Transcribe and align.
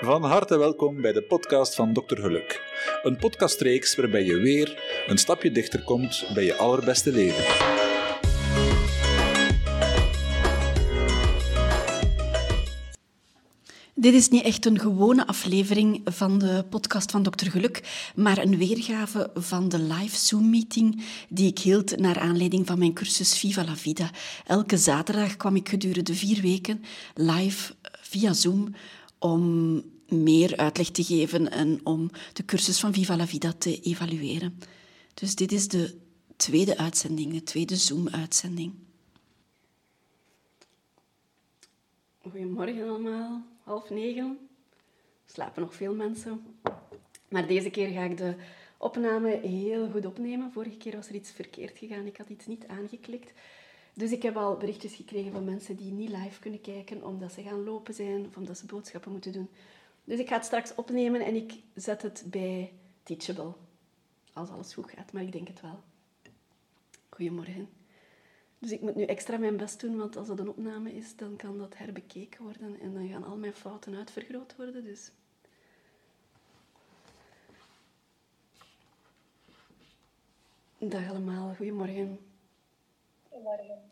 Van 0.00 0.24
harte 0.24 0.58
welkom 0.58 1.00
bij 1.00 1.12
de 1.12 1.22
podcast 1.22 1.74
van 1.74 1.92
Dr. 1.92 2.16
Geluk. 2.20 2.62
Een 3.02 3.16
podcastreeks 3.16 3.96
waarbij 3.96 4.24
je 4.24 4.36
weer 4.36 4.82
een 5.06 5.18
stapje 5.18 5.50
dichter 5.50 5.82
komt 5.84 6.30
bij 6.34 6.44
je 6.44 6.56
allerbeste 6.56 7.12
leven. 7.12 7.44
Dit 13.94 14.14
is 14.14 14.28
niet 14.28 14.42
echt 14.42 14.66
een 14.66 14.78
gewone 14.78 15.26
aflevering 15.26 16.00
van 16.04 16.38
de 16.38 16.64
podcast 16.70 17.10
van 17.10 17.22
Dr. 17.22 17.50
Geluk, 17.50 18.10
maar 18.14 18.38
een 18.38 18.58
weergave 18.58 19.30
van 19.34 19.68
de 19.68 19.78
live 19.78 20.16
Zoom-meeting 20.16 21.04
die 21.28 21.48
ik 21.48 21.58
hield 21.58 21.98
naar 21.98 22.18
aanleiding 22.18 22.66
van 22.66 22.78
mijn 22.78 22.94
cursus 22.94 23.38
Viva 23.38 23.64
la 23.64 23.76
Vida. 23.76 24.10
Elke 24.46 24.76
zaterdag 24.76 25.36
kwam 25.36 25.56
ik 25.56 25.68
gedurende 25.68 26.14
vier 26.14 26.42
weken 26.42 26.84
live 27.14 27.74
via 28.00 28.32
Zoom 28.32 28.74
om 29.18 29.82
meer 30.08 30.56
uitleg 30.56 30.90
te 30.90 31.04
geven 31.04 31.50
en 31.50 31.80
om 31.82 32.10
de 32.32 32.44
cursus 32.44 32.80
van 32.80 32.92
Viva 32.92 33.16
la 33.16 33.26
Vida 33.26 33.52
te 33.52 33.80
evalueren. 33.80 34.58
Dus 35.14 35.34
dit 35.34 35.52
is 35.52 35.68
de 35.68 35.98
tweede 36.36 36.76
uitzending, 36.76 37.32
de 37.32 37.42
tweede 37.42 37.76
Zoom-uitzending. 37.76 38.74
Goedemorgen 42.18 42.88
allemaal, 42.88 43.42
half 43.62 43.90
negen. 43.90 44.38
Er 45.24 45.32
slapen 45.32 45.62
nog 45.62 45.74
veel 45.74 45.94
mensen. 45.94 46.44
Maar 47.28 47.46
deze 47.46 47.70
keer 47.70 47.88
ga 47.88 48.02
ik 48.02 48.16
de 48.16 48.34
opname 48.76 49.40
heel 49.42 49.90
goed 49.90 50.06
opnemen. 50.06 50.52
Vorige 50.52 50.76
keer 50.76 50.96
was 50.96 51.08
er 51.08 51.14
iets 51.14 51.30
verkeerd 51.30 51.78
gegaan. 51.78 52.06
Ik 52.06 52.16
had 52.16 52.28
iets 52.28 52.46
niet 52.46 52.66
aangeklikt. 52.66 53.32
Dus 53.98 54.12
ik 54.12 54.22
heb 54.22 54.36
al 54.36 54.56
berichtjes 54.56 54.94
gekregen 54.94 55.32
van 55.32 55.44
mensen 55.44 55.76
die 55.76 55.92
niet 55.92 56.08
live 56.10 56.40
kunnen 56.40 56.60
kijken 56.60 57.04
omdat 57.04 57.32
ze 57.32 57.42
gaan 57.42 57.64
lopen 57.64 57.94
zijn 57.94 58.26
of 58.26 58.36
omdat 58.36 58.58
ze 58.58 58.66
boodschappen 58.66 59.12
moeten 59.12 59.32
doen. 59.32 59.48
Dus 60.04 60.18
ik 60.18 60.28
ga 60.28 60.34
het 60.34 60.44
straks 60.44 60.74
opnemen 60.74 61.20
en 61.20 61.34
ik 61.34 61.54
zet 61.74 62.02
het 62.02 62.24
bij 62.26 62.72
Teachable. 63.02 63.52
Als 64.32 64.48
alles 64.50 64.74
goed 64.74 64.90
gaat, 64.90 65.12
maar 65.12 65.22
ik 65.22 65.32
denk 65.32 65.48
het 65.48 65.60
wel. 65.60 65.82
Goedemorgen. 67.08 67.68
Dus 68.58 68.70
ik 68.70 68.80
moet 68.80 68.94
nu 68.94 69.04
extra 69.04 69.36
mijn 69.36 69.56
best 69.56 69.80
doen, 69.80 69.96
want 69.96 70.16
als 70.16 70.28
het 70.28 70.38
een 70.38 70.48
opname 70.48 70.94
is, 70.94 71.16
dan 71.16 71.36
kan 71.36 71.58
dat 71.58 71.76
herbekeken 71.78 72.42
worden 72.42 72.80
en 72.80 72.94
dan 72.94 73.08
gaan 73.08 73.24
al 73.24 73.36
mijn 73.36 73.54
fouten 73.54 73.94
uitvergroot 73.94 74.56
worden. 74.56 74.84
Dus. 74.84 75.10
Dag 80.78 81.10
allemaal, 81.10 81.54
goedemorgen. 81.54 82.18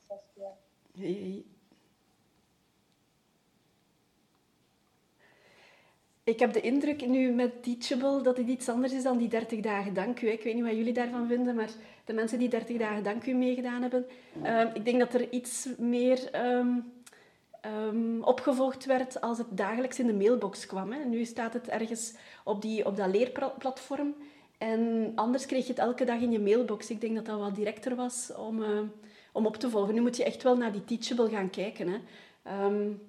Saskia. 0.08 0.56
Hey. 0.98 1.44
Ik 6.24 6.38
heb 6.38 6.52
de 6.52 6.60
indruk 6.60 7.06
nu 7.06 7.30
met 7.30 7.62
Teachable 7.62 8.22
dat 8.22 8.36
het 8.36 8.48
iets 8.48 8.68
anders 8.68 8.92
is 8.92 9.02
dan 9.02 9.18
die 9.18 9.28
30 9.28 9.60
dagen 9.60 9.94
dank 9.94 10.20
u. 10.20 10.28
Ik 10.28 10.42
weet 10.42 10.54
niet 10.54 10.64
wat 10.64 10.76
jullie 10.76 10.92
daarvan 10.92 11.26
vinden, 11.26 11.54
maar 11.54 11.70
de 12.04 12.12
mensen 12.12 12.38
die 12.38 12.48
30 12.48 12.76
dagen 12.76 13.02
dank 13.02 13.26
u 13.26 13.34
meegedaan 13.34 13.82
hebben, 13.82 14.06
uh, 14.42 14.74
ik 14.74 14.84
denk 14.84 14.98
dat 14.98 15.14
er 15.14 15.32
iets 15.32 15.68
meer 15.78 16.30
um, 17.64 18.22
opgevolgd 18.22 18.84
werd 18.84 19.20
als 19.20 19.38
het 19.38 19.46
dagelijks 19.50 19.98
in 19.98 20.06
de 20.06 20.14
mailbox 20.14 20.66
kwam. 20.66 20.92
Hè. 20.92 21.04
Nu 21.04 21.24
staat 21.24 21.52
het 21.52 21.68
ergens 21.68 22.14
op, 22.44 22.62
die, 22.62 22.86
op 22.86 22.96
dat 22.96 23.10
leerplatform 23.10 24.14
en 24.58 25.12
anders 25.14 25.46
kreeg 25.46 25.66
je 25.66 25.72
het 25.72 25.78
elke 25.78 26.04
dag 26.04 26.20
in 26.20 26.32
je 26.32 26.40
mailbox. 26.40 26.90
Ik 26.90 27.00
denk 27.00 27.14
dat 27.14 27.26
dat 27.26 27.38
wat 27.38 27.54
directer 27.54 27.94
was 27.94 28.32
om, 28.36 28.62
om 29.34 29.46
op 29.46 29.56
te 29.56 29.70
volgen. 29.70 29.94
Nu 29.94 30.00
moet 30.00 30.16
je 30.16 30.24
echt 30.24 30.42
wel 30.42 30.56
naar 30.56 30.72
die 30.72 30.84
Teachable 30.84 31.28
gaan 31.28 31.50
kijken. 31.50 31.88
Hè. 31.88 31.98
Um, 32.64 33.00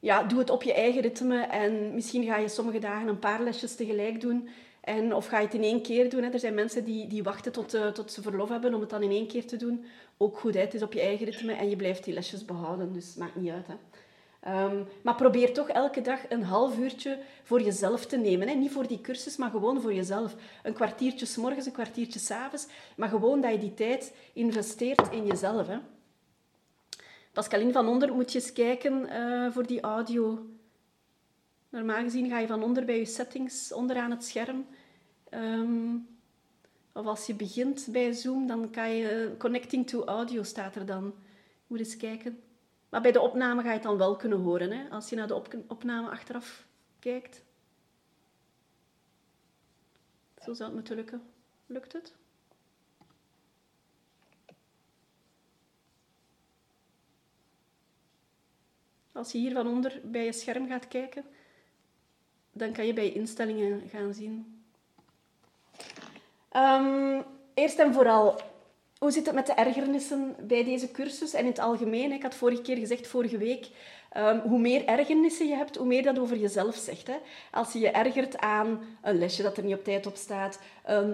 ja, 0.00 0.22
doe 0.22 0.38
het 0.38 0.50
op 0.50 0.62
je 0.62 0.72
eigen 0.72 1.00
ritme 1.00 1.40
en 1.42 1.94
misschien 1.94 2.24
ga 2.24 2.36
je 2.36 2.48
sommige 2.48 2.78
dagen 2.78 3.08
een 3.08 3.18
paar 3.18 3.42
lesjes 3.42 3.74
tegelijk 3.74 4.20
doen. 4.20 4.48
En, 4.80 5.14
of 5.14 5.26
ga 5.26 5.38
je 5.38 5.44
het 5.44 5.54
in 5.54 5.62
één 5.62 5.82
keer 5.82 6.10
doen. 6.10 6.22
Er 6.22 6.38
zijn 6.38 6.54
mensen 6.54 6.84
die, 6.84 7.06
die 7.06 7.22
wachten 7.22 7.52
tot, 7.52 7.74
uh, 7.74 7.86
tot 7.86 8.12
ze 8.12 8.22
verlof 8.22 8.48
hebben 8.48 8.74
om 8.74 8.80
het 8.80 8.90
dan 8.90 9.02
in 9.02 9.10
één 9.10 9.26
keer 9.26 9.46
te 9.46 9.56
doen. 9.56 9.84
Ook 10.16 10.38
goed, 10.38 10.54
hè. 10.54 10.60
het 10.60 10.74
is 10.74 10.82
op 10.82 10.92
je 10.92 11.00
eigen 11.00 11.26
ritme 11.26 11.52
en 11.52 11.70
je 11.70 11.76
blijft 11.76 12.04
die 12.04 12.14
lesjes 12.14 12.44
behouden. 12.44 12.92
Dus 12.92 13.14
maakt 13.14 13.36
niet 13.36 13.50
uit. 13.50 13.66
Hè. 13.66 13.74
Um, 14.48 14.86
maar 15.02 15.14
probeer 15.14 15.52
toch 15.52 15.68
elke 15.68 16.00
dag 16.00 16.30
een 16.30 16.42
half 16.42 16.78
uurtje 16.78 17.18
voor 17.42 17.62
jezelf 17.62 18.06
te 18.06 18.16
nemen. 18.16 18.48
Hè. 18.48 18.54
Niet 18.54 18.72
voor 18.72 18.86
die 18.86 19.00
cursus, 19.00 19.36
maar 19.36 19.50
gewoon 19.50 19.80
voor 19.80 19.94
jezelf. 19.94 20.34
Een 20.62 20.72
kwartiertje 20.72 21.26
s 21.26 21.36
morgens, 21.36 21.66
een 21.66 21.72
kwartiertje 21.72 22.18
s 22.18 22.30
avonds. 22.30 22.66
Maar 22.96 23.08
gewoon 23.08 23.40
dat 23.40 23.52
je 23.52 23.58
die 23.58 23.74
tijd 23.74 24.14
investeert 24.32 25.12
in 25.12 25.26
jezelf. 25.26 25.66
Hè. 25.66 25.78
Pascaline 27.32 27.72
van 27.72 27.88
onder 27.88 28.14
moet 28.14 28.32
je 28.32 28.38
eens 28.38 28.52
kijken 28.52 29.08
uh, 29.08 29.52
voor 29.52 29.66
die 29.66 29.80
audio. 29.80 30.46
Normaal 31.68 32.02
gezien 32.02 32.28
ga 32.28 32.38
je 32.38 32.46
van 32.46 32.62
onder 32.62 32.84
bij 32.84 32.98
je 32.98 33.04
settings, 33.04 33.72
onderaan 33.72 34.10
het 34.10 34.24
scherm. 34.24 34.66
Um, 35.30 36.08
of 36.92 37.06
als 37.06 37.26
je 37.26 37.34
begint 37.34 37.86
bij 37.90 38.12
Zoom, 38.12 38.46
dan 38.46 38.70
kan 38.70 38.90
je... 38.90 39.34
Connecting 39.38 39.86
to 39.86 40.04
audio 40.04 40.42
staat 40.42 40.74
er 40.74 40.86
dan. 40.86 41.14
Moet 41.66 41.78
eens 41.78 41.96
kijken. 41.96 42.38
Maar 42.90 43.00
bij 43.00 43.12
de 43.12 43.20
opname 43.20 43.62
ga 43.62 43.68
je 43.68 43.74
het 43.74 43.82
dan 43.82 43.96
wel 43.96 44.16
kunnen 44.16 44.38
horen, 44.38 44.70
hè, 44.70 44.88
als 44.88 45.08
je 45.08 45.16
naar 45.16 45.26
de 45.26 45.34
op 45.34 45.54
opname 45.66 46.08
achteraf 46.08 46.66
kijkt. 46.98 47.42
Zo 50.42 50.52
zou 50.52 50.62
het 50.62 50.74
moeten 50.74 50.96
lukken. 50.96 51.22
Lukt 51.66 51.92
het? 51.92 52.14
Als 59.12 59.32
je 59.32 59.38
hier 59.38 59.52
van 59.52 59.66
onder 59.66 60.00
bij 60.04 60.24
je 60.24 60.32
scherm 60.32 60.68
gaat 60.68 60.88
kijken, 60.88 61.24
dan 62.52 62.72
kan 62.72 62.86
je 62.86 62.92
bij 62.92 63.12
instellingen 63.12 63.88
gaan 63.88 64.14
zien. 64.14 64.64
Um, 66.56 67.24
eerst 67.54 67.78
en 67.78 67.92
vooral, 67.92 68.40
hoe 69.00 69.10
zit 69.10 69.26
het 69.26 69.34
met 69.34 69.46
de 69.46 69.52
ergernissen 69.52 70.36
bij 70.40 70.64
deze 70.64 70.90
cursus 70.90 71.34
en 71.34 71.40
in 71.40 71.46
het 71.46 71.58
algemeen? 71.58 72.12
Ik 72.12 72.22
had 72.22 72.34
vorige 72.34 72.62
keer 72.62 72.76
gezegd, 72.76 73.06
vorige 73.06 73.38
week, 73.38 73.68
um, 74.16 74.38
hoe 74.38 74.58
meer 74.58 74.84
ergernissen 74.84 75.48
je 75.48 75.54
hebt, 75.54 75.76
hoe 75.76 75.86
meer 75.86 76.02
dat 76.02 76.18
over 76.18 76.36
jezelf 76.36 76.74
zegt. 76.74 77.06
Hè? 77.06 77.16
Als 77.50 77.72
je 77.72 77.78
je 77.78 77.90
ergert 77.90 78.38
aan 78.38 78.80
een 79.02 79.18
lesje 79.18 79.42
dat 79.42 79.56
er 79.56 79.64
niet 79.64 79.74
op 79.74 79.84
tijd 79.84 80.06
op 80.06 80.16
staat, 80.16 80.60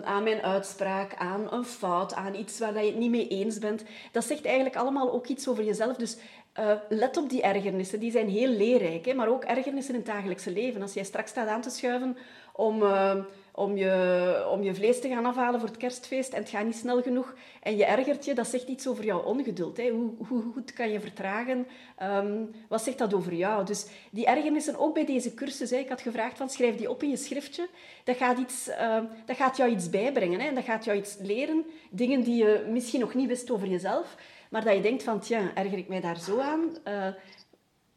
aan 0.02 0.22
mijn 0.22 0.42
uitspraak, 0.42 1.14
aan 1.14 1.52
een 1.52 1.64
fout, 1.64 2.14
aan 2.14 2.34
iets 2.34 2.58
waar 2.58 2.84
je 2.84 2.90
het 2.90 2.98
niet 2.98 3.10
mee 3.10 3.28
eens 3.28 3.58
bent, 3.58 3.84
dat 4.12 4.24
zegt 4.24 4.44
eigenlijk 4.44 4.76
allemaal 4.76 5.12
ook 5.12 5.26
iets 5.26 5.48
over 5.48 5.64
jezelf. 5.64 5.96
Dus 5.96 6.16
uh, 6.58 6.72
let 6.88 7.16
op 7.16 7.30
die 7.30 7.42
ergernissen, 7.42 8.00
die 8.00 8.10
zijn 8.10 8.28
heel 8.28 8.48
leerrijk, 8.48 9.04
hè? 9.04 9.14
maar 9.14 9.28
ook 9.28 9.44
ergernissen 9.44 9.94
in 9.94 10.00
het 10.00 10.08
dagelijkse 10.08 10.50
leven. 10.50 10.82
Als 10.82 10.94
jij 10.94 11.04
straks 11.04 11.30
staat 11.30 11.48
aan 11.48 11.60
te 11.60 11.70
schuiven 11.70 12.16
om, 12.52 12.82
uh, 12.82 13.14
om, 13.56 13.76
je, 13.76 14.46
om 14.50 14.62
je 14.62 14.74
vlees 14.74 15.00
te 15.00 15.08
gaan 15.08 15.26
afhalen 15.26 15.60
voor 15.60 15.68
het 15.68 15.78
kerstfeest 15.78 16.32
en 16.32 16.40
het 16.40 16.48
gaat 16.48 16.64
niet 16.64 16.76
snel 16.76 17.02
genoeg 17.02 17.34
en 17.62 17.76
je 17.76 17.84
ergert 17.84 18.24
je, 18.24 18.34
dat 18.34 18.46
zegt 18.46 18.68
iets 18.68 18.88
over 18.88 19.04
jouw 19.04 19.22
ongeduld. 19.22 19.76
Hè? 19.76 19.88
Hoe, 19.88 20.10
hoe 20.28 20.42
goed 20.52 20.72
kan 20.72 20.90
je 20.90 21.00
vertragen? 21.00 21.66
Um, 22.02 22.50
wat 22.68 22.82
zegt 22.82 22.98
dat 22.98 23.14
over 23.14 23.34
jou? 23.34 23.64
Dus 23.64 23.86
die 24.10 24.26
ergernissen, 24.26 24.78
ook 24.78 24.94
bij 24.94 25.04
deze 25.04 25.34
cursus, 25.34 25.70
hè? 25.70 25.76
ik 25.76 25.88
had 25.88 26.00
gevraagd 26.00 26.36
van 26.36 26.50
schrijf 26.50 26.76
die 26.76 26.90
op 26.90 27.02
in 27.02 27.08
je 27.08 27.16
schriftje, 27.16 27.68
dat 28.04 28.16
gaat, 28.16 28.38
iets, 28.38 28.68
uh, 28.68 28.98
dat 29.26 29.36
gaat 29.36 29.56
jou 29.56 29.70
iets 29.70 29.90
bijbrengen 29.90 30.40
hè? 30.40 30.48
en 30.48 30.54
dat 30.54 30.64
gaat 30.64 30.84
jou 30.84 30.98
iets 30.98 31.16
leren, 31.20 31.64
dingen 31.90 32.22
die 32.22 32.44
je 32.44 32.66
misschien 32.70 33.00
nog 33.00 33.14
niet 33.14 33.28
wist 33.28 33.50
over 33.50 33.68
jezelf. 33.68 34.16
Maar 34.50 34.64
dat 34.64 34.74
je 34.74 34.80
denkt 34.80 35.02
van, 35.02 35.20
tja, 35.20 35.50
erger 35.54 35.78
ik 35.78 35.88
mij 35.88 36.00
daar 36.00 36.18
zo 36.18 36.38
aan? 36.38 36.76
Uh, 36.88 37.06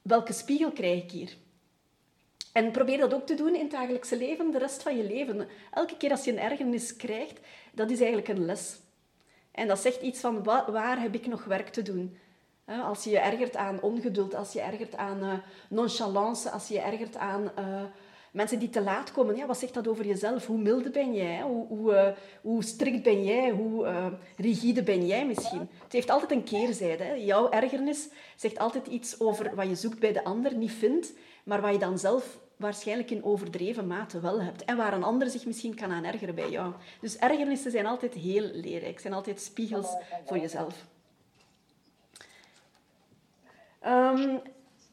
welke 0.01 0.33
spiegel 0.33 0.71
krijg 0.71 1.03
ik 1.03 1.11
hier? 1.11 1.37
En 2.53 2.71
probeer 2.71 2.97
dat 2.97 3.13
ook 3.13 3.25
te 3.25 3.35
doen 3.35 3.55
in 3.55 3.61
het 3.61 3.71
dagelijkse 3.71 4.17
leven, 4.17 4.51
de 4.51 4.57
rest 4.57 4.83
van 4.83 4.97
je 4.97 5.03
leven. 5.03 5.47
Elke 5.73 5.97
keer 5.97 6.11
als 6.11 6.23
je 6.23 6.31
een 6.31 6.39
ergernis 6.39 6.95
krijgt, 6.95 7.39
dat 7.71 7.89
is 7.89 7.99
eigenlijk 7.99 8.27
een 8.27 8.45
les. 8.45 8.79
En 9.51 9.67
dat 9.67 9.79
zegt 9.79 10.01
iets 10.01 10.19
van, 10.19 10.43
waar 10.43 11.01
heb 11.01 11.13
ik 11.13 11.27
nog 11.27 11.43
werk 11.43 11.69
te 11.69 11.81
doen? 11.81 12.17
Als 12.65 13.03
je 13.03 13.09
je 13.09 13.19
ergert 13.19 13.55
aan 13.55 13.81
ongeduld, 13.81 14.35
als 14.35 14.53
je 14.53 14.61
ergert 14.61 14.95
aan 14.95 15.23
uh, 15.23 15.33
nonchalance, 15.69 16.49
als 16.49 16.67
je 16.67 16.73
je 16.73 16.79
ergert 16.79 17.17
aan... 17.17 17.51
Uh, 17.59 17.81
Mensen 18.31 18.59
die 18.59 18.69
te 18.69 18.81
laat 18.81 19.11
komen, 19.11 19.35
ja, 19.35 19.45
wat 19.45 19.57
zegt 19.57 19.73
dat 19.73 19.87
over 19.87 20.05
jezelf? 20.05 20.45
Hoe 20.45 20.57
milde 20.57 20.89
ben 20.89 21.13
jij? 21.13 21.41
Hoe, 21.41 21.67
hoe, 21.67 21.93
uh, 21.93 22.07
hoe 22.41 22.63
strikt 22.63 23.03
ben 23.03 23.23
jij? 23.23 23.49
Hoe 23.49 24.11
rigide 24.37 24.83
ben 24.83 25.07
jij 25.07 25.25
misschien? 25.25 25.69
Het 25.83 25.91
heeft 25.91 26.09
altijd 26.09 26.31
een 26.31 26.43
keerzijde. 26.43 27.03
Hè? 27.03 27.13
Jouw 27.13 27.49
ergernis 27.49 28.07
zegt 28.35 28.59
altijd 28.59 28.87
iets 28.87 29.19
over 29.19 29.55
wat 29.55 29.67
je 29.67 29.75
zoekt 29.75 29.99
bij 29.99 30.13
de 30.13 30.23
ander, 30.23 30.55
niet 30.55 30.71
vindt, 30.71 31.13
maar 31.49 31.61
wat 31.61 31.71
je 31.71 31.79
dan 31.79 31.99
zelf 31.99 32.39
waarschijnlijk 32.55 33.11
in 33.11 33.23
overdreven 33.23 33.87
mate 33.87 34.19
wel 34.19 34.41
hebt. 34.41 34.65
En 34.65 34.77
waar 34.77 34.93
een 34.93 35.03
ander 35.03 35.29
zich 35.29 35.45
misschien 35.45 35.75
kan 35.75 35.91
aan 35.91 36.03
ergeren 36.03 36.35
bij 36.35 36.49
jou. 36.49 36.73
Dus 37.01 37.17
ergernissen 37.17 37.71
zijn 37.71 37.85
altijd 37.85 38.13
heel 38.13 38.49
leerrijk, 38.53 38.99
zijn 38.99 39.13
altijd 39.13 39.41
spiegels 39.41 39.87
voor 40.25 40.37
jezelf. 40.37 40.85
Um, 43.85 44.41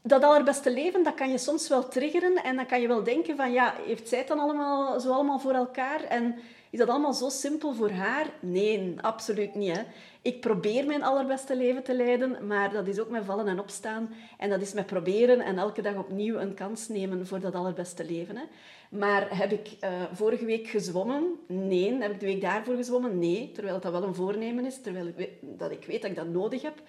dat 0.02 0.24
allerbeste 0.24 0.72
leven, 0.72 1.02
dat 1.04 1.14
kan 1.14 1.30
je 1.30 1.38
soms 1.38 1.68
wel 1.68 1.88
triggeren 1.88 2.36
en 2.36 2.56
dan 2.56 2.66
kan 2.66 2.80
je 2.80 2.88
wel 2.88 3.02
denken 3.02 3.36
van, 3.36 3.52
ja, 3.52 3.74
heeft 3.86 4.08
zij 4.08 4.18
het 4.18 4.28
dan 4.28 4.38
allemaal, 4.38 5.00
zo 5.00 5.12
allemaal 5.12 5.38
voor 5.38 5.54
elkaar? 5.54 6.02
En 6.02 6.38
Is 6.70 6.78
dat 6.78 6.88
allemaal 6.88 7.12
zo 7.12 7.28
simpel 7.28 7.74
voor 7.74 7.90
haar? 7.90 8.26
Nee, 8.40 8.94
absoluut 9.00 9.54
niet. 9.54 9.76
Hè. 9.76 9.82
Ik 10.22 10.40
probeer 10.40 10.86
mijn 10.86 11.02
allerbeste 11.02 11.56
leven 11.56 11.82
te 11.82 11.94
leiden, 11.94 12.46
maar 12.46 12.72
dat 12.72 12.86
is 12.86 12.98
ook 12.98 13.08
met 13.08 13.24
vallen 13.24 13.48
en 13.48 13.60
opstaan. 13.60 14.14
En 14.38 14.50
dat 14.50 14.60
is 14.60 14.72
met 14.72 14.86
proberen 14.86 15.40
en 15.40 15.58
elke 15.58 15.82
dag 15.82 15.96
opnieuw 15.96 16.36
een 16.36 16.54
kans 16.54 16.88
nemen 16.88 17.26
voor 17.26 17.40
dat 17.40 17.54
allerbeste 17.54 18.04
leven. 18.04 18.36
Hè. 18.36 18.42
Maar 18.90 19.38
heb 19.38 19.52
ik 19.52 19.76
uh, 19.84 19.90
vorige 20.12 20.44
week 20.44 20.66
gezwommen? 20.66 21.24
Nee. 21.46 21.96
Heb 22.00 22.12
ik 22.12 22.20
de 22.20 22.26
week 22.26 22.40
daarvoor 22.40 22.76
gezwommen? 22.76 23.18
Nee. 23.18 23.50
Terwijl 23.52 23.80
dat 23.80 23.92
wel 23.92 24.02
een 24.02 24.14
voornemen 24.14 24.64
is, 24.64 24.80
terwijl 24.80 25.06
ik 25.06 25.16
weet, 25.16 25.32
dat 25.40 25.70
ik 25.70 25.84
weet 25.84 26.02
dat 26.02 26.10
ik 26.10 26.16
dat 26.16 26.28
nodig 26.28 26.62
heb. 26.62 26.82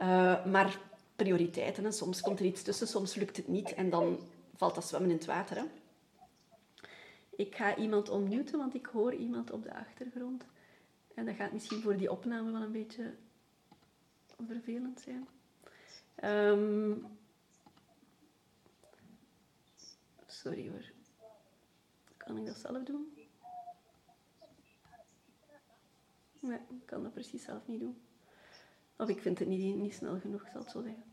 Uh, 0.00 0.44
maar 0.44 0.78
prioriteiten. 1.16 1.84
Hè. 1.84 1.92
Soms 1.92 2.20
komt 2.20 2.38
er 2.38 2.46
iets 2.46 2.62
tussen, 2.62 2.86
soms 2.86 3.14
lukt 3.14 3.36
het 3.36 3.48
niet. 3.48 3.74
En 3.74 3.90
dan 3.90 4.18
valt 4.56 4.74
dat 4.74 4.84
zwemmen 4.84 5.10
in 5.10 5.16
het 5.16 5.26
water. 5.26 5.56
Hè. 5.56 5.62
Ik 7.36 7.54
ga 7.54 7.76
iemand 7.76 8.08
onmuten, 8.08 8.58
want 8.58 8.74
ik 8.74 8.86
hoor 8.86 9.14
iemand 9.14 9.50
op 9.50 9.62
de 9.62 9.74
achtergrond. 9.74 10.44
En 11.14 11.26
dat 11.26 11.34
gaat 11.34 11.52
misschien 11.52 11.80
voor 11.80 11.96
die 11.96 12.10
opname 12.10 12.52
wel 12.52 12.62
een 12.62 12.72
beetje 12.72 13.14
vervelend 14.46 15.00
zijn. 15.00 15.28
Um, 16.24 17.06
sorry 20.26 20.68
hoor. 20.68 20.92
Kan 22.16 22.38
ik 22.38 22.46
dat 22.46 22.56
zelf 22.56 22.82
doen? 22.82 23.12
Nee, 26.40 26.58
ik 26.68 26.86
kan 26.86 27.02
dat 27.02 27.12
precies 27.12 27.44
zelf 27.44 27.66
niet 27.66 27.80
doen. 27.80 28.02
Of 28.96 29.08
ik 29.08 29.20
vind 29.20 29.38
het 29.38 29.48
niet, 29.48 29.76
niet 29.76 29.94
snel 29.94 30.18
genoeg, 30.18 30.48
zal 30.52 30.60
het 30.60 30.70
zo 30.70 30.82
zeggen. 30.82 31.04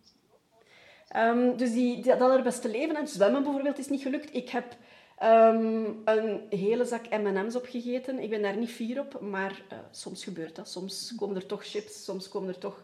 Um, 1.16 1.58
dus 1.58 1.72
die, 1.72 2.04
dat 2.04 2.22
allerbeste 2.22 2.70
leven 2.70 2.96
en 2.96 3.08
zwemmen 3.08 3.44
bijvoorbeeld 3.44 3.78
is 3.78 3.90
niet 3.90 4.02
gelukt. 4.02 4.36
Ik 4.36 4.50
heb 4.50 4.76
um, 5.24 6.02
een 6.06 6.42
hele 6.50 6.86
zak 6.86 7.10
M&M's 7.10 7.56
opgegeten. 7.56 8.20
Ik 8.20 8.30
ben 8.30 8.42
daar 8.42 8.58
niet 8.58 8.70
fier 8.70 9.00
op, 9.00 9.22
maar 9.22 9.62
uh, 9.72 9.78
soms 9.92 10.24
gebeurt 10.24 10.56
dat. 10.56 10.70
Soms 10.70 11.14
komen 11.18 11.36
er 11.36 11.46
toch 11.46 11.66
chips, 11.66 12.04
soms 12.04 12.30
komen 12.30 12.50
er 12.50 12.58
toch, 12.58 12.82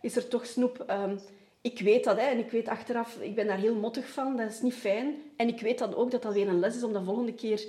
is 0.00 0.16
er 0.16 0.28
toch 0.28 0.46
snoep. 0.46 0.84
Um, 0.90 1.18
ik 1.60 1.80
weet 1.80 2.04
dat 2.04 2.16
hè, 2.16 2.26
en 2.26 2.38
ik 2.38 2.50
weet 2.50 2.68
achteraf, 2.68 3.16
ik 3.20 3.34
ben 3.34 3.46
daar 3.46 3.58
heel 3.58 3.74
mottig 3.74 4.08
van. 4.08 4.36
Dat 4.36 4.50
is 4.50 4.60
niet 4.60 4.74
fijn. 4.74 5.14
En 5.36 5.48
ik 5.48 5.60
weet 5.60 5.78
dan 5.78 5.94
ook 5.94 6.10
dat 6.10 6.22
dat 6.22 6.32
weer 6.32 6.48
een 6.48 6.60
les 6.60 6.76
is 6.76 6.82
om 6.82 6.92
de 6.92 7.04
volgende 7.04 7.34
keer 7.34 7.66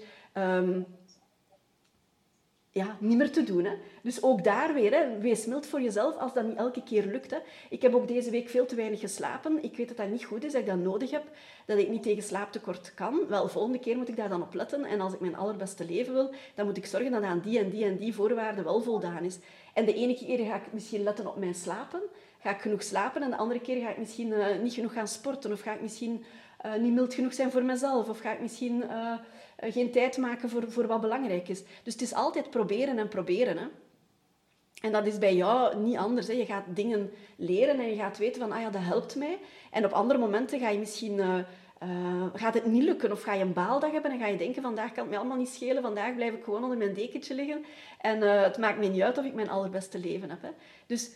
ja, 2.78 2.98
niet 3.00 3.18
meer 3.18 3.32
te 3.32 3.44
doen. 3.44 3.66
Hè. 3.66 3.74
Dus 4.02 4.24
ook 4.24 4.44
daar 4.44 4.74
weer, 4.74 4.92
hè, 4.92 5.20
wees 5.20 5.46
mild 5.46 5.66
voor 5.66 5.82
jezelf 5.82 6.18
als 6.18 6.34
dat 6.34 6.46
niet 6.46 6.58
elke 6.58 6.84
keer 6.84 7.06
lukt. 7.06 7.32
Hè. 7.32 7.38
Ik 7.70 7.82
heb 7.82 7.94
ook 7.94 8.08
deze 8.08 8.30
week 8.30 8.50
veel 8.50 8.66
te 8.66 8.76
weinig 8.76 9.00
geslapen. 9.00 9.64
Ik 9.64 9.78
weet 9.78 9.88
dat 9.88 9.98
dat 9.98 10.10
niet 10.10 10.24
goed 10.24 10.44
is, 10.44 10.52
dat 10.52 10.62
ik 10.62 10.68
dat 10.68 10.78
nodig 10.78 11.12
heb, 11.12 11.24
dat 11.66 11.78
ik 11.78 11.90
niet 11.90 12.04
tegen 12.04 12.24
slaaptekort 12.24 12.94
kan. 12.94 13.20
Wel, 13.28 13.48
volgende 13.48 13.80
keer 13.80 13.98
moet 13.98 14.10
ik 14.10 14.16
daar 14.16 14.30
dan 14.30 14.42
op 14.42 14.54
letten. 14.54 14.86
En 14.86 15.02
als 15.02 15.14
ik 15.14 15.20
mijn 15.20 15.36
allerbeste 15.36 15.86
leven 15.86 16.14
wil, 16.14 16.34
dan 16.56 16.66
moet 16.66 16.78
ik 16.78 16.86
zorgen 16.86 17.12
dat 17.12 17.24
aan 17.24 17.40
die 17.40 17.60
en 17.60 17.70
die 17.70 17.86
en 17.86 17.98
die 17.98 18.14
voorwaarden 18.14 18.64
wel 18.64 18.82
voldaan 18.82 19.24
is. 19.24 19.40
En 19.74 19.86
de 19.86 19.94
ene 19.94 20.16
keer 20.16 20.46
ga 20.46 20.56
ik 20.56 20.74
misschien 20.74 21.04
letten 21.04 21.28
op 21.28 21.38
mijn 21.38 21.56
slapen. 21.56 22.02
Ga 22.40 22.50
ik 22.50 22.62
genoeg 22.62 22.84
slapen 22.84 23.22
en 23.24 23.30
de 23.30 23.38
andere 23.38 23.62
keer 23.62 23.82
ga 23.82 23.90
ik 23.90 23.98
misschien 23.98 24.28
uh, 24.28 24.46
niet 24.62 24.74
genoeg 24.74 24.94
gaan 24.94 25.08
sporten. 25.08 25.52
Of 25.52 25.62
ga 25.62 25.74
ik 25.74 25.82
misschien 25.82 26.24
uh, 26.66 26.76
niet 26.76 26.94
mild 26.94 27.14
genoeg 27.14 27.34
zijn 27.34 27.52
voor 27.52 27.64
mezelf. 27.64 28.10
Of 28.10 28.20
ga 28.20 28.32
ik 28.32 28.42
misschien... 28.42 28.84
Uh, 28.84 29.14
geen 29.58 29.92
tijd 29.92 30.18
maken 30.18 30.50
voor, 30.50 30.72
voor 30.72 30.88
wat 30.88 31.02
belangrijk 31.02 31.48
is. 31.48 31.64
Dus 31.84 31.94
het 31.94 32.02
is 32.02 32.14
altijd 32.14 32.50
proberen 32.50 32.98
en 32.98 33.08
proberen. 33.08 33.58
Hè. 33.58 33.66
En 34.82 34.92
dat 34.92 35.06
is 35.06 35.18
bij 35.18 35.36
jou 35.36 35.78
niet 35.78 35.98
anders. 35.98 36.28
Hè. 36.28 36.34
Je 36.34 36.46
gaat 36.46 36.64
dingen 36.68 37.12
leren 37.36 37.80
en 37.80 37.90
je 37.90 37.96
gaat 37.96 38.18
weten 38.18 38.42
van, 38.42 38.52
ah 38.52 38.62
ja, 38.62 38.70
dat 38.70 38.82
helpt 38.82 39.16
mij. 39.16 39.40
En 39.72 39.86
op 39.86 39.92
andere 39.92 40.20
momenten 40.20 40.60
ga 40.60 40.70
je 40.70 40.80
misschien... 40.80 41.18
Uh, 41.18 41.38
uh, 41.84 42.26
gaat 42.34 42.54
het 42.54 42.66
niet 42.66 42.84
lukken 42.84 43.12
of 43.12 43.22
ga 43.22 43.34
je 43.34 43.44
een 43.44 43.54
baaldag 43.54 43.92
hebben 43.92 44.12
en 44.12 44.20
ga 44.20 44.28
je 44.28 44.38
denken 44.38 44.62
vandaag 44.62 44.92
kan 44.92 45.00
het 45.00 45.10
mij 45.10 45.18
allemaal 45.18 45.38
niet 45.38 45.50
schelen, 45.50 45.82
vandaag 45.82 46.16
blijf 46.16 46.34
ik 46.34 46.44
gewoon 46.44 46.64
onder 46.64 46.78
mijn 46.78 46.94
dekentje 46.94 47.36
liggen 47.36 47.66
en 48.02 48.22
het 48.22 48.58
maakt 48.58 48.80
me 48.80 48.88
niet 48.88 49.02
uit 49.02 49.18
of 49.18 49.26
ik 49.26 49.34
mijn 49.34 49.50
allerbeste 49.50 50.00
leven 50.00 50.30
heb. 50.30 50.42
Hè. 50.42 50.50
Dus 50.88 51.12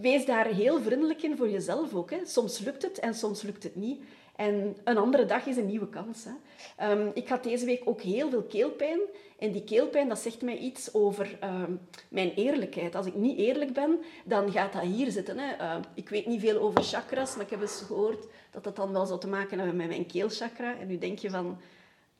wees 0.00 0.26
daar 0.26 0.46
heel 0.46 0.80
vriendelijk 0.80 1.22
in 1.22 1.36
voor 1.36 1.50
jezelf 1.50 1.94
ook. 1.94 2.10
Hè. 2.10 2.18
Soms 2.24 2.58
lukt 2.58 2.82
het 2.82 2.98
en 2.98 3.14
soms 3.14 3.42
lukt 3.42 3.62
het 3.62 3.76
niet. 3.76 4.02
En 4.36 4.76
een 4.84 4.96
andere 4.96 5.24
dag 5.24 5.46
is 5.46 5.56
een 5.56 5.66
nieuwe 5.66 5.88
kans. 5.88 6.24
Hè. 6.24 6.90
Um, 6.90 7.10
ik 7.14 7.28
had 7.28 7.42
deze 7.42 7.64
week 7.64 7.82
ook 7.84 8.00
heel 8.00 8.30
veel 8.30 8.42
keelpijn. 8.42 8.98
En 9.38 9.52
die 9.52 9.64
keelpijn, 9.64 10.08
dat 10.08 10.18
zegt 10.18 10.42
mij 10.42 10.56
iets 10.56 10.94
over 10.94 11.38
um, 11.44 11.80
mijn 12.08 12.32
eerlijkheid. 12.34 12.94
Als 12.94 13.06
ik 13.06 13.14
niet 13.14 13.38
eerlijk 13.38 13.72
ben, 13.72 13.98
dan 14.24 14.52
gaat 14.52 14.72
dat 14.72 14.82
hier 14.82 15.10
zitten. 15.10 15.38
Hè. 15.38 15.64
Uh, 15.64 15.76
ik 15.94 16.08
weet 16.08 16.26
niet 16.26 16.40
veel 16.40 16.58
over 16.58 16.82
chakras, 16.82 17.36
maar 17.36 17.44
ik 17.44 17.50
heb 17.50 17.60
eens 17.60 17.82
gehoord 17.86 18.26
dat 18.50 18.64
dat 18.64 18.76
dan 18.76 18.92
wel 18.92 19.06
zou 19.06 19.20
te 19.20 19.28
maken 19.28 19.58
hebben 19.58 19.76
met 19.76 19.88
mijn 19.88 20.06
keelchakra. 20.06 20.78
En 20.78 20.86
nu 20.86 20.98
denk 20.98 21.18
je 21.18 21.30
van, 21.30 21.58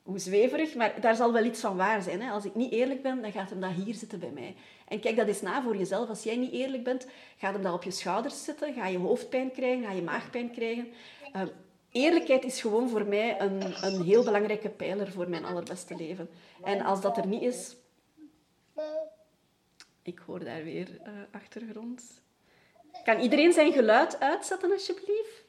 hoe 0.02 0.18
zweverig, 0.18 0.74
maar 0.74 1.00
daar 1.00 1.16
zal 1.16 1.32
wel 1.32 1.44
iets 1.44 1.60
van 1.60 1.76
waar 1.76 2.02
zijn. 2.02 2.22
Hè. 2.22 2.30
Als 2.30 2.44
ik 2.44 2.54
niet 2.54 2.72
eerlijk 2.72 3.02
ben, 3.02 3.22
dan 3.22 3.32
gaat 3.32 3.50
hem 3.50 3.60
dat 3.60 3.70
hier 3.70 3.94
zitten 3.94 4.18
bij 4.18 4.32
mij. 4.34 4.54
En 4.88 5.00
kijk 5.00 5.16
dat 5.16 5.26
eens 5.26 5.42
na 5.42 5.62
voor 5.62 5.76
jezelf. 5.76 6.08
Als 6.08 6.22
jij 6.22 6.36
niet 6.36 6.52
eerlijk 6.52 6.84
bent, 6.84 7.06
gaat 7.36 7.52
hem 7.52 7.62
dat 7.62 7.74
op 7.74 7.82
je 7.82 7.90
schouders 7.90 8.44
zitten, 8.44 8.74
ga 8.74 8.86
je 8.86 8.98
hoofdpijn 8.98 9.50
krijgen, 9.50 9.84
ga 9.84 9.92
je 9.92 10.02
maagpijn 10.02 10.50
krijgen. 10.50 10.88
Eerlijkheid 11.96 12.44
is 12.44 12.60
gewoon 12.60 12.88
voor 12.88 13.06
mij 13.06 13.40
een, 13.40 13.84
een 13.84 14.02
heel 14.02 14.24
belangrijke 14.24 14.68
pijler 14.68 15.12
voor 15.12 15.28
mijn 15.28 15.44
allerbeste 15.44 15.96
leven. 15.96 16.28
En 16.64 16.80
als 16.80 17.00
dat 17.00 17.16
er 17.16 17.26
niet 17.26 17.42
is... 17.42 17.76
Ik 20.02 20.18
hoor 20.26 20.44
daar 20.44 20.64
weer 20.64 20.88
uh, 20.88 21.12
achtergrond. 21.30 22.22
Kan 23.04 23.20
iedereen 23.20 23.52
zijn 23.52 23.72
geluid 23.72 24.20
uitzetten, 24.20 24.72
alsjeblieft? 24.72 25.44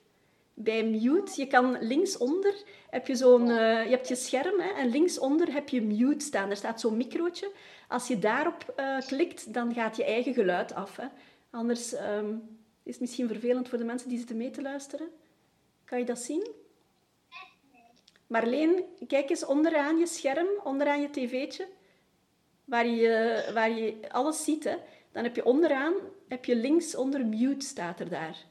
Bij 0.53 0.85
mute, 0.85 1.41
je 1.41 1.47
kan 1.47 1.77
linksonder 1.79 2.53
heb 2.89 3.07
je 3.07 3.15
zo'n, 3.15 3.47
uh, 3.47 3.83
je 3.83 3.89
hebt 3.89 4.07
je 4.07 4.15
scherm 4.15 4.59
hè, 4.59 4.69
en 4.69 4.89
linksonder 4.89 5.53
heb 5.53 5.69
je 5.69 5.81
mute 5.81 6.25
staan. 6.25 6.49
Er 6.49 6.55
staat 6.55 6.79
zo'n 6.79 6.97
microotje. 6.97 7.51
Als 7.88 8.07
je 8.07 8.19
daarop 8.19 8.73
uh, 8.79 8.99
klikt, 8.99 9.53
dan 9.53 9.73
gaat 9.73 9.97
je 9.97 10.03
eigen 10.05 10.33
geluid 10.33 10.73
af. 10.73 10.95
Hè. 10.95 11.05
Anders 11.49 11.94
um, 11.94 12.57
is 12.83 12.91
het 12.91 13.01
misschien 13.01 13.27
vervelend 13.27 13.69
voor 13.69 13.77
de 13.77 13.83
mensen 13.83 14.09
die 14.09 14.17
zitten 14.17 14.38
mee 14.38 14.51
te 14.51 14.61
luisteren. 14.61 15.07
Kan 15.87 15.99
je 15.99 16.05
dat 16.05 16.19
zien? 16.19 16.47
Marleen, 18.27 18.83
kijk 19.07 19.29
eens 19.29 19.45
onderaan 19.45 19.97
je 19.97 20.07
scherm, 20.07 20.47
onderaan 20.63 21.01
je 21.01 21.09
tv'tje, 21.09 21.67
waar 22.65 22.87
je, 22.87 23.49
waar 23.53 23.71
je 23.71 24.11
alles 24.11 24.43
ziet. 24.43 24.63
Hè. 24.63 24.77
Dan 25.11 25.23
heb 25.23 25.35
je 25.35 25.45
onderaan, 25.45 25.93
heb 26.27 26.45
je 26.45 26.55
links 26.55 26.95
onder 26.95 27.25
mute 27.25 27.65
staat 27.65 27.99
er 27.99 28.09
daar. 28.09 28.45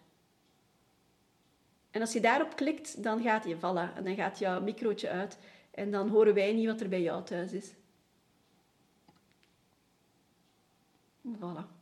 En 1.91 2.01
als 2.01 2.13
je 2.13 2.21
daarop 2.21 2.57
klikt, 2.57 3.03
dan 3.03 3.23
gaat 3.23 3.45
je 3.45 3.59
vallen. 3.59 3.95
En 3.95 4.05
dan 4.05 4.15
gaat 4.15 4.39
jouw 4.39 4.61
microotje 4.61 5.09
uit. 5.09 5.39
En 5.71 5.91
dan 5.91 6.09
horen 6.09 6.35
wij 6.35 6.53
niet 6.53 6.67
wat 6.67 6.81
er 6.81 6.89
bij 6.89 7.03
jou 7.03 7.25
thuis 7.25 7.53
is. 7.53 7.73
Voilà. 11.39 11.76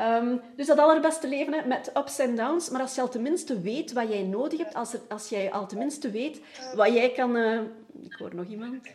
Um, 0.00 0.40
dus 0.56 0.66
dat 0.66 0.78
allerbeste 0.78 1.28
leven 1.28 1.52
hè, 1.52 1.66
met 1.66 1.96
ups 1.96 2.18
en 2.18 2.36
downs. 2.36 2.70
Maar 2.70 2.80
als 2.80 2.94
je 2.94 3.00
al 3.00 3.08
tenminste 3.08 3.60
weet 3.60 3.92
wat 3.92 4.08
jij 4.08 4.22
nodig 4.22 4.58
hebt, 4.58 4.74
als, 4.74 4.92
er, 4.92 5.00
als 5.08 5.28
jij 5.28 5.52
al 5.52 5.66
tenminste 5.66 6.10
weet 6.10 6.40
wat 6.74 6.92
jij 6.92 7.12
kan... 7.12 7.36
Uh... 7.36 7.62
Ik 8.00 8.12
hoor 8.12 8.34
nog 8.34 8.46
iemand. 8.46 8.86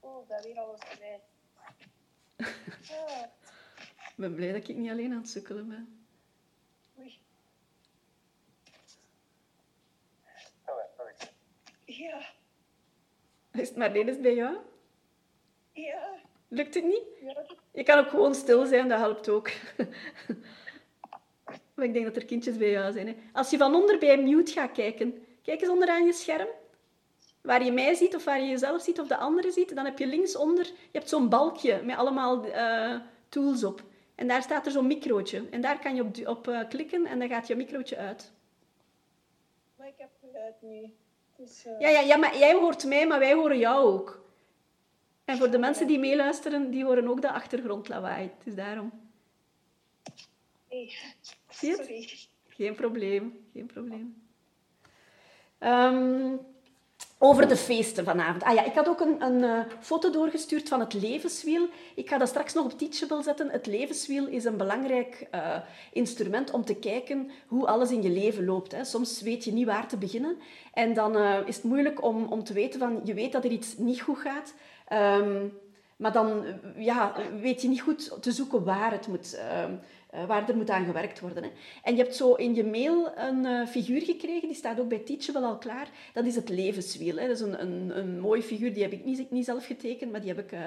Oh, 0.00 0.28
dat 0.28 0.44
weer 0.44 0.58
alles 0.58 0.80
erbij. 0.80 1.20
Ik 3.96 4.14
ben 4.16 4.34
blij 4.34 4.52
dat 4.52 4.68
ik 4.68 4.76
niet 4.76 4.90
alleen 4.90 5.12
aan 5.12 5.18
het 5.18 5.28
sukkelen 5.28 5.68
ben. 5.68 6.06
Oei. 6.98 7.18
Ja. 11.84 12.20
Is 13.52 13.68
het 13.68 13.76
Marleen 13.76 14.08
is 14.08 14.20
bij 14.20 14.34
jou? 14.34 14.56
Ja. 15.72 16.14
Lukt 16.48 16.74
het 16.74 16.84
niet? 16.84 17.04
Ja. 17.20 17.46
Je 17.74 17.82
kan 17.82 17.98
ook 17.98 18.08
gewoon 18.08 18.34
stil 18.34 18.66
zijn, 18.66 18.88
dat 18.88 18.98
helpt 18.98 19.28
ook. 19.28 19.50
maar 21.74 21.84
ik 21.84 21.92
denk 21.92 22.04
dat 22.04 22.16
er 22.16 22.24
kindjes 22.24 22.56
bij 22.56 22.70
jou 22.70 22.92
zijn. 22.92 23.06
Hè. 23.06 23.14
Als 23.32 23.50
je 23.50 23.56
van 23.56 23.74
onder 23.74 23.98
bij 23.98 24.22
mute 24.22 24.52
gaat 24.52 24.72
kijken, 24.72 25.24
kijk 25.42 25.60
eens 25.60 25.70
onderaan 25.70 26.04
je 26.04 26.12
scherm. 26.12 26.48
Waar 27.40 27.64
je 27.64 27.72
mij 27.72 27.94
ziet 27.94 28.14
of 28.14 28.24
waar 28.24 28.40
je 28.40 28.48
jezelf 28.48 28.82
ziet 28.82 29.00
of 29.00 29.06
de 29.06 29.16
anderen 29.16 29.52
ziet, 29.52 29.74
dan 29.74 29.84
heb 29.84 29.98
je 29.98 30.06
linksonder 30.06 30.64
je 30.64 30.98
hebt 30.98 31.08
zo'n 31.08 31.28
balkje 31.28 31.82
met 31.82 31.96
allemaal 31.96 32.46
uh, 32.46 32.96
tools 33.28 33.64
op. 33.64 33.82
En 34.14 34.28
daar 34.28 34.42
staat 34.42 34.66
er 34.66 34.72
zo'n 34.72 34.86
microotje. 34.86 35.44
En 35.50 35.60
daar 35.60 35.78
kan 35.78 35.94
je 35.94 36.02
op, 36.02 36.26
op 36.26 36.48
uh, 36.48 36.68
klikken 36.68 37.06
en 37.06 37.18
dan 37.18 37.28
gaat 37.28 37.46
je 37.46 37.56
microotje 37.56 37.96
uit. 37.96 38.32
Maar 39.76 39.86
ik 39.86 39.94
heb 39.96 40.10
geluid 40.20 40.54
nu. 40.60 40.94
Dus, 41.36 41.64
uh... 41.66 41.80
ja, 41.80 41.88
ja, 41.88 42.00
ja, 42.00 42.16
maar 42.16 42.38
jij 42.38 42.54
hoort 42.54 42.84
mij, 42.84 43.06
maar 43.06 43.18
wij 43.18 43.34
horen 43.34 43.58
jou 43.58 43.84
ook. 43.84 44.23
En 45.24 45.38
voor 45.38 45.50
de 45.50 45.58
mensen 45.58 45.86
die 45.86 45.98
meeluisteren, 45.98 46.70
die 46.70 46.84
horen 46.84 47.08
ook 47.08 47.20
de 47.20 47.32
achtergrondlawaai. 47.32 48.22
Het 48.22 48.46
is 48.46 48.54
daarom. 48.54 48.92
Nee. 50.70 50.96
Zie 51.48 51.70
je? 51.70 51.76
Sorry. 51.76 52.08
Geen 52.48 52.74
probleem, 52.74 53.46
geen 53.52 53.66
probleem. 53.66 54.22
Um, 55.60 56.40
over 57.18 57.48
de 57.48 57.56
feesten 57.56 58.04
vanavond. 58.04 58.42
Ah 58.42 58.54
ja, 58.54 58.64
ik 58.64 58.74
had 58.74 58.88
ook 58.88 59.00
een, 59.00 59.22
een 59.22 59.42
uh, 59.42 59.60
foto 59.80 60.10
doorgestuurd 60.10 60.68
van 60.68 60.80
het 60.80 60.92
levenswiel. 60.92 61.68
Ik 61.94 62.08
ga 62.08 62.18
dat 62.18 62.28
straks 62.28 62.52
nog 62.52 62.64
op 62.64 62.78
Teachable 62.78 63.22
zetten. 63.22 63.50
Het 63.50 63.66
levenswiel 63.66 64.26
is 64.26 64.44
een 64.44 64.56
belangrijk 64.56 65.28
uh, 65.34 65.56
instrument 65.92 66.50
om 66.50 66.64
te 66.64 66.74
kijken 66.74 67.30
hoe 67.46 67.66
alles 67.66 67.90
in 67.90 68.02
je 68.02 68.10
leven 68.10 68.44
loopt. 68.44 68.72
Hè. 68.72 68.84
Soms 68.84 69.20
weet 69.20 69.44
je 69.44 69.52
niet 69.52 69.66
waar 69.66 69.88
te 69.88 69.96
beginnen. 69.96 70.36
En 70.72 70.94
dan 70.94 71.16
uh, 71.16 71.38
is 71.46 71.56
het 71.56 71.64
moeilijk 71.64 72.02
om, 72.02 72.24
om 72.24 72.44
te 72.44 72.52
weten 72.52 72.80
van... 72.80 73.00
Je 73.04 73.14
weet 73.14 73.32
dat 73.32 73.44
er 73.44 73.50
iets 73.50 73.76
niet 73.76 74.00
goed 74.00 74.18
gaat. 74.18 74.54
Ehm, 74.84 75.46
maar 75.96 76.12
dan 76.12 76.44
ja, 76.76 77.14
weet 77.40 77.62
je 77.62 77.68
niet 77.68 77.80
goed 77.80 78.22
te 78.22 78.32
zoeken 78.32 78.64
waar, 78.64 78.92
het 78.92 79.06
moet, 79.06 79.34
ehm, 79.34 79.74
eh, 80.10 80.26
waar 80.26 80.48
er 80.48 80.56
moet 80.56 80.70
aan 80.70 80.84
gewerkt 80.84 81.20
worden. 81.20 81.42
Hè. 81.42 81.50
En 81.82 81.96
je 81.96 82.02
hebt 82.02 82.16
zo 82.16 82.34
in 82.34 82.54
je 82.54 82.64
mail 82.64 83.12
een 83.16 83.44
uh, 83.44 83.66
figuur 83.66 84.00
gekregen, 84.00 84.48
die 84.48 84.56
staat 84.56 84.80
ook 84.80 84.88
bij 84.88 84.98
Teachable 84.98 85.46
al 85.46 85.58
klaar. 85.58 85.88
Dat 86.12 86.24
is 86.24 86.34
het 86.34 86.48
levenswiel. 86.48 87.16
Hè. 87.16 87.26
Dat 87.26 87.36
is 87.36 87.40
een, 87.40 87.60
een, 87.60 87.98
een 87.98 88.20
mooie 88.20 88.42
figuur, 88.42 88.74
die 88.74 88.82
heb 88.82 88.92
ik 88.92 89.04
niet, 89.04 89.30
niet 89.30 89.44
zelf 89.44 89.66
getekend, 89.66 90.10
maar 90.10 90.20
die 90.20 90.34
heb 90.34 90.38
ik 90.38 90.58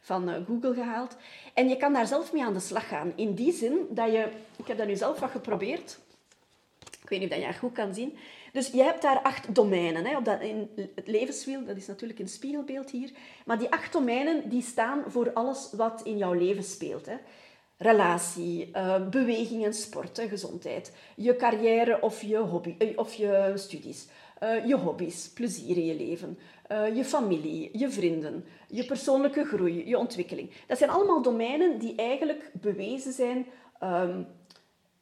van 0.00 0.44
Google 0.46 0.74
gehaald. 0.74 1.16
En 1.54 1.68
je 1.68 1.76
kan 1.76 1.92
daar 1.92 2.06
zelf 2.06 2.32
mee 2.32 2.44
aan 2.44 2.52
de 2.52 2.60
slag 2.60 2.88
gaan. 2.88 3.12
In 3.16 3.34
die 3.34 3.52
zin 3.52 3.86
dat 3.90 4.12
je... 4.12 4.28
Ik 4.56 4.66
heb 4.66 4.78
dat 4.78 4.86
nu 4.86 4.96
zelf 4.96 5.20
wat 5.20 5.30
geprobeerd. 5.30 5.98
Ik 7.02 7.08
weet 7.08 7.20
niet 7.20 7.30
of 7.30 7.36
je 7.36 7.46
dat 7.46 7.56
goed 7.56 7.72
kan 7.72 7.94
zien. 7.94 8.16
Dus 8.56 8.70
je 8.70 8.82
hebt 8.82 9.02
daar 9.02 9.20
acht 9.22 9.54
domeinen. 9.54 10.04
Hè, 10.04 10.16
op 10.16 10.24
dat, 10.24 10.40
in 10.40 10.70
het 10.94 11.08
levenswiel, 11.08 11.64
dat 11.64 11.76
is 11.76 11.86
natuurlijk 11.86 12.18
een 12.18 12.28
spiegelbeeld 12.28 12.90
hier. 12.90 13.10
Maar 13.44 13.58
die 13.58 13.70
acht 13.70 13.92
domeinen 13.92 14.48
die 14.48 14.62
staan 14.62 15.02
voor 15.06 15.32
alles 15.32 15.70
wat 15.72 16.00
in 16.04 16.16
jouw 16.16 16.32
leven 16.32 16.62
speelt. 16.62 17.06
Hè. 17.06 17.14
Relatie, 17.76 18.70
uh, 18.72 19.08
beweging 19.08 19.64
en 19.64 19.74
sport, 19.74 20.20
gezondheid. 20.28 20.92
Je 21.16 21.36
carrière 21.36 22.00
of 22.00 22.22
je, 22.22 22.36
hobby, 22.36 22.74
uh, 22.78 22.88
of 22.98 23.14
je 23.14 23.52
studies. 23.54 24.06
Uh, 24.42 24.66
je 24.66 24.76
hobby's, 24.76 25.28
plezier 25.28 25.76
in 25.76 25.86
je 25.86 25.96
leven. 25.96 26.38
je 26.94 27.04
familie, 27.04 27.70
je 27.72 27.90
vrienden, 27.90 28.44
je 28.68 28.84
persoonlijke 28.84 29.44
groei, 29.44 29.88
je 29.88 29.98
ontwikkeling. 29.98 30.50
Dat 30.66 30.78
zijn 30.78 30.90
allemaal 30.90 31.22
domeinen 31.22 31.78
die 31.78 31.94
eigenlijk 31.94 32.50
bewezen 32.52 33.12
zijn 33.12 33.46
um, 33.82 34.26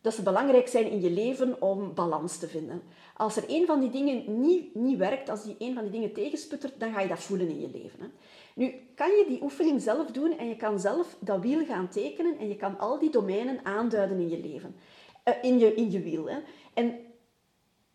dat 0.05 0.15
ze 0.15 0.23
belangrijk 0.23 0.69
zijn 0.69 0.91
in 0.91 1.01
je 1.01 1.11
leven 1.11 1.63
om 1.63 1.95
balans 1.95 2.39
te 2.39 2.49
vinden. 2.49 2.83
Als 3.17 3.37
er 3.37 3.45
een 3.47 3.67
van 3.67 3.81
die 3.81 3.91
dingen 3.91 4.41
niet, 4.41 4.75
niet 4.75 4.99
werkt, 4.99 5.29
als 5.29 5.45
die 5.45 5.57
een 5.59 5.75
van 5.75 5.83
die 5.83 5.93
dingen 5.93 6.13
tegensputtert, 6.13 6.81
dan 6.81 6.93
ga 6.93 7.01
je 7.01 7.09
dat 7.09 7.21
voelen 7.21 7.49
in 7.49 7.61
je 7.61 7.71
leven. 7.73 8.01
Hè. 8.01 8.07
Nu, 8.55 8.75
kan 8.95 9.11
je 9.11 9.25
die 9.29 9.43
oefening 9.43 9.83
zelf 9.83 10.07
doen 10.07 10.39
en 10.39 10.49
je 10.49 10.57
kan 10.57 10.81
zelf 10.81 11.17
dat 11.19 11.41
wiel 11.41 11.65
gaan 11.65 11.89
tekenen 11.89 12.39
en 12.39 12.49
je 12.49 12.57
kan 12.57 12.79
al 12.79 12.99
die 12.99 13.11
domeinen 13.11 13.61
aanduiden 13.63 14.19
in 14.19 14.29
je 14.29 14.41
leven. 14.41 14.77
Uh, 15.25 15.35
in, 15.43 15.59
je, 15.59 15.75
in 15.75 15.91
je 15.91 16.01
wiel. 16.01 16.29
Hè. 16.29 16.39
En 16.75 16.99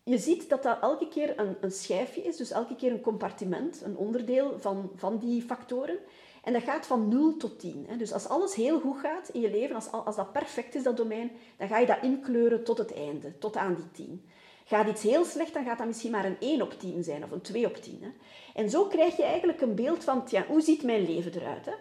je 0.04 0.18
ziet 0.18 0.48
dat 0.48 0.62
dat 0.62 0.78
elke 0.80 1.08
keer 1.08 1.38
een, 1.40 1.56
een 1.60 1.72
schijfje 1.72 2.22
is, 2.22 2.36
dus 2.36 2.50
elke 2.50 2.76
keer 2.76 2.92
een 2.92 3.00
compartiment, 3.00 3.82
een 3.84 3.96
onderdeel 3.96 4.58
van, 4.58 4.90
van 4.96 5.18
die 5.18 5.42
factoren. 5.42 5.98
En 6.44 6.52
dat 6.52 6.62
gaat 6.62 6.86
van 6.86 7.08
0 7.08 7.36
tot 7.36 7.58
10. 7.58 7.84
Hè. 7.88 7.96
Dus 7.96 8.12
als 8.12 8.28
alles 8.28 8.54
heel 8.54 8.80
goed 8.80 8.98
gaat 8.98 9.28
in 9.28 9.40
je 9.40 9.50
leven, 9.50 9.74
als, 9.74 9.90
als 9.90 10.16
dat 10.16 10.32
perfect 10.32 10.74
is, 10.74 10.82
dat 10.82 10.96
domein, 10.96 11.30
dan 11.56 11.68
ga 11.68 11.78
je 11.78 11.86
dat 11.86 12.02
inkleuren 12.02 12.64
tot 12.64 12.78
het 12.78 12.94
einde, 12.94 13.38
tot 13.38 13.56
aan 13.56 13.74
die 13.74 14.06
10. 14.06 14.24
Gaat 14.64 14.88
iets 14.88 15.02
heel 15.02 15.24
slecht, 15.24 15.54
dan 15.54 15.64
gaat 15.64 15.78
dat 15.78 15.86
misschien 15.86 16.10
maar 16.10 16.24
een 16.24 16.40
1 16.40 16.62
op 16.62 16.78
10 16.78 17.04
zijn 17.04 17.24
of 17.24 17.30
een 17.30 17.40
2 17.40 17.66
op 17.66 17.76
10. 17.76 17.98
Hè. 18.02 18.08
En 18.54 18.70
zo 18.70 18.86
krijg 18.86 19.16
je 19.16 19.22
eigenlijk 19.22 19.60
een 19.60 19.74
beeld 19.74 20.04
van, 20.04 20.28
hoe 20.48 20.60
ziet 20.60 20.82
mijn 20.82 21.04
leven 21.04 21.34
eruit? 21.34 21.66
Hè? 21.66 21.72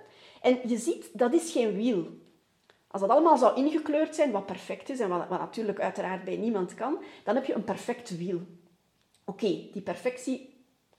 En 0.42 0.60
je 0.66 0.78
ziet, 0.78 1.10
dat 1.13 1.34
is 1.34 1.51
geen 1.51 1.75
wiel. 1.75 2.08
Als 2.88 3.01
dat 3.01 3.10
allemaal 3.10 3.38
zou 3.38 3.58
ingekleurd 3.58 4.16
zijn, 4.16 4.32
wat 4.32 4.46
perfect 4.46 4.89
is 4.89 5.00
en 5.00 5.10
wat, 5.10 5.28
wat 5.28 5.39
natuurlijk 5.39 5.80
uiteraard 5.80 6.24
bij 6.24 6.38
niemand 6.38 6.74
kan, 6.74 6.98
dan 7.24 7.36
heb 7.36 7.46
je 7.46 7.54
een 7.54 7.63
perfect 7.63 8.18
wiel. 8.18 8.42
Oké, 9.25 9.48
die 9.48 9.82
perfectie 9.82 10.49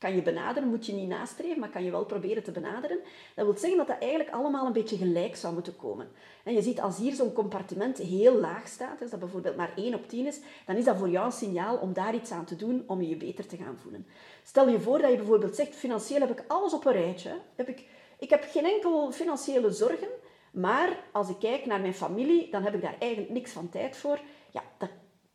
kan 0.01 0.15
je 0.15 0.23
benaderen, 0.23 0.69
moet 0.69 0.87
je 0.87 0.93
niet 0.93 1.09
nastreven, 1.09 1.59
maar 1.59 1.69
kan 1.69 1.85
je 1.85 1.91
wel 1.91 2.05
proberen 2.05 2.43
te 2.43 2.51
benaderen. 2.51 2.99
Dat 3.35 3.45
wil 3.45 3.57
zeggen 3.57 3.79
dat 3.79 3.87
dat 3.87 3.99
eigenlijk 4.01 4.31
allemaal 4.31 4.67
een 4.67 4.73
beetje 4.73 4.97
gelijk 4.97 5.37
zou 5.37 5.55
moeten 5.55 5.77
komen. 5.77 6.09
En 6.45 6.55
je 6.55 6.63
ziet 6.63 6.81
als 6.81 6.97
hier 6.97 7.13
zo'n 7.13 7.33
compartiment 7.33 7.99
heel 7.99 8.35
laag 8.35 8.69
staat, 8.69 8.99
dus 8.99 9.11
dat 9.11 9.21
bijvoorbeeld 9.21 9.57
maar 9.57 9.73
1 9.77 9.95
op 9.95 10.09
10 10.09 10.27
is, 10.27 10.41
dan 10.67 10.77
is 10.77 10.85
dat 10.85 10.97
voor 10.97 11.09
jou 11.09 11.27
een 11.27 11.33
signaal 11.33 11.77
om 11.77 11.93
daar 11.93 12.15
iets 12.15 12.31
aan 12.31 12.45
te 12.45 12.57
doen 12.57 12.85
om 12.87 13.03
je 13.03 13.17
beter 13.17 13.47
te 13.47 13.57
gaan 13.57 13.79
voelen. 13.83 14.07
Stel 14.43 14.69
je 14.69 14.81
voor 14.81 14.99
dat 14.99 15.11
je 15.11 15.17
bijvoorbeeld 15.17 15.57
zegt, 15.57 15.75
financieel 15.75 16.21
heb 16.21 16.31
ik 16.31 16.45
alles 16.47 16.73
op 16.73 16.87
een 16.87 16.93
rijtje. 16.93 17.31
Heb 17.55 17.69
ik, 17.69 17.85
ik 18.19 18.31
heb 18.31 18.45
geen 18.51 18.65
enkel 18.65 19.13
financiële 19.13 19.71
zorgen, 19.71 20.09
maar 20.51 20.97
als 21.13 21.29
ik 21.29 21.39
kijk 21.39 21.67
naar 21.67 21.81
mijn 21.81 21.95
familie, 21.95 22.51
dan 22.51 22.63
heb 22.63 22.75
ik 22.75 22.83
daar 22.83 22.97
eigenlijk 22.99 23.33
niks 23.33 23.53
van 23.53 23.69
tijd 23.69 23.97
voor. 23.97 24.21
Ja, 24.51 24.63
dat 24.79 24.91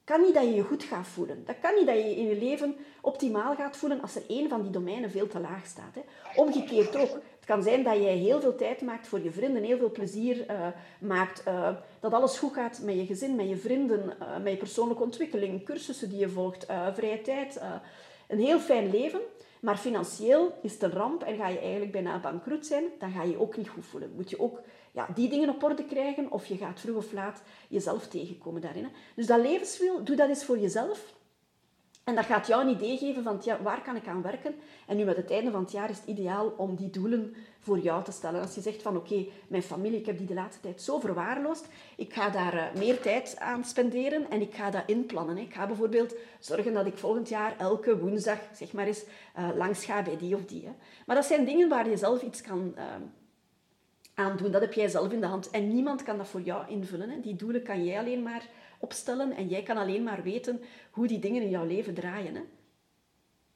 kan 0.06 0.22
niet 0.22 0.34
dat 0.34 0.44
je 0.44 0.54
je 0.54 0.62
goed 0.62 0.84
gaat 0.84 1.08
voelen. 1.08 1.44
Dat 1.46 1.56
kan 1.62 1.76
niet 1.76 1.86
dat 1.86 1.96
je 1.96 2.16
in 2.16 2.28
je 2.28 2.38
leven 2.38 2.76
optimaal 3.02 3.56
gaat 3.56 3.78
voelen 3.78 4.02
als 4.02 4.16
er 4.16 4.24
één 4.28 4.50
van 4.50 4.62
die 4.62 4.72
domeinen 4.72 5.12
veel 5.12 5.28
te 5.28 5.40
laag 5.40 5.66
staat. 5.66 5.96
Hè. 5.96 6.02
Omgekeerd 6.42 6.96
ook. 6.96 7.14
Het 7.14 7.46
kan 7.46 7.64
zijn 7.64 7.84
dat 7.84 7.96
jij 7.96 8.16
heel 8.16 8.42
veel 8.42 8.56
tijd 8.56 8.82
maakt 8.82 9.08
voor 9.08 9.24
je 9.24 9.32
vrienden, 9.32 9.64
heel 9.64 9.78
veel 9.78 9.92
plezier 9.92 10.52
uh, 10.52 10.68
maakt, 11.00 11.44
uh, 11.48 11.70
dat 12.00 12.14
alles 12.14 12.38
goed 12.38 12.54
gaat 12.54 12.82
met 12.84 12.96
je 12.96 13.06
gezin, 13.06 13.36
met 13.36 13.50
je 13.50 13.58
vrienden, 13.58 14.14
uh, 14.22 14.44
met 14.44 14.52
je 14.52 14.58
persoonlijke 14.58 15.04
ontwikkeling, 15.04 15.64
cursussen 15.66 16.10
die 16.10 16.20
je 16.20 16.30
volgt, 16.30 16.66
vrije 16.94 17.22
tijd. 17.22 17.62
een 18.28 18.40
heel 18.40 18.60
fijn 18.60 18.90
leven. 18.90 19.20
Maar 19.60 19.78
financieel 19.78 20.58
is 20.62 20.74
het 20.74 20.82
een 20.82 20.92
ramp 20.92 21.24
en 21.24 21.38
ga 21.38 21.48
je 21.48 21.60
eigenlijk 21.60 21.92
bijna 21.92 22.20
bankroet 22.20 22.66
zijn, 22.66 22.84
dan 23.00 23.12
ga 23.12 23.24
je 23.24 23.32
je 23.32 23.40
ook 23.40 23.58
niet 23.58 23.70
goed 23.70 23.86
voelen. 23.86 24.12
Moet 24.16 24.30
je 24.30 24.40
ook 24.40 24.60
ja, 24.96 25.08
die 25.16 25.30
dingen 25.30 25.50
op 25.50 25.64
orde 25.64 25.86
krijgen 25.86 26.32
of 26.32 26.46
je 26.46 26.58
gaat 26.58 26.80
vroeg 26.80 26.96
of 26.96 27.12
laat 27.12 27.42
jezelf 27.68 28.08
tegenkomen 28.08 28.62
daarin. 28.62 28.84
Hè. 28.84 28.90
Dus 29.16 29.28
dat 29.28 29.42
levenswiel, 29.42 30.04
doe 30.04 30.16
dat 30.16 30.30
eens 30.30 30.46
voor 30.46 30.60
jezelf. 30.60 31.14
En 32.04 32.16
dat 32.16 32.26
gaat 32.26 32.48
jou 32.48 32.62
een 32.64 32.76
idee 32.76 32.98
geven 32.98 33.24
van 33.24 33.42
ja, 33.44 33.62
waar 33.62 33.82
kan 33.82 33.96
ik 33.96 34.08
aan 34.08 34.22
werken. 34.22 34.56
En 34.88 34.98
nu 34.98 35.04
met 35.04 35.16
het 35.16 35.32
einde 35.32 35.52
van 35.52 35.62
het 35.62 35.72
jaar 35.72 35.90
is 35.90 35.98
het 35.98 36.08
ideaal 36.08 36.54
om 36.58 36.76
die 36.76 36.90
doelen 36.90 37.36
voor 37.60 37.80
jou 37.80 38.04
te 38.04 38.12
stellen. 38.12 38.42
Als 38.42 38.56
je 38.56 38.62
zegt 38.62 38.82
van 38.82 38.98
oké, 38.98 39.26
mijn 39.48 39.64
familie, 39.64 40.00
ik 40.00 40.06
heb 40.06 40.18
die 40.18 40.28
de 40.28 40.34
laatste 40.34 40.62
tijd 40.62 40.82
zo 40.82 41.00
verwaarloosd. 41.00 41.68
Ik 41.98 42.14
ga 42.14 42.30
daar 42.30 42.54
uh, 42.54 42.64
meer 42.78 43.02
tijd 43.02 43.36
aan 43.40 43.64
spenderen 43.64 44.30
en 44.30 44.42
ik 44.42 44.54
ga 44.54 44.70
dat 44.70 44.84
inplannen. 44.86 45.38
Ik 45.38 45.54
ga 45.54 45.68
bijvoorbeeld 45.68 46.16
zorgen 46.40 46.74
dat 46.74 46.86
ik 46.86 46.98
volgend 46.98 47.30
jaar 47.30 47.58
elke 47.58 48.00
woensdag 48.00 48.40
zeg 48.54 48.74
maar 48.74 48.88
eens 48.88 49.04
uh, 49.38 49.50
langs 49.56 49.86
ga 49.86 50.02
bij 50.02 50.18
die 50.18 50.36
of 50.36 50.46
die. 50.46 50.70
Maar 51.06 51.16
dat 51.16 51.26
zijn 51.26 51.46
dingen 51.46 51.70
waar 51.70 51.90
je 51.90 51.98
zelf 51.98 52.22
iets 52.22 52.42
kan... 52.42 52.76
Uh, 54.16 54.26
aan 54.26 54.38
doen. 54.38 54.52
Dat 54.52 54.62
heb 54.62 54.74
jij 54.74 54.88
zelf 54.88 55.12
in 55.12 55.20
de 55.20 55.26
hand. 55.26 55.50
En 55.50 55.74
niemand 55.74 56.04
kan 56.04 56.18
dat 56.18 56.28
voor 56.28 56.42
jou 56.42 56.70
invullen. 56.70 57.10
Hè. 57.10 57.20
Die 57.20 57.36
doelen 57.36 57.64
kan 57.64 57.86
jij 57.86 58.00
alleen 58.00 58.24
maar 58.24 58.48
opstellen 58.80 59.32
en 59.32 59.48
jij 59.48 59.64
kan 59.64 59.78
alleen 59.78 60.04
maar 60.04 60.24
weten 60.24 60.62
hoe 60.92 61.08
die 61.08 61.20
dingen 61.20 61.42
in 61.42 61.50
jouw 61.50 61.66
leven 61.66 61.94
draaien. 61.94 62.36
Hè. 62.36 62.42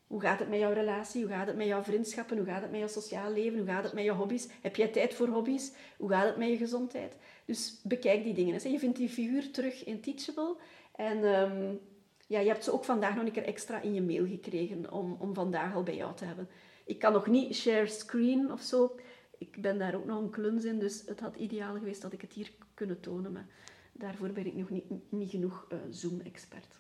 Hoe 0.07 0.21
gaat 0.21 0.39
het 0.39 0.49
met 0.49 0.59
jouw 0.59 0.73
relatie? 0.73 1.21
Hoe 1.23 1.31
gaat 1.31 1.47
het 1.47 1.55
met 1.55 1.67
jouw 1.67 1.83
vriendschappen? 1.83 2.37
Hoe 2.37 2.45
gaat 2.45 2.61
het 2.61 2.71
met 2.71 2.79
jouw 2.79 2.89
sociaal 2.89 3.31
leven? 3.31 3.59
Hoe 3.59 3.67
gaat 3.67 3.83
het 3.83 3.93
met 3.93 4.03
je 4.03 4.11
hobby's? 4.11 4.47
Heb 4.61 4.75
jij 4.75 4.87
tijd 4.87 5.13
voor 5.13 5.27
hobby's? 5.27 5.71
Hoe 5.97 6.09
gaat 6.09 6.25
het 6.25 6.37
met 6.37 6.49
je 6.49 6.57
gezondheid? 6.57 7.15
Dus 7.45 7.79
bekijk 7.83 8.23
die 8.23 8.33
dingen. 8.33 8.55
Hè. 8.55 8.69
Je 8.69 8.79
vindt 8.79 8.97
die 8.97 9.09
figuur 9.09 9.51
terug 9.51 9.83
in 9.85 10.01
Teachable. 10.01 10.55
En 10.95 11.23
um, 11.23 11.79
ja, 12.27 12.39
je 12.39 12.47
hebt 12.47 12.63
ze 12.63 12.73
ook 12.73 12.83
vandaag 12.83 13.15
nog 13.15 13.25
een 13.25 13.31
keer 13.31 13.45
extra 13.45 13.81
in 13.81 13.93
je 13.93 14.01
mail 14.01 14.27
gekregen 14.27 14.91
om, 14.91 15.17
om 15.19 15.33
vandaag 15.33 15.75
al 15.75 15.83
bij 15.83 15.95
jou 15.95 16.15
te 16.15 16.25
hebben. 16.25 16.49
Ik 16.85 16.99
kan 16.99 17.13
nog 17.13 17.27
niet 17.27 17.55
share 17.55 17.87
screen 17.87 18.51
of 18.51 18.61
zo 18.61 18.95
ik 19.39 19.61
ben 19.61 19.77
daar 19.77 19.95
ook 19.95 20.05
nog 20.05 20.19
een 20.19 20.29
kluns 20.29 20.63
in, 20.63 20.79
dus 20.79 21.03
het 21.05 21.19
had 21.19 21.35
ideaal 21.35 21.73
geweest 21.73 22.01
dat 22.01 22.13
ik 22.13 22.21
het 22.21 22.33
hier 22.33 22.51
kunnen 22.73 22.99
tonen, 22.99 23.31
maar 23.31 23.47
daarvoor 23.91 24.29
ben 24.29 24.45
ik 24.45 24.55
nog 24.55 24.69
niet, 24.69 24.85
niet 25.09 25.29
genoeg 25.29 25.67
uh, 25.71 25.79
Zoom-expert. 25.89 26.79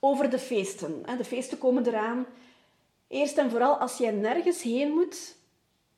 Over 0.00 0.30
de 0.30 0.38
feesten. 0.38 1.02
De 1.18 1.24
feesten 1.24 1.58
komen 1.58 1.86
eraan. 1.86 2.26
Eerst 3.08 3.38
en 3.38 3.50
vooral, 3.50 3.76
als 3.76 3.98
jij 3.98 4.10
nergens 4.10 4.62
heen 4.62 4.90
moet, 4.90 5.36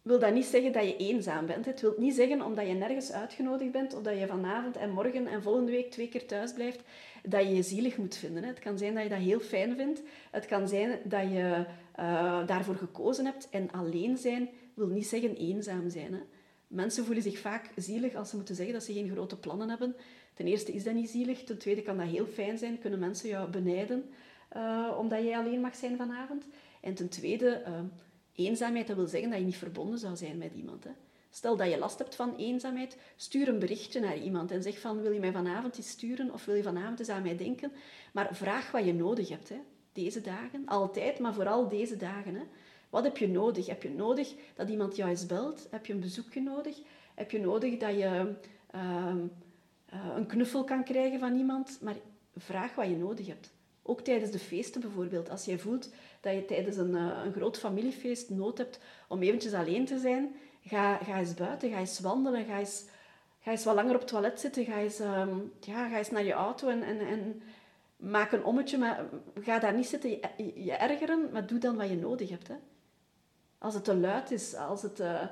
wil 0.03 0.19
dat 0.19 0.35
niet 0.35 0.45
zeggen 0.45 0.73
dat 0.73 0.85
je 0.85 0.97
eenzaam 0.97 1.47
bent. 1.47 1.65
Het 1.65 1.81
wil 1.81 1.95
niet 1.97 2.15
zeggen, 2.15 2.43
omdat 2.43 2.67
je 2.67 2.73
nergens 2.73 3.13
uitgenodigd 3.13 3.73
bent, 3.73 3.95
of 3.95 4.03
dat 4.03 4.19
je 4.19 4.27
vanavond 4.27 4.77
en 4.77 4.91
morgen 4.91 5.27
en 5.27 5.43
volgende 5.43 5.71
week 5.71 5.91
twee 5.91 6.09
keer 6.09 6.27
thuis 6.27 6.53
blijft, 6.53 6.81
dat 7.23 7.43
je 7.43 7.55
je 7.55 7.63
zielig 7.63 7.97
moet 7.97 8.17
vinden. 8.17 8.43
Het 8.43 8.59
kan 8.59 8.79
zijn 8.79 8.95
dat 8.95 9.03
je 9.03 9.09
dat 9.09 9.19
heel 9.19 9.41
fijn 9.41 9.77
vindt. 9.77 10.03
Het 10.31 10.47
kan 10.47 10.69
zijn 10.69 10.99
dat 11.05 11.23
je 11.23 11.65
uh, 11.99 12.47
daarvoor 12.47 12.75
gekozen 12.75 13.25
hebt. 13.25 13.49
En 13.51 13.71
alleen 13.71 14.17
zijn 14.17 14.49
wil 14.77 14.89
niet 14.89 15.07
zeggen 15.07 15.37
eenzaam 15.37 15.91
zijn. 15.91 16.13
Hè. 16.13 16.21
Mensen 16.67 17.05
voelen 17.05 17.23
zich 17.23 17.39
vaak 17.39 17.71
zielig 17.77 18.15
als 18.15 18.31
ze 18.31 18.37
moeten 18.37 18.55
zeggen 18.55 18.75
dat 18.75 18.85
ze 18.85 18.93
geen 18.93 19.11
grote 19.11 19.39
plannen 19.39 19.69
hebben. 19.69 19.97
Ten 20.35 20.47
eerste 20.47 20.73
is 20.73 20.85
dat 20.85 20.95
niet 20.95 21.11
zielig. 21.11 21.45
Ten 21.45 21.59
tweede 21.59 21.83
kan 21.83 21.97
dat 21.97 22.07
heel 22.07 22.27
fijn 22.27 22.59
zijn. 22.59 22.79
Kunnen 22.79 22.99
mensen 22.99 23.29
jou 23.29 23.51
benijden 23.51 24.05
uh, 24.57 24.97
omdat 24.99 25.23
jij 25.23 25.37
alleen 25.37 25.61
mag 25.61 25.77
zijn 25.77 25.97
vanavond. 25.97 26.47
En 26.81 26.95
ten 26.95 27.09
tweede, 27.09 27.63
uh, 27.67 27.81
eenzaamheid 28.47 28.87
dat 28.87 28.97
wil 28.97 29.07
zeggen 29.07 29.31
dat 29.31 29.39
je 29.39 29.45
niet 29.45 29.57
verbonden 29.57 29.99
zou 29.99 30.17
zijn 30.17 30.39
met 30.39 30.53
iemand. 30.55 30.85
Hè. 30.85 30.91
Stel 31.31 31.57
dat 31.57 31.71
je 31.71 31.79
last 31.79 31.99
hebt 31.99 32.15
van 32.15 32.37
eenzaamheid, 32.37 32.97
stuur 33.17 33.49
een 33.49 33.59
berichtje 33.59 34.01
naar 34.01 34.19
iemand 34.19 34.51
en 34.51 34.63
zeg 34.63 34.81
van 34.81 35.03
wil 35.03 35.13
je 35.13 35.21
mij 35.21 35.33
vanavond 35.33 35.79
iets 35.79 35.91
sturen 35.91 36.33
of 36.33 36.45
wil 36.45 36.55
je 36.55 36.63
vanavond 36.63 36.99
eens 36.99 37.09
aan 37.09 37.23
mij 37.23 37.37
denken. 37.37 37.73
Maar 38.13 38.37
vraag 38.37 38.71
wat 38.71 38.85
je 38.85 38.95
nodig 38.95 39.29
hebt. 39.29 39.49
Hè. 39.49 39.61
Deze 39.93 40.21
dagen, 40.21 40.67
altijd, 40.67 41.19
maar 41.19 41.35
vooral 41.35 41.69
deze 41.69 41.97
dagen. 41.97 42.35
Hè. 42.35 42.43
Wat 42.91 43.05
heb 43.05 43.17
je 43.17 43.29
nodig? 43.29 43.67
Heb 43.67 43.83
je 43.83 43.91
nodig 43.91 44.35
dat 44.55 44.69
iemand 44.69 44.97
jou 44.97 45.11
eens 45.11 45.27
belt? 45.27 45.67
Heb 45.71 45.87
je 45.87 45.93
een 45.93 46.01
bezoekje 46.01 46.43
nodig? 46.43 46.79
Heb 47.15 47.31
je 47.31 47.41
nodig 47.41 47.79
dat 47.79 47.91
je 47.91 48.35
uh, 48.75 49.15
uh, 49.95 50.17
een 50.17 50.27
knuffel 50.27 50.65
kan 50.65 50.85
krijgen 50.85 51.19
van 51.19 51.37
iemand? 51.37 51.79
Maar 51.83 51.97
vraag 52.37 52.75
wat 52.75 52.87
je 52.87 52.97
nodig 52.97 53.27
hebt. 53.27 53.55
Ook 53.83 54.01
tijdens 54.01 54.31
de 54.31 54.39
feesten 54.39 54.81
bijvoorbeeld. 54.81 55.31
Als 55.31 55.45
jij 55.45 55.59
voelt 55.59 55.91
dat 56.21 56.35
je 56.35 56.45
tijdens 56.45 56.77
een, 56.77 56.91
uh, 56.91 57.21
een 57.25 57.33
groot 57.33 57.59
familiefeest 57.59 58.31
nood 58.31 58.59
hebt 58.59 58.81
om 59.09 59.23
eventjes 59.23 59.53
alleen 59.53 59.85
te 59.85 59.99
zijn, 59.99 60.35
ga, 60.63 60.97
ga 60.97 61.19
eens 61.19 61.35
buiten, 61.35 61.71
ga 61.71 61.79
eens 61.79 62.01
wandelen, 62.01 62.45
ga 62.45 62.59
eens, 62.59 62.85
ga 63.41 63.51
eens 63.51 63.65
wat 63.65 63.75
langer 63.75 63.95
op 63.95 64.01
het 64.01 64.09
toilet 64.09 64.41
zitten, 64.41 64.65
ga 64.65 64.79
eens, 64.79 65.01
um, 65.01 65.53
ja, 65.61 65.89
ga 65.89 65.99
eens 65.99 66.11
naar 66.11 66.25
je 66.25 66.33
auto 66.33 66.69
en, 66.69 66.83
en, 66.83 66.99
en 67.01 67.43
maak 67.97 68.33
een 68.33 68.45
ommetje. 68.45 68.79
Maar 68.79 69.05
ga 69.41 69.59
daar 69.59 69.75
niet 69.75 69.87
zitten 69.87 70.11
je, 70.11 70.21
je 70.55 70.73
ergeren, 70.73 71.29
maar 71.33 71.47
doe 71.47 71.59
dan 71.59 71.77
wat 71.77 71.89
je 71.89 71.97
nodig 71.97 72.31
hebt. 72.31 72.49
Hè. 72.49 72.55
Als 73.67 73.75
het 73.75 73.85
te 73.85 73.97
luid 73.97 74.31
is, 74.31 74.55
als, 74.55 74.83
het, 74.83 75.01
eh, 75.01 75.23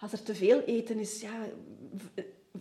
als 0.00 0.12
er 0.12 0.22
te 0.22 0.34
veel 0.34 0.60
eten 0.60 0.98
is. 0.98 1.20
Ja, 1.20 1.32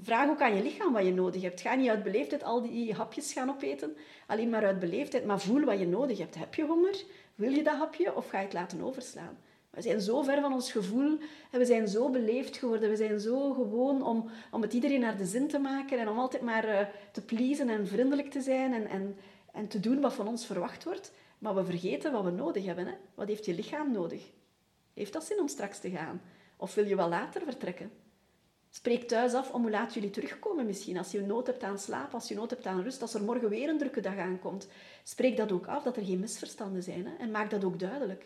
vraag 0.02 0.30
ook 0.30 0.42
aan 0.42 0.56
je 0.56 0.64
lichaam 0.64 0.94
wat 0.94 1.06
je 1.06 1.14
nodig 1.14 1.42
hebt. 1.42 1.62
Ga 1.62 1.76
niet 1.76 1.90
uit 1.90 2.04
beleefdheid 2.04 2.44
al 2.44 2.62
die 2.62 2.94
hapjes 2.94 3.34
gaan 3.34 3.50
opeten, 3.50 3.96
alleen 4.28 4.50
maar 4.50 4.66
uit 4.66 4.80
beleefdheid, 4.80 5.26
maar 5.26 5.40
voel 5.40 5.64
wat 5.64 5.80
je 5.80 5.88
nodig 5.88 6.18
hebt. 6.18 6.36
Heb 6.36 6.56
je 6.56 6.66
honger? 6.66 7.04
Wil 7.36 7.52
je 7.52 7.64
dat 7.64 7.76
hapje 7.76 8.16
of 8.16 8.30
ga 8.30 8.38
je 8.38 8.44
het 8.44 8.54
laten 8.54 8.82
overslaan? 8.82 9.38
We 9.70 9.82
zijn 9.82 10.02
zo 10.02 10.22
ver 10.22 10.42
van 10.42 10.54
ons 10.54 10.72
gevoel 10.72 11.18
we 11.52 11.66
zijn 11.66 11.88
zo 11.88 12.10
beleefd 12.10 12.58
geworden. 12.58 12.90
We 12.90 12.96
zijn 12.96 13.20
zo 13.20 13.54
gewoon 13.54 14.06
om, 14.06 14.30
om 14.52 14.62
het 14.62 14.74
iedereen 14.74 15.00
naar 15.00 15.18
de 15.18 15.26
zin 15.26 15.48
te 15.48 15.60
maken 15.60 16.00
en 16.00 16.10
om 16.10 16.20
altijd 16.20 16.44
maar 16.44 16.68
uh, 16.68 16.80
te 17.12 17.22
pleasen 17.22 17.70
en 17.70 17.88
vriendelijk 17.88 18.32
te 18.32 18.42
zijn 18.42 18.74
en, 18.74 18.88
en, 18.88 19.16
en 19.52 19.68
te 19.68 19.80
doen 19.80 20.02
wat 20.02 20.14
van 20.14 20.28
ons 20.28 20.46
verwacht 20.46 20.84
wordt. 20.84 21.12
Maar 21.40 21.56
we 21.56 21.66
vergeten 21.66 22.12
wat 22.12 22.24
we 22.24 22.32
nodig 22.32 22.66
hebben. 22.66 22.88
Hè? 22.88 22.94
Wat 23.16 23.28
heeft 23.28 23.46
je 23.46 23.54
lichaam 23.54 23.92
nodig? 23.92 24.32
Heeft 24.94 25.14
dat 25.14 25.24
zin 25.24 25.40
om 25.40 25.48
straks 25.48 25.80
te 25.80 25.90
gaan? 25.90 26.22
Of 26.58 26.76
wil 26.76 26.86
je 26.86 26.96
wel 26.96 27.10
later 27.10 27.42
vertrekken? 27.42 27.92
Spreek 28.70 29.08
thuis 29.08 29.34
af 29.34 29.52
om 29.52 29.62
hoe 29.62 29.72
laat 29.72 29.94
jullie 29.94 30.10
terugkomen 30.10 30.66
misschien. 30.66 30.98
Als 30.98 31.12
je 31.12 31.22
nood 31.22 31.48
hebt 31.48 31.64
aan 31.64 31.80
slaap, 31.80 32.14
als 32.14 32.28
je 32.28 32.36
nood 32.36 32.50
hebt 32.50 32.66
aan 32.66 32.82
rust, 32.82 33.02
als 33.02 33.14
er 33.14 33.24
morgen 33.24 33.50
weer 33.50 33.70
een 33.70 33.78
drukke 33.78 34.02
dag 34.02 34.18
aankomt. 34.18 34.68
Spreek 35.04 35.38
dat 35.38 35.52
ook 35.52 35.68
af, 35.68 35.84
dat 35.84 35.98
er 35.98 36.04
geen 36.04 36.20
misverstanden 36.20 36.84
zijn. 36.84 37.06
Hè? 37.06 37.16
En 37.16 37.32
maak 37.32 37.50
dat 37.50 37.64
ook 37.64 37.80
duidelijk. 37.80 38.26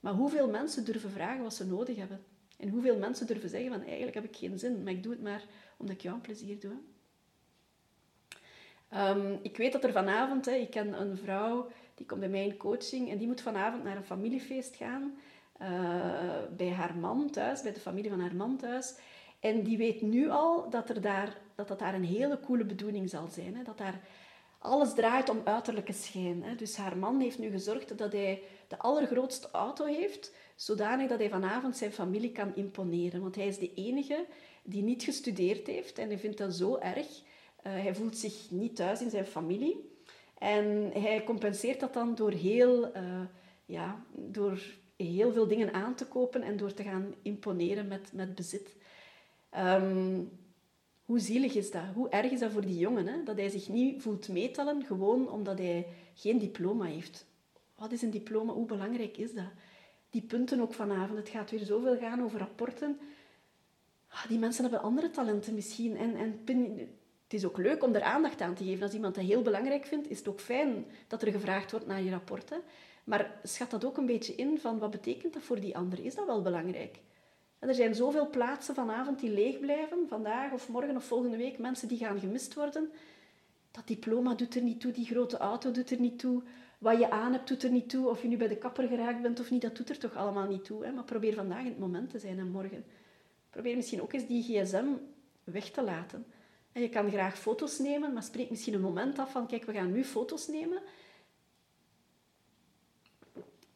Maar 0.00 0.12
hoeveel 0.12 0.48
mensen 0.48 0.84
durven 0.84 1.10
vragen 1.10 1.42
wat 1.42 1.54
ze 1.54 1.66
nodig 1.66 1.96
hebben? 1.96 2.24
En 2.58 2.68
hoeveel 2.68 2.98
mensen 2.98 3.26
durven 3.26 3.48
zeggen 3.48 3.70
van 3.70 3.82
eigenlijk 3.82 4.14
heb 4.14 4.24
ik 4.24 4.36
geen 4.36 4.58
zin, 4.58 4.82
maar 4.82 4.92
ik 4.92 5.02
doe 5.02 5.12
het 5.12 5.22
maar 5.22 5.44
omdat 5.76 5.94
ik 5.96 6.02
jou 6.02 6.14
een 6.14 6.20
plezier 6.20 6.60
doe. 6.60 6.72
Um, 8.94 9.38
ik 9.42 9.56
weet 9.56 9.72
dat 9.72 9.84
er 9.84 9.92
vanavond, 9.92 10.44
hè, 10.44 10.52
ik 10.52 10.70
ken 10.70 11.00
een 11.00 11.16
vrouw 11.16 11.70
die 11.94 12.06
komt 12.06 12.20
bij 12.20 12.28
mij 12.28 12.44
in 12.44 12.56
coaching 12.56 13.10
en 13.10 13.18
die 13.18 13.26
moet 13.26 13.40
vanavond 13.40 13.84
naar 13.84 13.96
een 13.96 14.04
familiefeest 14.04 14.76
gaan. 14.76 15.16
Uh, 15.62 15.68
bij 16.56 16.70
haar 16.70 16.96
man 16.96 17.30
thuis, 17.30 17.62
bij 17.62 17.72
de 17.72 17.80
familie 17.80 18.10
van 18.10 18.20
haar 18.20 18.34
man 18.34 18.56
thuis. 18.56 18.94
En 19.40 19.62
die 19.62 19.76
weet 19.76 20.02
nu 20.02 20.30
al 20.30 20.70
dat, 20.70 20.88
er 20.88 21.00
daar, 21.00 21.36
dat 21.54 21.68
dat 21.68 21.78
daar 21.78 21.94
een 21.94 22.04
hele 22.04 22.40
coole 22.40 22.64
bedoeling 22.64 23.10
zal 23.10 23.26
zijn. 23.28 23.56
Hè? 23.56 23.62
Dat 23.62 23.78
daar 23.78 24.00
alles 24.58 24.94
draait 24.94 25.28
om 25.28 25.40
uiterlijke 25.44 25.92
schijn. 25.92 26.42
Hè? 26.42 26.54
Dus 26.54 26.76
haar 26.76 26.96
man 26.96 27.20
heeft 27.20 27.38
nu 27.38 27.50
gezorgd 27.50 27.98
dat 27.98 28.12
hij 28.12 28.42
de 28.68 28.78
allergrootste 28.78 29.48
auto 29.52 29.84
heeft, 29.84 30.32
zodanig 30.56 31.08
dat 31.08 31.18
hij 31.18 31.28
vanavond 31.28 31.76
zijn 31.76 31.92
familie 31.92 32.32
kan 32.32 32.54
imponeren. 32.54 33.20
Want 33.20 33.34
hij 33.34 33.46
is 33.46 33.58
de 33.58 33.74
enige 33.74 34.26
die 34.62 34.82
niet 34.82 35.02
gestudeerd 35.02 35.66
heeft 35.66 35.98
en 35.98 36.08
hij 36.08 36.18
vindt 36.18 36.38
dat 36.38 36.54
zo 36.54 36.76
erg. 36.76 37.06
Uh, 37.06 37.72
hij 37.72 37.94
voelt 37.94 38.16
zich 38.16 38.50
niet 38.50 38.76
thuis 38.76 39.00
in 39.00 39.10
zijn 39.10 39.26
familie. 39.26 39.94
En 40.38 40.90
hij 40.92 41.24
compenseert 41.24 41.80
dat 41.80 41.94
dan 41.94 42.14
door 42.14 42.30
heel, 42.30 42.96
uh, 42.96 43.20
ja, 43.66 44.04
door 44.12 44.60
heel 44.96 45.32
veel 45.32 45.46
dingen 45.46 45.72
aan 45.72 45.94
te 45.94 46.06
kopen 46.06 46.42
en 46.42 46.56
door 46.56 46.74
te 46.74 46.82
gaan 46.82 47.14
imponeren 47.22 47.88
met, 47.88 48.12
met 48.12 48.34
bezit. 48.34 48.76
Um, 49.56 50.30
hoe 51.04 51.18
zielig 51.18 51.54
is 51.54 51.70
dat? 51.70 51.82
Hoe 51.94 52.08
erg 52.08 52.30
is 52.30 52.40
dat 52.40 52.52
voor 52.52 52.66
die 52.66 52.78
jongen? 52.78 53.06
Hè? 53.06 53.22
Dat 53.22 53.36
hij 53.36 53.48
zich 53.48 53.68
niet 53.68 54.02
voelt 54.02 54.28
meetellen, 54.28 54.84
gewoon 54.84 55.30
omdat 55.30 55.58
hij 55.58 55.86
geen 56.14 56.38
diploma 56.38 56.84
heeft. 56.84 57.26
Wat 57.74 57.92
is 57.92 58.02
een 58.02 58.10
diploma? 58.10 58.52
Hoe 58.52 58.66
belangrijk 58.66 59.16
is 59.16 59.34
dat? 59.34 59.50
Die 60.10 60.22
punten 60.22 60.60
ook 60.60 60.74
vanavond. 60.74 61.18
Het 61.18 61.28
gaat 61.28 61.50
weer 61.50 61.64
zoveel 61.64 61.98
gaan 61.98 62.22
over 62.22 62.38
rapporten. 62.38 62.98
Ah, 64.08 64.28
die 64.28 64.38
mensen 64.38 64.62
hebben 64.62 64.82
andere 64.82 65.10
talenten 65.10 65.54
misschien. 65.54 65.96
En, 65.96 66.16
en 66.16 66.40
het 67.24 67.34
is 67.34 67.44
ook 67.44 67.56
leuk 67.58 67.82
om 67.82 67.94
er 67.94 68.02
aandacht 68.02 68.40
aan 68.40 68.54
te 68.54 68.64
geven. 68.64 68.82
Als 68.82 68.94
iemand 68.94 69.14
dat 69.14 69.24
heel 69.24 69.42
belangrijk 69.42 69.86
vindt, 69.86 70.10
is 70.10 70.18
het 70.18 70.28
ook 70.28 70.40
fijn 70.40 70.86
dat 71.06 71.22
er 71.22 71.32
gevraagd 71.32 71.70
wordt 71.70 71.86
naar 71.86 72.02
je 72.02 72.10
rapporten. 72.10 72.60
Maar 73.06 73.38
schat 73.42 73.70
dat 73.70 73.84
ook 73.84 73.96
een 73.96 74.06
beetje 74.06 74.34
in 74.34 74.58
van 74.58 74.78
wat 74.78 74.90
betekent 74.90 75.32
dat 75.32 75.42
voor 75.42 75.60
die 75.60 75.76
ander? 75.76 76.04
Is 76.04 76.14
dat 76.14 76.26
wel 76.26 76.42
belangrijk? 76.42 76.98
En 77.58 77.68
er 77.68 77.74
zijn 77.74 77.94
zoveel 77.94 78.30
plaatsen 78.30 78.74
vanavond 78.74 79.20
die 79.20 79.30
leeg 79.30 79.60
blijven, 79.60 80.08
vandaag 80.08 80.52
of 80.52 80.68
morgen 80.68 80.96
of 80.96 81.04
volgende 81.04 81.36
week, 81.36 81.58
mensen 81.58 81.88
die 81.88 81.98
gaan 81.98 82.20
gemist 82.20 82.54
worden. 82.54 82.90
Dat 83.70 83.86
diploma 83.86 84.34
doet 84.34 84.54
er 84.54 84.62
niet 84.62 84.80
toe, 84.80 84.92
die 84.92 85.04
grote 85.04 85.36
auto 85.36 85.70
doet 85.70 85.90
er 85.90 86.00
niet 86.00 86.18
toe, 86.18 86.42
wat 86.78 86.98
je 86.98 87.10
aan 87.10 87.32
hebt 87.32 87.48
doet 87.48 87.62
er 87.62 87.70
niet 87.70 87.88
toe, 87.88 88.08
of 88.08 88.22
je 88.22 88.28
nu 88.28 88.36
bij 88.36 88.48
de 88.48 88.56
kapper 88.56 88.88
geraakt 88.88 89.22
bent 89.22 89.40
of 89.40 89.50
niet, 89.50 89.62
dat 89.62 89.76
doet 89.76 89.90
er 89.90 89.98
toch 89.98 90.14
allemaal 90.16 90.46
niet 90.46 90.64
toe. 90.64 90.84
Hè? 90.84 90.92
Maar 90.92 91.04
probeer 91.04 91.34
vandaag 91.34 91.60
in 91.60 91.66
het 91.66 91.78
moment 91.78 92.10
te 92.10 92.18
zijn 92.18 92.38
en 92.38 92.50
morgen. 92.50 92.84
Probeer 93.50 93.76
misschien 93.76 94.02
ook 94.02 94.12
eens 94.12 94.26
die 94.26 94.42
gsm 94.42 94.86
weg 95.44 95.70
te 95.70 95.82
laten. 95.82 96.26
En 96.72 96.82
je 96.82 96.88
kan 96.88 97.10
graag 97.10 97.38
foto's 97.38 97.78
nemen, 97.78 98.12
maar 98.12 98.22
spreek 98.22 98.50
misschien 98.50 98.74
een 98.74 98.80
moment 98.80 99.18
af 99.18 99.30
van, 99.30 99.46
kijk, 99.46 99.64
we 99.64 99.72
gaan 99.72 99.92
nu 99.92 100.04
foto's 100.04 100.48
nemen. 100.48 100.82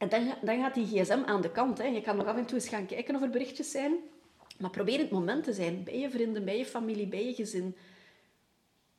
En 0.00 0.08
dan, 0.08 0.34
dan 0.42 0.60
gaat 0.60 0.74
die 0.74 0.86
gsm 0.86 1.22
aan 1.26 1.40
de 1.40 1.50
kant. 1.50 1.78
Hè. 1.78 1.84
Je 1.84 2.00
kan 2.00 2.16
nog 2.16 2.26
af 2.26 2.36
en 2.36 2.46
toe 2.46 2.58
eens 2.58 2.68
gaan 2.68 2.86
kijken 2.86 3.14
of 3.14 3.22
er 3.22 3.30
berichtjes 3.30 3.70
zijn. 3.70 3.94
Maar 4.58 4.70
probeer 4.70 4.98
het 4.98 5.10
moment 5.10 5.44
te 5.44 5.52
zijn. 5.52 5.84
Bij 5.84 5.98
je 5.98 6.10
vrienden, 6.10 6.44
bij 6.44 6.58
je 6.58 6.66
familie, 6.66 7.06
bij 7.06 7.26
je 7.26 7.34
gezin. 7.34 7.76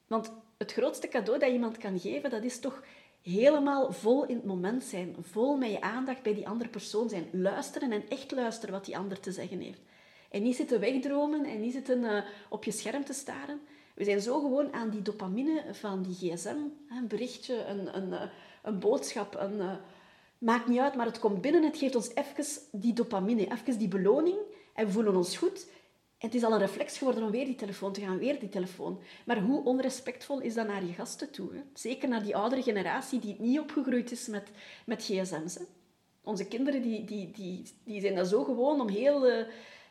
Want 0.07 0.33
het 0.57 0.71
grootste 0.71 1.07
cadeau 1.07 1.39
dat 1.39 1.51
iemand 1.51 1.77
kan 1.77 1.99
geven, 1.99 2.29
dat 2.29 2.43
is 2.43 2.59
toch 2.59 2.83
helemaal 3.21 3.91
vol 3.91 4.25
in 4.25 4.35
het 4.35 4.45
moment 4.45 4.83
zijn. 4.83 5.15
Vol 5.19 5.57
met 5.57 5.71
je 5.71 5.81
aandacht 5.81 6.23
bij 6.23 6.33
die 6.33 6.47
andere 6.47 6.69
persoon 6.69 7.09
zijn. 7.09 7.27
Luisteren 7.31 7.91
en 7.91 8.09
echt 8.09 8.31
luisteren 8.31 8.73
wat 8.73 8.85
die 8.85 8.97
ander 8.97 9.19
te 9.19 9.31
zeggen 9.31 9.59
heeft. 9.59 9.81
En 10.29 10.43
niet 10.43 10.55
zitten 10.55 10.79
wegdromen 10.79 11.45
en 11.45 11.59
niet 11.59 11.73
zitten 11.73 12.03
uh, 12.03 12.23
op 12.49 12.63
je 12.63 12.71
scherm 12.71 13.05
te 13.05 13.13
staren. 13.13 13.61
We 13.95 14.03
zijn 14.03 14.21
zo 14.21 14.39
gewoon 14.39 14.73
aan 14.73 14.89
die 14.89 15.01
dopamine 15.01 15.63
van 15.71 16.01
die 16.01 16.13
gsm. 16.13 16.57
Een 16.89 17.07
berichtje, 17.07 17.65
een, 17.65 17.97
een, 17.97 18.13
eh, 18.13 18.29
een 18.63 18.79
boodschap, 18.79 19.35
een, 19.35 19.57
uh, 19.57 19.73
maakt 20.41 20.67
niet 20.67 20.79
uit, 20.79 20.95
maar 20.95 21.05
het 21.05 21.19
komt 21.19 21.41
binnen. 21.41 21.63
Het 21.63 21.77
geeft 21.77 21.95
ons 21.95 22.15
even 22.15 22.45
die 22.71 22.93
dopamine, 22.93 23.51
even 23.51 23.77
die 23.77 23.87
beloning. 23.87 24.37
En 24.73 24.85
we 24.85 24.91
voelen 24.91 25.15
ons 25.15 25.37
goed. 25.37 25.67
Het 26.17 26.35
is 26.35 26.43
al 26.43 26.51
een 26.51 26.59
reflex 26.59 26.97
geworden 26.97 27.23
om 27.23 27.31
weer 27.31 27.45
die 27.45 27.55
telefoon 27.55 27.93
te 27.93 28.01
gaan, 28.01 28.17
weer 28.17 28.39
die 28.39 28.49
telefoon. 28.49 28.99
Maar 29.25 29.41
hoe 29.41 29.63
onrespectvol 29.63 30.39
is 30.39 30.53
dat 30.53 30.67
naar 30.67 30.85
je 30.85 30.93
gasten 30.93 31.31
toe? 31.31 31.53
Hè? 31.53 31.61
Zeker 31.73 32.09
naar 32.09 32.23
die 32.23 32.35
oudere 32.35 32.63
generatie 32.63 33.19
die 33.19 33.35
niet 33.39 33.59
opgegroeid 33.59 34.11
is 34.11 34.27
met, 34.27 34.49
met 34.85 35.03
gsm's. 35.03 35.55
Hè? 35.55 35.63
Onze 36.23 36.47
kinderen 36.47 36.81
die, 36.81 37.05
die, 37.05 37.31
die, 37.31 37.63
die 37.83 38.01
zijn 38.01 38.15
dat 38.15 38.27
zo 38.27 38.43
gewoon 38.43 38.81
om 38.81 38.89
heel... 38.89 39.27
Uh, 39.27 39.45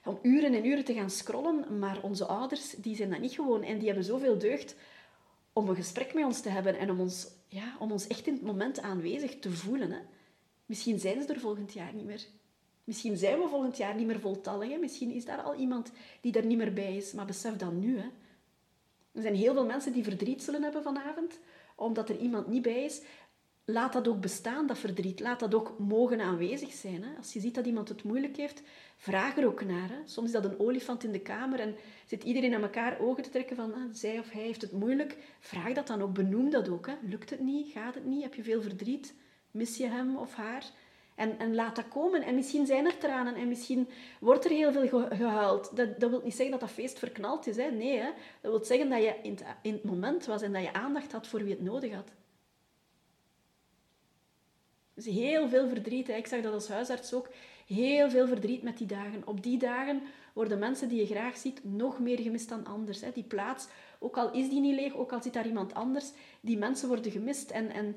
om 0.04 0.18
uren 0.22 0.54
en 0.54 0.66
uren 0.66 0.84
te 0.84 0.94
gaan 0.94 1.10
scrollen, 1.10 1.78
maar 1.78 2.02
onze 2.02 2.24
ouders 2.24 2.70
die 2.70 2.96
zijn 2.96 3.10
dat 3.10 3.20
niet 3.20 3.32
gewoon 3.32 3.62
en 3.62 3.78
die 3.78 3.86
hebben 3.86 4.04
zoveel 4.04 4.38
deugd 4.38 4.76
om 5.52 5.68
een 5.68 5.76
gesprek 5.76 6.14
met 6.14 6.24
ons 6.24 6.40
te 6.40 6.48
hebben 6.48 6.78
en 6.78 6.90
om 6.90 7.00
ons, 7.00 7.28
ja, 7.48 7.76
om 7.78 7.92
ons 7.92 8.06
echt 8.06 8.26
in 8.26 8.32
het 8.32 8.42
moment 8.42 8.80
aanwezig 8.80 9.38
te 9.38 9.50
voelen. 9.50 9.90
Hè. 9.90 9.98
Misschien 10.70 10.98
zijn 10.98 11.22
ze 11.22 11.32
er 11.32 11.40
volgend 11.40 11.72
jaar 11.72 11.94
niet 11.94 12.04
meer. 12.04 12.26
Misschien 12.84 13.16
zijn 13.16 13.38
we 13.38 13.48
volgend 13.48 13.76
jaar 13.76 13.94
niet 13.94 14.06
meer 14.06 14.20
voltallig. 14.20 14.78
Misschien 14.78 15.10
is 15.10 15.24
daar 15.24 15.42
al 15.42 15.54
iemand 15.54 15.92
die 16.20 16.32
er 16.32 16.46
niet 16.46 16.58
meer 16.58 16.72
bij 16.72 16.96
is. 16.96 17.12
Maar 17.12 17.26
besef 17.26 17.56
dat 17.56 17.72
nu. 17.72 17.98
Hè. 17.98 18.08
Er 19.12 19.22
zijn 19.22 19.34
heel 19.34 19.54
veel 19.54 19.66
mensen 19.66 19.92
die 19.92 20.02
verdriet 20.02 20.42
zullen 20.42 20.62
hebben 20.62 20.82
vanavond, 20.82 21.38
omdat 21.76 22.08
er 22.08 22.16
iemand 22.16 22.46
niet 22.46 22.62
bij 22.62 22.84
is 22.84 23.02
laat 23.64 23.92
dat 23.92 24.08
ook 24.08 24.20
bestaan, 24.20 24.66
dat 24.66 24.78
verdriet. 24.78 25.20
Laat 25.20 25.40
dat 25.40 25.54
ook 25.54 25.78
mogen 25.78 26.20
aanwezig 26.20 26.72
zijn. 26.72 27.02
Hè. 27.02 27.16
Als 27.16 27.32
je 27.32 27.40
ziet 27.40 27.54
dat 27.54 27.66
iemand 27.66 27.88
het 27.88 28.02
moeilijk 28.02 28.36
heeft, 28.36 28.62
vraag 28.96 29.36
er 29.36 29.46
ook 29.46 29.64
naar. 29.64 29.88
Hè. 29.88 29.98
Soms 30.04 30.26
is 30.26 30.32
dat 30.32 30.44
een 30.44 30.58
olifant 30.58 31.04
in 31.04 31.12
de 31.12 31.20
kamer 31.20 31.60
en 31.60 31.76
zit 32.06 32.24
iedereen 32.24 32.54
aan 32.54 32.62
elkaar 32.62 33.00
ogen 33.00 33.22
te 33.22 33.30
trekken 33.30 33.56
van 33.56 33.74
ah, 33.74 33.80
zij 33.92 34.18
of 34.18 34.30
hij 34.30 34.42
heeft 34.42 34.62
het 34.62 34.72
moeilijk. 34.72 35.16
Vraag 35.40 35.72
dat 35.72 35.86
dan 35.86 36.02
ook, 36.02 36.14
benoem 36.14 36.50
dat 36.50 36.68
ook. 36.68 36.86
Hè. 36.86 36.94
Lukt 37.02 37.30
het 37.30 37.40
niet? 37.40 37.72
Gaat 37.72 37.94
het 37.94 38.04
niet? 38.04 38.22
Heb 38.22 38.34
je 38.34 38.42
veel 38.42 38.62
verdriet? 38.62 39.14
Mis 39.50 39.76
je 39.76 39.86
hem 39.86 40.16
of 40.16 40.34
haar? 40.34 40.64
En, 41.14 41.38
en 41.38 41.54
laat 41.54 41.76
dat 41.76 41.88
komen. 41.88 42.22
En 42.22 42.34
misschien 42.34 42.66
zijn 42.66 42.86
er 42.86 42.98
tranen 42.98 43.34
en 43.34 43.48
misschien 43.48 43.88
wordt 44.20 44.44
er 44.44 44.50
heel 44.50 44.72
veel 44.72 45.06
gehuild. 45.08 45.76
Dat, 45.76 46.00
dat 46.00 46.10
wil 46.10 46.20
niet 46.24 46.34
zeggen 46.34 46.50
dat 46.50 46.60
dat 46.60 46.70
feest 46.70 46.98
verknald 46.98 47.46
is. 47.46 47.56
Hè. 47.56 47.70
Nee, 47.70 47.98
hè. 47.98 48.10
dat 48.40 48.50
wil 48.50 48.64
zeggen 48.64 48.88
dat 48.88 49.02
je 49.02 49.14
in 49.22 49.30
het, 49.30 49.44
in 49.62 49.72
het 49.72 49.84
moment 49.84 50.26
was 50.26 50.42
en 50.42 50.52
dat 50.52 50.62
je 50.62 50.72
aandacht 50.72 51.12
had 51.12 51.26
voor 51.26 51.42
wie 51.42 51.50
het 51.50 51.62
nodig 51.62 51.92
had. 51.92 52.10
Dus 54.94 55.04
heel 55.04 55.48
veel 55.48 55.68
verdriet. 55.68 56.08
Ik 56.08 56.26
zag 56.26 56.40
dat 56.40 56.52
als 56.52 56.68
huisarts 56.68 57.12
ook. 57.12 57.28
Heel 57.66 58.10
veel 58.10 58.26
verdriet 58.26 58.62
met 58.62 58.78
die 58.78 58.86
dagen. 58.86 59.22
Op 59.26 59.42
die 59.42 59.58
dagen 59.58 60.02
worden 60.32 60.58
mensen 60.58 60.88
die 60.88 61.00
je 61.00 61.06
graag 61.06 61.36
ziet 61.36 61.64
nog 61.64 61.98
meer 61.98 62.20
gemist 62.20 62.48
dan 62.48 62.66
anders. 62.66 63.00
Hè. 63.00 63.10
Die 63.14 63.24
plaats, 63.24 63.66
ook 63.98 64.16
al 64.16 64.32
is 64.32 64.48
die 64.48 64.60
niet 64.60 64.74
leeg, 64.74 64.94
ook 64.94 65.12
al 65.12 65.22
zit 65.22 65.32
daar 65.32 65.46
iemand 65.46 65.74
anders, 65.74 66.10
die 66.40 66.58
mensen 66.58 66.88
worden 66.88 67.12
gemist. 67.12 67.50
En, 67.50 67.70
en 67.70 67.96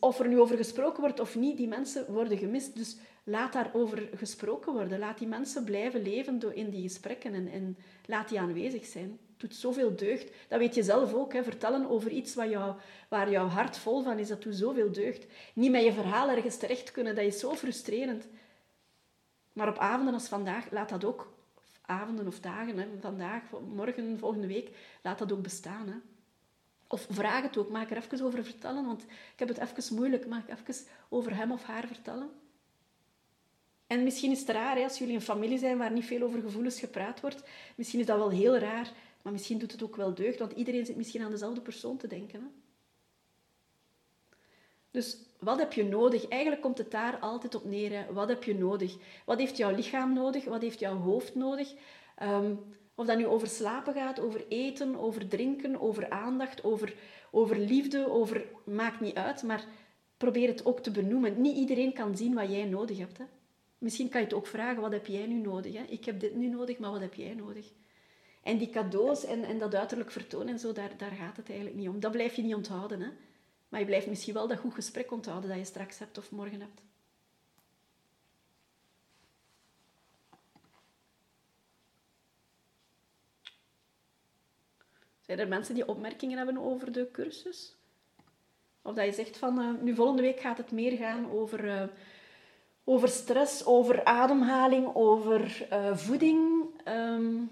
of 0.00 0.18
er 0.18 0.28
nu 0.28 0.40
over 0.40 0.56
gesproken 0.56 1.00
wordt 1.00 1.20
of 1.20 1.36
niet, 1.36 1.56
die 1.56 1.68
mensen 1.68 2.12
worden 2.12 2.38
gemist. 2.38 2.76
Dus 2.76 2.96
laat 3.24 3.52
daarover 3.52 4.08
gesproken 4.14 4.72
worden. 4.72 4.98
Laat 4.98 5.18
die 5.18 5.28
mensen 5.28 5.64
blijven 5.64 6.02
leven 6.02 6.54
in 6.54 6.70
die 6.70 6.82
gesprekken 6.82 7.34
en, 7.34 7.48
en 7.48 7.76
laat 8.06 8.28
die 8.28 8.40
aanwezig 8.40 8.84
zijn 8.84 9.18
doet 9.42 9.56
zoveel 9.56 9.96
deugd. 9.96 10.30
Dat 10.48 10.58
weet 10.58 10.74
je 10.74 10.82
zelf 10.82 11.14
ook. 11.14 11.32
Hè. 11.32 11.42
Vertellen 11.42 11.88
over 11.88 12.10
iets 12.10 12.34
wat 12.34 12.50
jou, 12.50 12.74
waar 13.08 13.30
jouw 13.30 13.46
hart 13.46 13.76
vol 13.76 14.02
van 14.02 14.18
is, 14.18 14.28
dat 14.28 14.42
doet 14.42 14.56
zoveel 14.56 14.92
deugd. 14.92 15.26
Niet 15.54 15.70
met 15.70 15.84
je 15.84 15.92
verhaal 15.92 16.28
ergens 16.28 16.56
terecht 16.56 16.90
kunnen, 16.90 17.14
dat 17.14 17.24
is 17.24 17.38
zo 17.38 17.54
frustrerend. 17.54 18.26
Maar 19.52 19.68
op 19.68 19.78
avonden 19.78 20.14
als 20.14 20.28
vandaag, 20.28 20.70
laat 20.70 20.88
dat 20.88 21.04
ook, 21.04 21.32
avonden 21.86 22.26
of 22.26 22.40
dagen, 22.40 22.78
hè, 22.78 22.86
vandaag, 23.00 23.42
morgen, 23.74 24.18
volgende 24.18 24.46
week, 24.46 24.70
laat 25.02 25.18
dat 25.18 25.32
ook 25.32 25.42
bestaan. 25.42 25.88
Hè. 25.88 25.94
Of 26.92 27.06
vraag 27.10 27.42
het 27.42 27.56
ook, 27.56 27.70
maak 27.70 27.90
er 27.90 27.96
even 27.96 28.26
over 28.26 28.44
vertellen, 28.44 28.86
want 28.86 29.02
ik 29.02 29.38
heb 29.38 29.48
het 29.48 29.58
even 29.58 29.94
moeilijk, 29.94 30.26
mag 30.26 30.48
ik 30.48 30.58
even 30.58 30.86
over 31.08 31.36
hem 31.36 31.52
of 31.52 31.62
haar 31.62 31.86
vertellen? 31.86 32.30
En 33.86 34.02
misschien 34.02 34.30
is 34.30 34.40
het 34.40 34.48
raar, 34.48 34.76
hè, 34.76 34.82
als 34.82 34.98
jullie 34.98 35.14
een 35.14 35.20
familie 35.20 35.58
zijn 35.58 35.78
waar 35.78 35.92
niet 35.92 36.04
veel 36.04 36.22
over 36.22 36.40
gevoelens 36.40 36.78
gepraat 36.78 37.20
wordt, 37.20 37.42
misschien 37.76 38.00
is 38.00 38.06
dat 38.06 38.18
wel 38.18 38.30
heel 38.30 38.58
raar, 38.58 38.92
maar 39.22 39.32
misschien 39.32 39.58
doet 39.58 39.72
het 39.72 39.82
ook 39.82 39.96
wel 39.96 40.14
deugd, 40.14 40.38
want 40.38 40.52
iedereen 40.52 40.86
zit 40.86 40.96
misschien 40.96 41.22
aan 41.22 41.30
dezelfde 41.30 41.60
persoon 41.60 41.96
te 41.96 42.06
denken. 42.06 42.40
Hè? 42.40 42.46
Dus 44.90 45.16
wat 45.38 45.58
heb 45.58 45.72
je 45.72 45.84
nodig? 45.84 46.28
Eigenlijk 46.28 46.62
komt 46.62 46.78
het 46.78 46.90
daar 46.90 47.18
altijd 47.18 47.54
op 47.54 47.64
neer. 47.64 48.12
Wat 48.14 48.28
heb 48.28 48.44
je 48.44 48.54
nodig? 48.54 48.96
Wat 49.24 49.38
heeft 49.38 49.56
jouw 49.56 49.74
lichaam 49.74 50.12
nodig? 50.12 50.44
Wat 50.44 50.62
heeft 50.62 50.78
jouw 50.78 50.96
hoofd 50.96 51.34
nodig? 51.34 51.74
Ehm, 52.16 52.54
of 53.02 53.08
dat 53.08 53.18
nu 53.18 53.26
over 53.26 53.48
slapen 53.48 53.94
gaat, 53.94 54.20
over 54.20 54.44
eten, 54.48 54.96
over 54.96 55.28
drinken, 55.28 55.80
over 55.80 56.10
aandacht, 56.10 56.64
over, 56.64 56.94
over 57.30 57.58
liefde, 57.58 58.10
over... 58.10 58.44
Maakt 58.64 59.00
niet 59.00 59.14
uit, 59.14 59.42
maar 59.42 59.64
probeer 60.16 60.48
het 60.48 60.64
ook 60.64 60.80
te 60.80 60.90
benoemen. 60.90 61.40
Niet 61.40 61.56
iedereen 61.56 61.92
kan 61.92 62.16
zien 62.16 62.34
wat 62.34 62.50
jij 62.50 62.64
nodig 62.64 62.98
hebt. 62.98 63.18
Hè. 63.18 63.24
Misschien 63.78 64.08
kan 64.08 64.20
je 64.20 64.26
het 64.26 64.36
ook 64.36 64.46
vragen, 64.46 64.82
wat 64.82 64.92
heb 64.92 65.06
jij 65.06 65.26
nu 65.26 65.40
nodig? 65.40 65.74
Hè? 65.74 65.82
Ik 65.82 66.04
heb 66.04 66.20
dit 66.20 66.34
nu 66.34 66.48
nodig, 66.48 66.78
maar 66.78 66.90
wat 66.90 67.00
heb 67.00 67.14
jij 67.14 67.34
nodig? 67.34 67.72
En 68.42 68.58
die 68.58 68.70
cadeaus 68.70 69.24
en, 69.24 69.44
en 69.44 69.58
dat 69.58 69.74
uiterlijk 69.74 70.10
vertonen 70.10 70.48
en 70.48 70.58
zo, 70.58 70.72
daar, 70.72 70.96
daar 70.96 71.10
gaat 71.10 71.36
het 71.36 71.48
eigenlijk 71.48 71.78
niet 71.78 71.88
om. 71.88 72.00
Dat 72.00 72.12
blijf 72.12 72.34
je 72.34 72.42
niet 72.42 72.54
onthouden. 72.54 73.00
Hè? 73.00 73.08
Maar 73.68 73.80
je 73.80 73.86
blijft 73.86 74.06
misschien 74.06 74.34
wel 74.34 74.48
dat 74.48 74.58
goed 74.58 74.74
gesprek 74.74 75.12
onthouden 75.12 75.48
dat 75.48 75.58
je 75.58 75.64
straks 75.64 75.98
hebt 75.98 76.18
of 76.18 76.30
morgen 76.30 76.60
hebt. 76.60 76.82
Zijn 85.22 85.38
er 85.38 85.48
mensen 85.48 85.74
die 85.74 85.88
opmerkingen 85.88 86.36
hebben 86.36 86.58
over 86.58 86.92
de 86.92 87.08
cursus? 87.12 87.76
Of 88.82 88.94
dat 88.94 89.04
je 89.04 89.12
zegt 89.12 89.36
van, 89.36 89.58
uh, 89.58 89.82
nu 89.82 89.94
volgende 89.94 90.22
week 90.22 90.40
gaat 90.40 90.58
het 90.58 90.70
meer 90.70 90.96
gaan 90.96 91.30
over, 91.30 91.64
uh, 91.64 91.82
over 92.84 93.08
stress, 93.08 93.64
over 93.64 94.04
ademhaling, 94.04 94.94
over 94.94 95.66
uh, 95.72 95.96
voeding. 95.96 96.64
Um, 96.88 97.50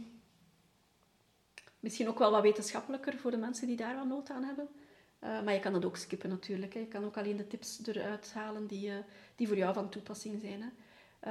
misschien 1.81 2.09
ook 2.09 2.19
wel 2.19 2.31
wat 2.31 2.43
wetenschappelijker 2.43 3.17
voor 3.17 3.31
de 3.31 3.37
mensen 3.37 3.67
die 3.67 3.77
daar 3.77 3.95
wel 3.95 4.07
nood 4.07 4.31
aan 4.31 4.45
hebben. 4.45 4.69
Maar 5.21 5.53
je 5.53 5.61
kan 5.61 5.73
dat 5.73 5.85
ook 5.85 5.97
skippen 5.97 6.29
natuurlijk. 6.29 6.75
Hè. 6.75 6.81
Je 6.81 6.87
kan 6.87 7.05
ook 7.05 7.17
alleen 7.17 7.37
de 7.37 7.47
tips 7.47 7.81
eruit 7.87 8.33
halen 8.33 8.67
die, 8.67 8.91
die 9.37 9.49
voor 9.49 9.57
jou 9.57 9.75
van 9.75 9.89
toepassing 9.89 10.41
zijn. 10.41 10.63
Hè. 10.63 10.69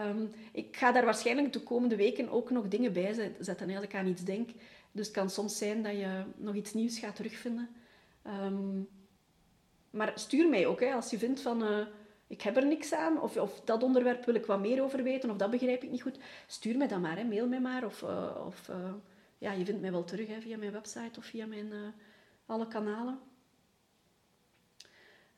Um, 0.10 0.32
ik 0.52 0.78
ga 0.78 0.92
daar 0.92 1.06
waarschijnlijk 1.06 1.54
de 1.54 1.64
komende 1.64 1.96
weken 1.96 2.30
ook 2.30 2.50
nog 2.50 2.68
dingen 2.68 2.94
bij 2.94 3.14
zetten 3.40 3.76
als 3.76 3.84
ik 3.84 3.96
aan 3.96 4.08
iets 4.08 4.24
denk. 4.24 4.50
Dus 4.92 5.06
het 5.06 5.16
kan 5.16 5.30
soms 5.30 5.58
zijn 5.58 5.84
dat 5.84 5.92
je 5.92 6.24
nog 6.36 6.56
iets 6.56 6.74
nieuws 6.74 7.00
gaat 7.00 7.16
terugvinden. 7.16 7.70
Um, 8.28 8.90
maar 9.90 10.12
stuur 10.16 10.50
mij 10.50 10.68
ook, 10.68 10.80
hè, 10.80 10.94
als 10.94 11.10
je 11.10 11.18
vindt 11.18 11.42
van... 11.42 11.64
Uh, 11.64 11.86
ik 12.28 12.42
heb 12.42 12.58
er 12.58 12.66
niks 12.66 12.94
aan, 12.94 13.22
of, 13.22 13.38
of 13.38 13.62
dat 13.62 13.84
onderwerp 13.84 14.26
wil 14.26 14.36
ik 14.36 14.46
wat 14.46 14.60
meer 14.60 14.84
over 14.84 15.04
weten, 15.04 15.30
of 15.30 15.38
dat 15.38 15.50
begrijp 15.50 15.84
ik 15.84 15.90
niet 15.90 16.02
goed. 16.02 16.20
Stuur 16.48 16.78
mij 16.78 16.88
dan 16.88 17.02
maar, 17.02 17.18
hè. 17.18 17.24
mail 17.24 17.48
mij 17.48 17.62
maar. 17.62 17.86
Of, 17.86 18.04
of 18.46 18.72
ja, 19.38 19.52
je 19.52 19.66
vindt 19.66 19.82
mij 19.82 19.92
wel 19.92 20.04
terug 20.04 20.28
hè, 20.28 20.42
via 20.42 20.58
mijn 20.58 20.72
website 20.72 21.20
of 21.20 21.26
via 21.26 21.46
mijn 21.46 21.74
alle 22.46 22.68
kanalen. 22.68 23.20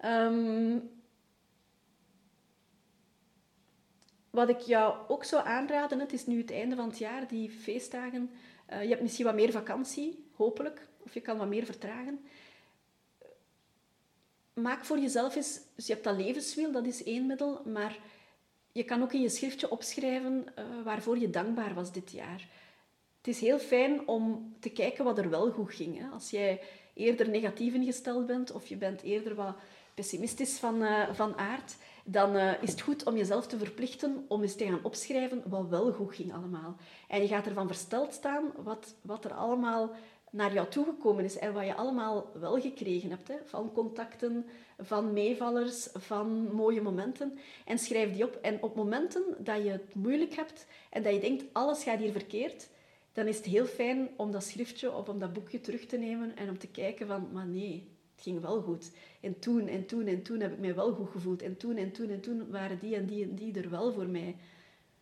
Um, 0.05 0.89
wat 4.29 4.49
ik 4.49 4.59
jou 4.59 4.95
ook 5.07 5.23
zou 5.23 5.45
aanraden, 5.45 5.99
het 5.99 6.13
is 6.13 6.25
nu 6.25 6.37
het 6.37 6.51
einde 6.51 6.75
van 6.75 6.87
het 6.87 6.97
jaar, 6.97 7.27
die 7.27 7.49
feestdagen. 7.49 8.31
Uh, 8.71 8.81
je 8.81 8.89
hebt 8.89 9.01
misschien 9.01 9.25
wat 9.25 9.35
meer 9.35 9.51
vakantie, 9.51 10.25
hopelijk, 10.35 10.87
of 11.03 11.13
je 11.13 11.21
kan 11.21 11.37
wat 11.37 11.47
meer 11.47 11.65
vertragen. 11.65 12.19
Maak 14.53 14.85
voor 14.85 14.99
jezelf 14.99 15.35
eens, 15.35 15.59
dus 15.75 15.87
je 15.87 15.93
hebt 15.93 16.05
dat 16.05 16.17
levenswiel, 16.17 16.71
dat 16.71 16.85
is 16.85 17.03
één 17.03 17.25
middel, 17.25 17.61
maar 17.65 17.97
je 18.71 18.83
kan 18.83 19.01
ook 19.01 19.13
in 19.13 19.21
je 19.21 19.29
schriftje 19.29 19.71
opschrijven 19.71 20.45
uh, 20.59 20.65
waarvoor 20.83 21.17
je 21.17 21.29
dankbaar 21.29 21.73
was 21.73 21.91
dit 21.91 22.11
jaar. 22.11 22.47
Het 23.17 23.27
is 23.27 23.39
heel 23.39 23.59
fijn 23.59 24.07
om 24.07 24.53
te 24.59 24.69
kijken 24.69 25.03
wat 25.03 25.17
er 25.17 25.29
wel 25.29 25.51
goed 25.51 25.73
ging. 25.73 25.97
Hè. 25.99 26.07
Als 26.07 26.29
jij 26.29 26.61
eerder 26.93 27.29
negatief 27.29 27.73
ingesteld 27.73 28.25
bent 28.25 28.51
of 28.51 28.67
je 28.67 28.75
bent 28.75 29.01
eerder 29.01 29.35
wat 29.35 29.55
pessimistisch 29.93 30.57
van, 30.57 30.81
uh, 30.81 31.13
van 31.13 31.37
aard, 31.37 31.75
dan 32.05 32.35
uh, 32.35 32.63
is 32.63 32.71
het 32.71 32.81
goed 32.81 33.03
om 33.03 33.17
jezelf 33.17 33.47
te 33.47 33.57
verplichten 33.57 34.25
om 34.27 34.41
eens 34.41 34.55
te 34.55 34.65
gaan 34.65 34.83
opschrijven 34.83 35.43
wat 35.45 35.67
wel 35.67 35.91
goed 35.91 36.15
ging 36.15 36.33
allemaal. 36.33 36.75
En 37.07 37.21
je 37.21 37.27
gaat 37.27 37.45
ervan 37.45 37.67
versteld 37.67 38.13
staan 38.13 38.51
wat, 38.63 38.95
wat 39.01 39.25
er 39.25 39.33
allemaal 39.33 39.91
naar 40.31 40.53
jou 40.53 40.67
toegekomen 40.67 41.23
is 41.23 41.37
en 41.37 41.53
wat 41.53 41.65
je 41.65 41.75
allemaal 41.75 42.31
wel 42.33 42.61
gekregen 42.61 43.09
hebt. 43.09 43.27
Hè? 43.27 43.35
Van 43.45 43.71
contacten, 43.71 44.45
van 44.77 45.13
meevallers, 45.13 45.87
van 45.93 46.53
mooie 46.53 46.81
momenten. 46.81 47.37
En 47.65 47.77
schrijf 47.79 48.13
die 48.13 48.23
op. 48.23 48.35
En 48.41 48.63
op 48.63 48.75
momenten 48.75 49.23
dat 49.37 49.63
je 49.63 49.69
het 49.69 49.95
moeilijk 49.95 50.33
hebt 50.33 50.67
en 50.89 51.03
dat 51.03 51.13
je 51.13 51.19
denkt, 51.19 51.43
alles 51.51 51.83
gaat 51.83 51.99
hier 51.99 52.11
verkeerd, 52.11 52.69
dan 53.13 53.27
is 53.27 53.37
het 53.37 53.45
heel 53.45 53.65
fijn 53.65 54.09
om 54.15 54.31
dat 54.31 54.43
schriftje 54.43 54.91
of 54.91 55.09
om 55.09 55.19
dat 55.19 55.33
boekje 55.33 55.61
terug 55.61 55.85
te 55.85 55.97
nemen 55.97 56.35
en 56.35 56.49
om 56.49 56.57
te 56.57 56.67
kijken 56.67 57.07
van, 57.07 57.29
maar 57.31 57.47
nee, 57.47 57.89
ging 58.21 58.41
wel 58.41 58.61
goed. 58.61 58.91
En 59.21 59.39
toen 59.39 59.67
en 59.67 59.85
toen 59.85 60.07
en 60.07 60.21
toen 60.21 60.39
heb 60.39 60.51
ik 60.51 60.59
mij 60.59 60.75
wel 60.75 60.93
goed 60.93 61.09
gevoeld. 61.09 61.41
En 61.41 61.57
toen 61.57 61.77
en 61.77 61.91
toen 61.91 62.09
en 62.09 62.21
toen 62.21 62.49
waren 62.49 62.79
die 62.79 62.95
en 62.95 63.05
die 63.05 63.23
en 63.23 63.35
die 63.35 63.59
er 63.59 63.69
wel 63.69 63.93
voor 63.93 64.07
mij. 64.07 64.35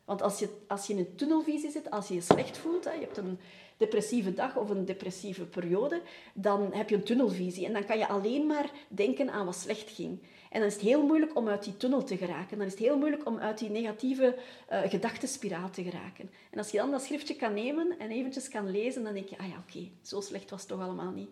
Want 0.05 0.21
als 0.21 0.39
je, 0.39 0.49
als 0.67 0.88
je 0.88 0.93
in 0.93 0.99
een 0.99 1.15
tunnelvisie 1.15 1.71
zit, 1.71 1.91
als 1.91 2.08
je 2.08 2.13
je 2.13 2.21
slecht 2.21 2.58
voelt, 2.58 2.84
hè, 2.84 2.91
je 2.91 2.99
hebt 2.99 3.17
een 3.17 3.39
depressieve 3.77 4.34
dag 4.34 4.58
of 4.58 4.69
een 4.69 4.86
depressieve 4.86 5.45
periode, 5.45 6.01
dan 6.34 6.73
heb 6.73 6.89
je 6.89 6.95
een 6.95 7.03
tunnelvisie. 7.03 7.65
En 7.65 7.73
dan 7.73 7.86
kan 7.86 7.97
je 7.97 8.08
alleen 8.08 8.47
maar 8.47 8.71
denken 8.88 9.32
aan 9.32 9.45
wat 9.45 9.55
slecht 9.55 9.89
ging. 9.89 10.19
En 10.49 10.60
dan 10.60 10.69
is 10.69 10.73
het 10.73 10.84
heel 10.84 11.05
moeilijk 11.05 11.36
om 11.36 11.47
uit 11.47 11.63
die 11.63 11.77
tunnel 11.77 12.03
te 12.03 12.17
geraken. 12.17 12.58
Dan 12.58 12.65
is 12.65 12.73
het 12.73 12.82
heel 12.82 12.97
moeilijk 12.97 13.25
om 13.25 13.38
uit 13.38 13.58
die 13.58 13.69
negatieve 13.69 14.38
uh, 14.71 14.82
gedachtenspiraal 14.82 15.69
te 15.69 15.84
geraken. 15.84 16.29
En 16.51 16.58
als 16.58 16.71
je 16.71 16.77
dan 16.77 16.91
dat 16.91 17.01
schriftje 17.01 17.36
kan 17.36 17.53
nemen 17.53 17.99
en 17.99 18.12
eventjes 18.12 18.49
kan 18.49 18.71
lezen, 18.71 19.03
dan 19.03 19.13
denk 19.13 19.27
je, 19.27 19.38
ah 19.38 19.47
ja, 19.47 19.63
oké, 19.67 19.89
zo 20.01 20.21
slecht 20.21 20.49
was 20.49 20.60
het 20.60 20.69
toch 20.69 20.82
allemaal 20.82 21.12
niet. 21.12 21.29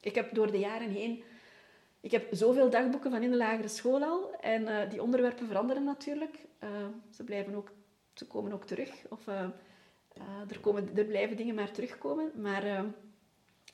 Ik 0.00 0.14
heb 0.14 0.34
door 0.34 0.50
de 0.50 0.58
jaren 0.58 0.90
heen... 0.90 1.22
Ik 2.00 2.10
heb 2.10 2.26
zoveel 2.30 2.70
dagboeken 2.70 3.10
van 3.10 3.22
in 3.22 3.30
de 3.30 3.36
lagere 3.36 3.68
school 3.68 4.02
al. 4.02 4.34
En 4.40 4.62
uh, 4.62 4.90
die 4.90 5.02
onderwerpen 5.02 5.46
veranderen 5.46 5.84
natuurlijk. 5.84 6.34
Uh, 6.64 6.70
ze, 7.10 7.24
blijven 7.24 7.54
ook, 7.54 7.72
ze 8.14 8.26
komen 8.26 8.52
ook 8.52 8.64
terug. 8.64 8.90
Of 9.08 9.26
uh, 9.26 9.40
er, 10.48 10.60
komen, 10.60 10.96
er 10.96 11.04
blijven 11.04 11.36
dingen 11.36 11.54
maar 11.54 11.70
terugkomen. 11.70 12.32
Maar 12.34 12.64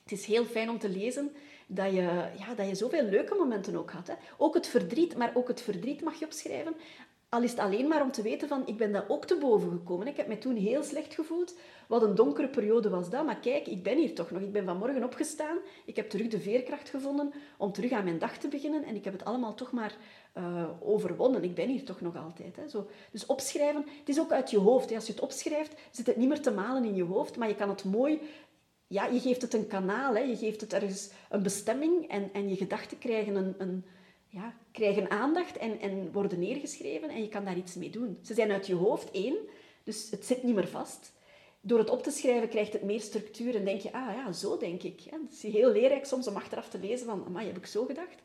het 0.03 0.11
is 0.11 0.25
heel 0.25 0.45
fijn 0.45 0.69
om 0.69 0.79
te 0.79 0.89
lezen 0.89 1.31
dat 1.67 1.91
je, 1.91 2.29
ja, 2.37 2.53
dat 2.55 2.67
je 2.67 2.75
zoveel 2.75 3.03
leuke 3.03 3.35
momenten 3.35 3.75
ook 3.75 3.91
had. 3.91 4.07
Hè. 4.07 4.13
Ook 4.37 4.53
het 4.53 4.67
verdriet, 4.67 5.17
maar 5.17 5.31
ook 5.33 5.47
het 5.47 5.61
verdriet 5.61 6.01
mag 6.01 6.19
je 6.19 6.25
opschrijven. 6.25 6.75
Al 7.29 7.41
is 7.41 7.51
het 7.51 7.59
alleen 7.59 7.87
maar 7.87 8.01
om 8.01 8.11
te 8.11 8.21
weten 8.21 8.47
van, 8.47 8.67
ik 8.67 8.77
ben 8.77 8.91
daar 8.91 9.05
ook 9.07 9.25
te 9.25 9.37
boven 9.37 9.69
gekomen. 9.69 10.07
Ik 10.07 10.17
heb 10.17 10.27
me 10.27 10.37
toen 10.37 10.55
heel 10.55 10.83
slecht 10.83 11.13
gevoeld. 11.13 11.55
Wat 11.87 12.03
een 12.03 12.15
donkere 12.15 12.47
periode 12.47 12.89
was 12.89 13.09
dat. 13.09 13.25
Maar 13.25 13.39
kijk, 13.39 13.67
ik 13.67 13.83
ben 13.83 13.97
hier 13.97 14.15
toch 14.15 14.31
nog. 14.31 14.41
Ik 14.41 14.51
ben 14.51 14.65
vanmorgen 14.65 15.03
opgestaan. 15.03 15.57
Ik 15.85 15.95
heb 15.95 16.09
terug 16.09 16.27
de 16.27 16.39
veerkracht 16.39 16.89
gevonden 16.89 17.33
om 17.57 17.71
terug 17.71 17.91
aan 17.91 18.03
mijn 18.03 18.19
dag 18.19 18.37
te 18.37 18.47
beginnen. 18.47 18.83
En 18.83 18.95
ik 18.95 19.03
heb 19.03 19.13
het 19.13 19.25
allemaal 19.25 19.53
toch 19.53 19.71
maar 19.71 19.95
uh, 20.37 20.69
overwonnen. 20.79 21.43
Ik 21.43 21.55
ben 21.55 21.69
hier 21.69 21.83
toch 21.83 22.01
nog 22.01 22.15
altijd. 22.15 22.55
Hè. 22.55 22.67
Zo. 22.67 22.89
Dus 23.11 23.25
opschrijven, 23.25 23.85
het 23.99 24.09
is 24.09 24.19
ook 24.19 24.31
uit 24.31 24.51
je 24.51 24.57
hoofd. 24.57 24.93
Als 24.93 25.05
je 25.05 25.11
het 25.13 25.21
opschrijft, 25.21 25.73
zit 25.91 26.07
het 26.07 26.17
niet 26.17 26.27
meer 26.27 26.41
te 26.41 26.51
malen 26.51 26.83
in 26.83 26.95
je 26.95 27.03
hoofd. 27.03 27.37
Maar 27.37 27.47
je 27.47 27.55
kan 27.55 27.69
het 27.69 27.83
mooi... 27.83 28.21
Ja, 28.87 29.05
je 29.05 29.19
geeft 29.19 29.41
het 29.41 29.53
een 29.53 29.67
kanaal. 29.67 30.15
Hè. 30.15 30.21
Je 30.21 30.37
geeft 30.37 30.61
het 30.61 30.73
ergens 30.73 31.09
een 31.29 31.43
bestemming. 31.43 32.07
En, 32.07 32.29
en 32.33 32.49
je 32.49 32.55
gedachten 32.55 32.97
krijgen 32.97 33.35
een, 33.35 33.55
een 33.57 33.85
ja, 34.35 34.53
krijgen 34.71 35.09
aandacht 35.09 35.57
en, 35.57 35.79
en 35.79 36.11
worden 36.11 36.39
neergeschreven 36.39 37.09
en 37.09 37.21
je 37.21 37.29
kan 37.29 37.45
daar 37.45 37.57
iets 37.57 37.75
mee 37.75 37.89
doen. 37.89 38.17
Ze 38.21 38.33
zijn 38.33 38.51
uit 38.51 38.67
je 38.67 38.75
hoofd 38.75 39.11
één, 39.11 39.37
dus 39.83 40.09
het 40.09 40.25
zit 40.25 40.43
niet 40.43 40.55
meer 40.55 40.67
vast. 40.67 41.13
Door 41.61 41.79
het 41.79 41.89
op 41.89 42.03
te 42.03 42.11
schrijven 42.11 42.49
krijgt 42.49 42.73
het 42.73 42.83
meer 42.83 43.01
structuur 43.01 43.55
en 43.55 43.65
denk 43.65 43.81
je, 43.81 43.93
ah 43.93 44.15
ja, 44.15 44.31
zo 44.31 44.57
denk 44.57 44.83
ik. 44.83 45.01
Het 45.09 45.31
is 45.31 45.43
heel 45.43 45.71
leerrijk 45.71 46.05
soms 46.05 46.27
om 46.27 46.35
achteraf 46.35 46.69
te 46.69 46.79
lezen 46.79 47.05
van, 47.05 47.25
amai, 47.25 47.47
heb 47.47 47.57
ik 47.57 47.65
zo 47.65 47.85
gedacht? 47.85 48.23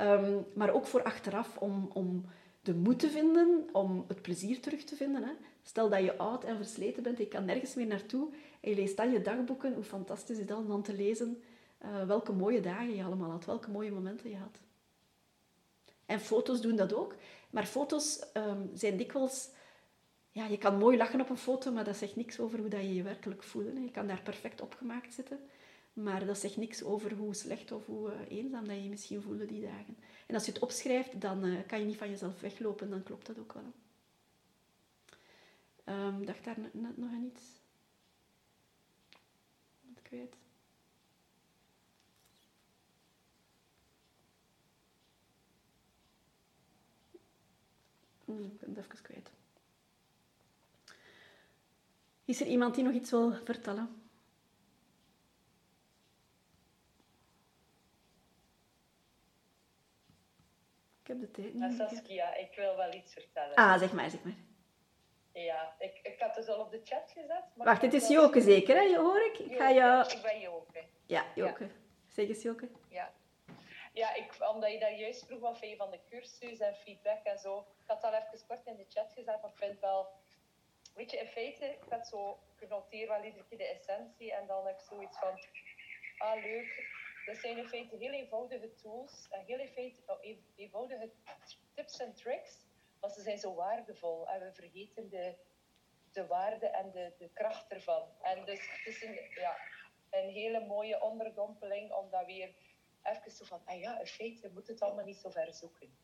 Um, 0.00 0.46
maar 0.54 0.74
ook 0.74 0.86
voor 0.86 1.02
achteraf 1.02 1.56
om, 1.56 1.90
om 1.92 2.24
de 2.62 2.74
moed 2.74 2.98
te 2.98 3.10
vinden, 3.10 3.68
om 3.72 4.04
het 4.08 4.22
plezier 4.22 4.60
terug 4.60 4.84
te 4.84 4.96
vinden. 4.96 5.22
Hè. 5.22 5.32
Stel 5.62 5.88
dat 5.88 6.02
je 6.02 6.16
oud 6.16 6.44
en 6.44 6.56
versleten 6.56 7.02
bent, 7.02 7.18
je 7.18 7.28
kan 7.28 7.44
nergens 7.44 7.74
meer 7.74 7.86
naartoe 7.86 8.28
en 8.60 8.70
je 8.70 8.76
leest 8.76 8.96
dan 8.96 9.10
je 9.10 9.22
dagboeken. 9.22 9.74
Hoe 9.74 9.84
fantastisch 9.84 10.38
is 10.38 10.46
dat 10.46 10.58
om 10.58 10.68
dan 10.68 10.82
te 10.82 10.94
lezen 10.94 11.42
uh, 11.84 12.06
welke 12.06 12.32
mooie 12.32 12.60
dagen 12.60 12.96
je 12.96 13.04
allemaal 13.04 13.30
had, 13.30 13.44
welke 13.44 13.70
mooie 13.70 13.92
momenten 13.92 14.30
je 14.30 14.36
had. 14.36 14.60
En 16.06 16.20
foto's 16.20 16.60
doen 16.60 16.76
dat 16.76 16.94
ook. 16.94 17.14
Maar 17.50 17.66
foto's 17.66 18.26
um, 18.34 18.70
zijn 18.74 18.96
dikwijls... 18.96 19.50
Ja, 20.30 20.46
je 20.46 20.58
kan 20.58 20.78
mooi 20.78 20.96
lachen 20.96 21.20
op 21.20 21.30
een 21.30 21.36
foto, 21.36 21.72
maar 21.72 21.84
dat 21.84 21.96
zegt 21.96 22.16
niks 22.16 22.40
over 22.40 22.58
hoe 22.58 22.68
dat 22.68 22.80
je 22.80 22.94
je 22.94 23.02
werkelijk 23.02 23.42
voelt. 23.42 23.76
Je 23.76 23.90
kan 23.90 24.06
daar 24.06 24.22
perfect 24.22 24.60
opgemaakt 24.60 25.14
zitten. 25.14 25.38
Maar 25.92 26.26
dat 26.26 26.38
zegt 26.38 26.56
niks 26.56 26.82
over 26.82 27.12
hoe 27.12 27.34
slecht 27.34 27.72
of 27.72 27.86
hoe 27.86 28.10
uh, 28.12 28.38
eenzaam 28.38 28.66
dat 28.66 28.76
je 28.76 28.82
je 28.82 28.88
misschien 28.88 29.22
voelde 29.22 29.46
die 29.46 29.62
dagen. 29.62 29.96
En 30.26 30.34
als 30.34 30.44
je 30.46 30.52
het 30.52 30.62
opschrijft, 30.62 31.20
dan 31.20 31.44
uh, 31.44 31.58
kan 31.66 31.78
je 31.78 31.84
niet 31.84 31.96
van 31.96 32.10
jezelf 32.10 32.40
weglopen. 32.40 32.90
Dan 32.90 33.02
klopt 33.02 33.26
dat 33.26 33.38
ook 33.38 33.52
wel. 33.52 33.72
Um, 35.96 36.26
dacht 36.26 36.44
daar 36.44 36.58
net 36.72 36.96
nog 36.96 37.10
aan 37.10 37.30
iets? 37.34 37.42
Ik 39.96 40.10
weet. 40.10 40.36
Ik 48.26 48.58
ben 48.58 48.74
het 48.74 48.78
even 48.78 49.02
kwijt. 49.02 49.30
Is 52.24 52.40
er 52.40 52.46
iemand 52.46 52.74
die 52.74 52.84
nog 52.84 52.92
iets 52.92 53.10
wil 53.10 53.32
vertellen? 53.32 54.02
Ik 61.02 61.06
heb 61.10 61.20
de 61.20 61.30
tijd 61.30 61.54
niet. 61.54 61.74
Saskia, 61.76 62.34
ik 62.34 62.54
wil 62.56 62.76
wel 62.76 62.94
iets 62.94 63.12
vertellen. 63.12 63.54
Ah, 63.54 63.78
zeg 63.78 63.92
maar, 63.92 64.10
zeg 64.10 64.22
maar. 64.22 64.34
Ja, 65.32 65.74
ik, 65.78 66.00
ik 66.02 66.20
had 66.20 66.36
het 66.36 66.48
al 66.48 66.60
op 66.60 66.70
de 66.70 66.80
chat 66.84 67.10
gezet. 67.14 67.44
Maar 67.56 67.66
Wacht, 67.66 67.82
het 67.82 67.92
is 67.92 68.08
Joke 68.08 68.40
zeker, 68.40 68.76
hè, 68.76 68.96
hoor 68.96 69.24
ik? 69.24 69.38
Ik 69.38 69.56
ga 69.56 69.72
jou... 69.72 70.12
Ik 70.12 70.22
ben 70.22 70.40
Joke. 70.40 70.84
Ja, 71.06 71.24
Joke. 71.34 71.70
Zeg 72.08 72.28
eens, 72.28 72.42
Joke. 72.42 72.68
Ja. 72.88 73.12
Ja, 73.94 74.14
ik, 74.14 74.36
omdat 74.52 74.72
je 74.72 74.78
daar 74.78 74.94
juist 74.94 75.26
vroeg 75.26 75.40
wat 75.40 75.58
vind 75.58 75.70
je 75.70 75.76
van 75.76 75.90
de 75.90 76.00
cursus 76.08 76.58
en 76.58 76.74
feedback 76.74 77.24
en 77.24 77.38
zo. 77.38 77.58
Ik 77.58 77.86
had 77.86 78.04
al 78.04 78.14
even 78.14 78.46
kort 78.46 78.66
in 78.66 78.76
de 78.76 78.86
chat 78.88 79.12
gezet, 79.12 79.42
maar 79.42 79.50
ik 79.50 79.56
vind 79.56 79.80
wel... 79.80 80.08
Weet 80.94 81.10
je, 81.10 81.18
in 81.18 81.26
feite, 81.26 81.66
ik 81.66 81.88
had 81.88 82.06
zo... 82.06 82.38
Ik 82.58 82.68
noteer 82.68 83.08
wel 83.08 83.22
iedere 83.22 83.44
keer 83.44 83.58
de 83.58 83.68
essentie 83.68 84.32
en 84.32 84.46
dan 84.46 84.66
heb 84.66 84.78
ik 84.78 84.84
zoiets 84.84 85.18
van... 85.18 85.38
Ah, 86.18 86.42
leuk. 86.42 86.88
Dat 87.26 87.36
zijn 87.36 87.58
in 87.58 87.68
feite 87.68 87.96
heel 87.96 88.12
eenvoudige 88.12 88.74
tools 88.74 89.26
en 89.30 89.44
heel 89.44 89.58
eenvoudige 90.54 91.10
tips 91.74 91.98
en 91.98 92.14
tricks 92.14 92.64
maar 93.04 93.12
ze 93.12 93.22
zijn 93.22 93.38
zo 93.38 93.54
waardevol 93.54 94.28
en 94.28 94.40
we 94.40 94.52
vergeten 94.52 95.08
de, 95.08 95.34
de 96.12 96.26
waarde 96.26 96.66
en 96.66 96.90
de, 96.90 97.12
de 97.18 97.30
kracht 97.32 97.72
ervan. 97.72 98.02
En 98.22 98.44
dus 98.44 98.70
het 98.70 98.86
is 98.86 99.02
een, 99.02 99.18
ja, 99.34 99.56
een 100.10 100.28
hele 100.28 100.66
mooie 100.66 101.00
onderdompeling 101.00 101.92
om 101.92 102.10
dat 102.10 102.26
weer 102.26 102.54
even 103.04 103.30
zo 103.30 103.44
van, 103.44 103.62
ah 103.64 103.80
ja, 103.80 104.00
in 104.00 104.06
feite 104.06 104.50
moet 104.52 104.66
het 104.66 104.80
allemaal 104.80 105.04
niet 105.04 105.16
zo 105.16 105.30
ver 105.30 105.54
zoeken. 105.54 105.96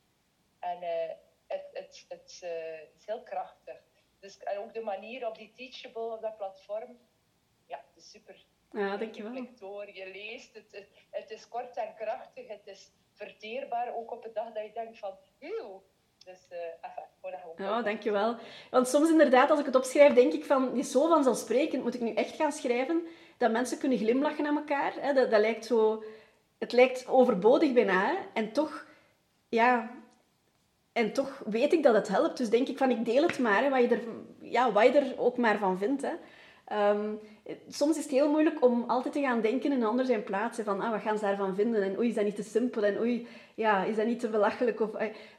En 0.58 0.82
uh, 0.82 1.14
het, 1.46 1.68
het, 1.72 2.04
het 2.08 2.40
uh, 2.44 2.80
is 2.96 3.06
heel 3.06 3.22
krachtig. 3.22 3.82
Dus, 4.20 4.38
en 4.38 4.58
ook 4.58 4.74
de 4.74 4.80
manier 4.80 5.26
op 5.26 5.38
die 5.38 5.52
Teachable, 5.52 6.14
op 6.14 6.22
dat 6.22 6.36
platform, 6.36 6.98
ja, 7.66 7.84
het 7.86 7.96
is 7.96 8.10
super. 8.10 8.44
Ja, 8.70 8.96
dankjewel. 8.96 9.46
Door, 9.58 9.94
je 9.94 10.10
leest, 10.12 10.54
het, 10.54 10.72
het, 10.72 10.88
het 11.10 11.30
is 11.30 11.48
kort 11.48 11.76
en 11.76 11.94
krachtig, 11.94 12.48
het 12.48 12.66
is 12.66 12.92
verteerbaar, 13.12 13.94
ook 13.94 14.10
op 14.10 14.24
een 14.24 14.32
dag 14.32 14.52
dat 14.52 14.64
je 14.64 14.72
denkt 14.72 14.98
van, 14.98 15.18
eeuw, 15.38 15.82
dus 16.24 16.46
uh, 16.52 16.58
enfin, 16.80 17.04
voilà, 17.20 17.56
Ja, 17.56 17.82
dankjewel. 17.82 18.36
Want 18.70 18.88
soms 18.88 19.10
inderdaad, 19.10 19.50
als 19.50 19.60
ik 19.60 19.66
het 19.66 19.74
opschrijf, 19.74 20.14
denk 20.14 20.32
ik 20.32 20.44
van, 20.44 20.76
is 20.76 20.90
zo 20.90 21.08
vanzelfsprekend, 21.08 21.82
moet 21.82 21.94
ik 21.94 22.00
nu 22.00 22.14
echt 22.14 22.34
gaan 22.34 22.52
schrijven 22.52 23.06
dat 23.38 23.50
mensen 23.50 23.78
kunnen 23.78 23.98
glimlachen 23.98 24.46
aan 24.46 24.56
elkaar. 24.56 24.92
Hè? 25.00 25.12
Dat, 25.12 25.30
dat 25.30 25.40
lijkt 25.40 25.64
zo... 25.64 26.04
Het 26.60 26.72
lijkt 26.72 27.08
overbodig 27.08 27.72
bijna? 27.72 28.16
En 28.32 28.52
toch, 28.52 28.86
ja... 29.48 29.98
En 30.92 31.12
toch 31.12 31.42
weet 31.46 31.72
ik 31.72 31.82
dat 31.82 31.94
het 31.94 32.08
helpt. 32.08 32.36
Dus 32.36 32.50
denk 32.50 32.68
ik 32.68 32.78
van, 32.78 32.90
ik 32.90 33.04
deel 33.04 33.22
het 33.22 33.38
maar, 33.38 33.62
hè, 33.62 33.70
wat, 33.70 33.80
je 33.80 33.88
er, 33.88 34.02
ja, 34.40 34.72
wat 34.72 34.84
je 34.84 34.98
er 34.98 35.14
ook 35.18 35.36
maar 35.36 35.58
van 35.58 35.78
vindt. 35.78 36.02
Hè. 36.02 36.12
Um, 36.90 37.18
soms 37.68 37.96
is 37.96 38.02
het 38.02 38.12
heel 38.12 38.30
moeilijk 38.30 38.64
om 38.64 38.84
altijd 38.86 39.14
te 39.14 39.20
gaan 39.20 39.40
denken 39.40 39.72
in 39.72 39.84
ander 39.84 40.04
zijn 40.06 40.24
plaats. 40.24 40.58
Van, 40.58 40.80
ah, 40.80 40.90
wat 40.90 41.00
gaan 41.00 41.18
ze 41.18 41.24
daarvan 41.24 41.54
vinden? 41.54 41.82
En 41.82 41.98
oei, 41.98 42.08
is 42.08 42.14
dat 42.14 42.24
niet 42.24 42.36
te 42.36 42.42
simpel? 42.42 42.84
En 42.84 42.98
oei, 42.98 43.26
ja, 43.54 43.84
is 43.84 43.96
dat 43.96 44.06
niet 44.06 44.20
te 44.20 44.28
belachelijk? 44.28 44.80
Of, 44.80 44.90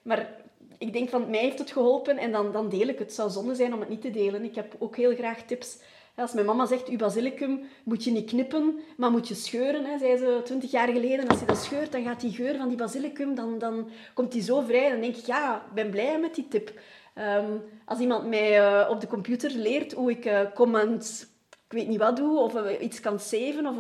maar 0.01 0.35
ik 0.77 0.93
denk 0.93 1.09
van, 1.09 1.29
mij 1.29 1.39
heeft 1.39 1.59
het 1.59 1.71
geholpen 1.71 2.17
en 2.17 2.31
dan, 2.31 2.51
dan 2.51 2.69
deel 2.69 2.87
ik 2.87 2.99
het. 2.99 2.99
Het 2.99 3.13
zou 3.13 3.29
zonde 3.29 3.55
zijn 3.55 3.73
om 3.73 3.79
het 3.79 3.89
niet 3.89 4.01
te 4.01 4.11
delen. 4.11 4.43
Ik 4.43 4.55
heb 4.55 4.75
ook 4.79 4.95
heel 4.95 5.15
graag 5.15 5.41
tips. 5.41 5.79
Als 6.15 6.33
mijn 6.33 6.45
mama 6.45 6.65
zegt, 6.65 6.87
uw 6.87 6.97
basilicum 6.97 7.61
moet 7.83 8.03
je 8.03 8.11
niet 8.11 8.29
knippen, 8.29 8.79
maar 8.97 9.11
moet 9.11 9.27
je 9.27 9.33
scheuren, 9.33 9.85
hè, 9.85 9.97
zei 9.97 10.17
ze 10.17 10.41
twintig 10.43 10.71
jaar 10.71 10.87
geleden. 10.87 11.27
Als 11.27 11.39
je 11.39 11.45
dat 11.45 11.57
scheurt, 11.57 11.91
dan 11.91 12.03
gaat 12.03 12.21
die 12.21 12.31
geur 12.31 12.57
van 12.57 12.67
die 12.67 12.77
basilicum, 12.77 13.35
dan, 13.35 13.57
dan 13.57 13.89
komt 14.13 14.31
die 14.31 14.41
zo 14.41 14.61
vrij. 14.61 14.89
Dan 14.89 15.01
denk 15.01 15.15
ik, 15.15 15.25
ja, 15.25 15.55
ik 15.55 15.73
ben 15.73 15.89
blij 15.89 16.19
met 16.19 16.35
die 16.35 16.47
tip. 16.47 16.73
Um, 17.15 17.61
als 17.85 17.99
iemand 17.99 18.27
mij 18.27 18.59
uh, 18.59 18.89
op 18.89 19.01
de 19.01 19.07
computer 19.07 19.51
leert 19.51 19.93
hoe 19.93 20.11
ik 20.11 20.25
uh, 20.25 20.39
command, 20.53 21.27
ik 21.67 21.77
weet 21.77 21.87
niet 21.87 21.99
wat 21.99 22.15
doe, 22.15 22.39
of 22.39 22.55
uh, 22.55 22.81
iets 22.81 22.99
kan 22.99 23.19
saven, 23.19 23.65
of, 23.65 23.75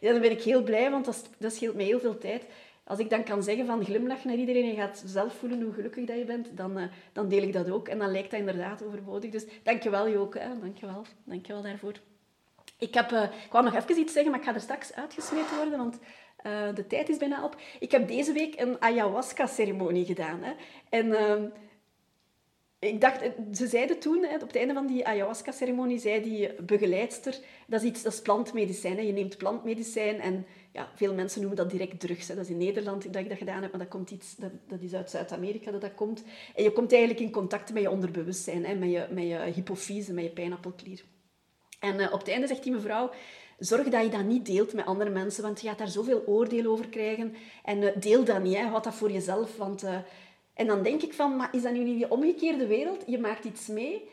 dan 0.00 0.20
ben 0.20 0.30
ik 0.30 0.42
heel 0.42 0.62
blij, 0.62 0.90
want 0.90 1.04
dat, 1.04 1.28
dat 1.38 1.52
scheelt 1.52 1.74
mij 1.74 1.84
heel 1.84 2.00
veel 2.00 2.18
tijd 2.18 2.44
als 2.84 2.98
ik 2.98 3.10
dan 3.10 3.24
kan 3.24 3.42
zeggen 3.42 3.66
van 3.66 3.84
glimlach 3.84 4.24
naar 4.24 4.36
iedereen 4.36 4.62
en 4.62 4.68
je 4.68 4.76
gaat 4.76 5.02
zelf 5.06 5.34
voelen 5.34 5.62
hoe 5.62 5.72
gelukkig 5.72 6.04
dat 6.04 6.18
je 6.18 6.24
bent, 6.24 6.56
dan, 6.56 6.78
uh, 6.78 6.84
dan 7.12 7.28
deel 7.28 7.42
ik 7.42 7.52
dat 7.52 7.70
ook. 7.70 7.88
En 7.88 7.98
dan 7.98 8.10
lijkt 8.10 8.30
dat 8.30 8.40
inderdaad 8.40 8.84
overbodig. 8.84 9.30
Dus 9.30 9.44
dankjewel 9.62 10.10
Joke, 10.10 10.38
hè. 10.38 10.58
dankjewel. 10.58 11.04
dankjewel 11.24 11.62
daarvoor. 11.62 11.94
Ik, 12.78 12.94
heb, 12.94 13.10
uh, 13.10 13.22
ik 13.22 13.52
wou 13.52 13.64
nog 13.64 13.74
even 13.74 13.98
iets 13.98 14.12
zeggen, 14.12 14.30
maar 14.30 14.40
ik 14.40 14.46
ga 14.46 14.54
er 14.54 14.60
straks 14.60 14.92
uitgesmeten 14.94 15.56
worden, 15.56 15.78
want 15.78 15.98
uh, 16.46 16.74
de 16.74 16.86
tijd 16.86 17.08
is 17.08 17.16
bijna 17.16 17.44
op. 17.44 17.56
Ik 17.80 17.90
heb 17.90 18.08
deze 18.08 18.32
week 18.32 18.60
een 18.60 18.80
ayahuasca-ceremonie 18.80 20.04
gedaan. 20.04 20.42
Hè. 20.42 20.52
En 20.88 21.12
ehm, 21.12 21.44
ik 22.78 23.00
dacht, 23.00 23.22
ze 23.52 23.66
zeiden 23.66 23.98
toen, 23.98 24.24
op 24.24 24.40
het 24.40 24.56
einde 24.56 24.74
van 24.74 24.86
die 24.86 25.06
ayahuasca-ceremonie, 25.06 25.98
zei 25.98 26.22
die 26.22 26.62
begeleidster, 26.62 27.38
dat 27.66 27.82
is 27.82 27.88
iets, 27.88 28.02
dat 28.02 28.12
is 28.12 28.20
plantmedicijn. 28.22 28.96
Hè. 28.96 29.02
Je 29.02 29.12
neemt 29.12 29.36
plantmedicijn 29.36 30.20
en 30.20 30.46
ja, 30.72 30.88
veel 30.94 31.14
mensen 31.14 31.40
noemen 31.40 31.58
dat 31.58 31.70
direct 31.70 32.00
drugs. 32.00 32.28
Hè. 32.28 32.34
Dat 32.34 32.44
is 32.44 32.50
in 32.50 32.56
Nederland 32.56 33.12
dat 33.12 33.22
ik 33.22 33.28
dat 33.28 33.38
gedaan 33.38 33.62
heb, 33.62 33.70
maar 33.70 33.80
dat, 33.80 33.88
komt 33.88 34.10
iets, 34.10 34.36
dat, 34.36 34.50
dat 34.68 34.80
is 34.80 34.94
uit 34.94 35.10
Zuid-Amerika 35.10 35.70
dat 35.70 35.80
dat 35.80 35.94
komt. 35.94 36.22
En 36.54 36.62
je 36.62 36.72
komt 36.72 36.92
eigenlijk 36.92 37.20
in 37.20 37.30
contact 37.30 37.72
met 37.72 37.82
je 37.82 37.90
onderbewustzijn, 37.90 38.64
hè, 38.64 38.74
met, 38.74 38.90
je, 38.90 39.06
met 39.10 39.24
je 39.24 39.52
hypofyse, 39.54 40.12
met 40.12 40.24
je 40.24 40.30
pijnappelklier. 40.30 41.04
En 41.80 42.00
uh, 42.00 42.12
op 42.12 42.18
het 42.18 42.28
einde 42.28 42.46
zegt 42.46 42.62
die 42.62 42.72
mevrouw, 42.72 43.10
zorg 43.58 43.88
dat 43.88 44.02
je 44.02 44.08
dat 44.08 44.24
niet 44.24 44.46
deelt 44.46 44.72
met 44.72 44.86
andere 44.86 45.10
mensen, 45.10 45.42
want 45.42 45.60
je 45.60 45.68
gaat 45.68 45.78
daar 45.78 45.88
zoveel 45.88 46.22
oordeel 46.26 46.70
over 46.70 46.88
krijgen. 46.88 47.34
En 47.64 47.82
uh, 47.82 47.90
deel 47.96 48.24
dat 48.24 48.42
niet, 48.42 48.56
hè. 48.56 48.62
houd 48.62 48.84
dat 48.84 48.94
voor 48.94 49.10
jezelf. 49.10 49.56
Want, 49.56 49.84
uh, 49.84 49.96
en 50.54 50.66
dan 50.66 50.82
denk 50.82 51.02
ik 51.02 51.12
van, 51.12 51.36
maar 51.36 51.54
is 51.54 51.62
dat 51.62 51.72
nu 51.72 51.84
niet 51.84 51.96
die 51.96 52.10
omgekeerde 52.10 52.66
wereld? 52.66 53.02
Je 53.06 53.18
maakt 53.18 53.44
iets 53.44 53.66
mee, 53.66 54.08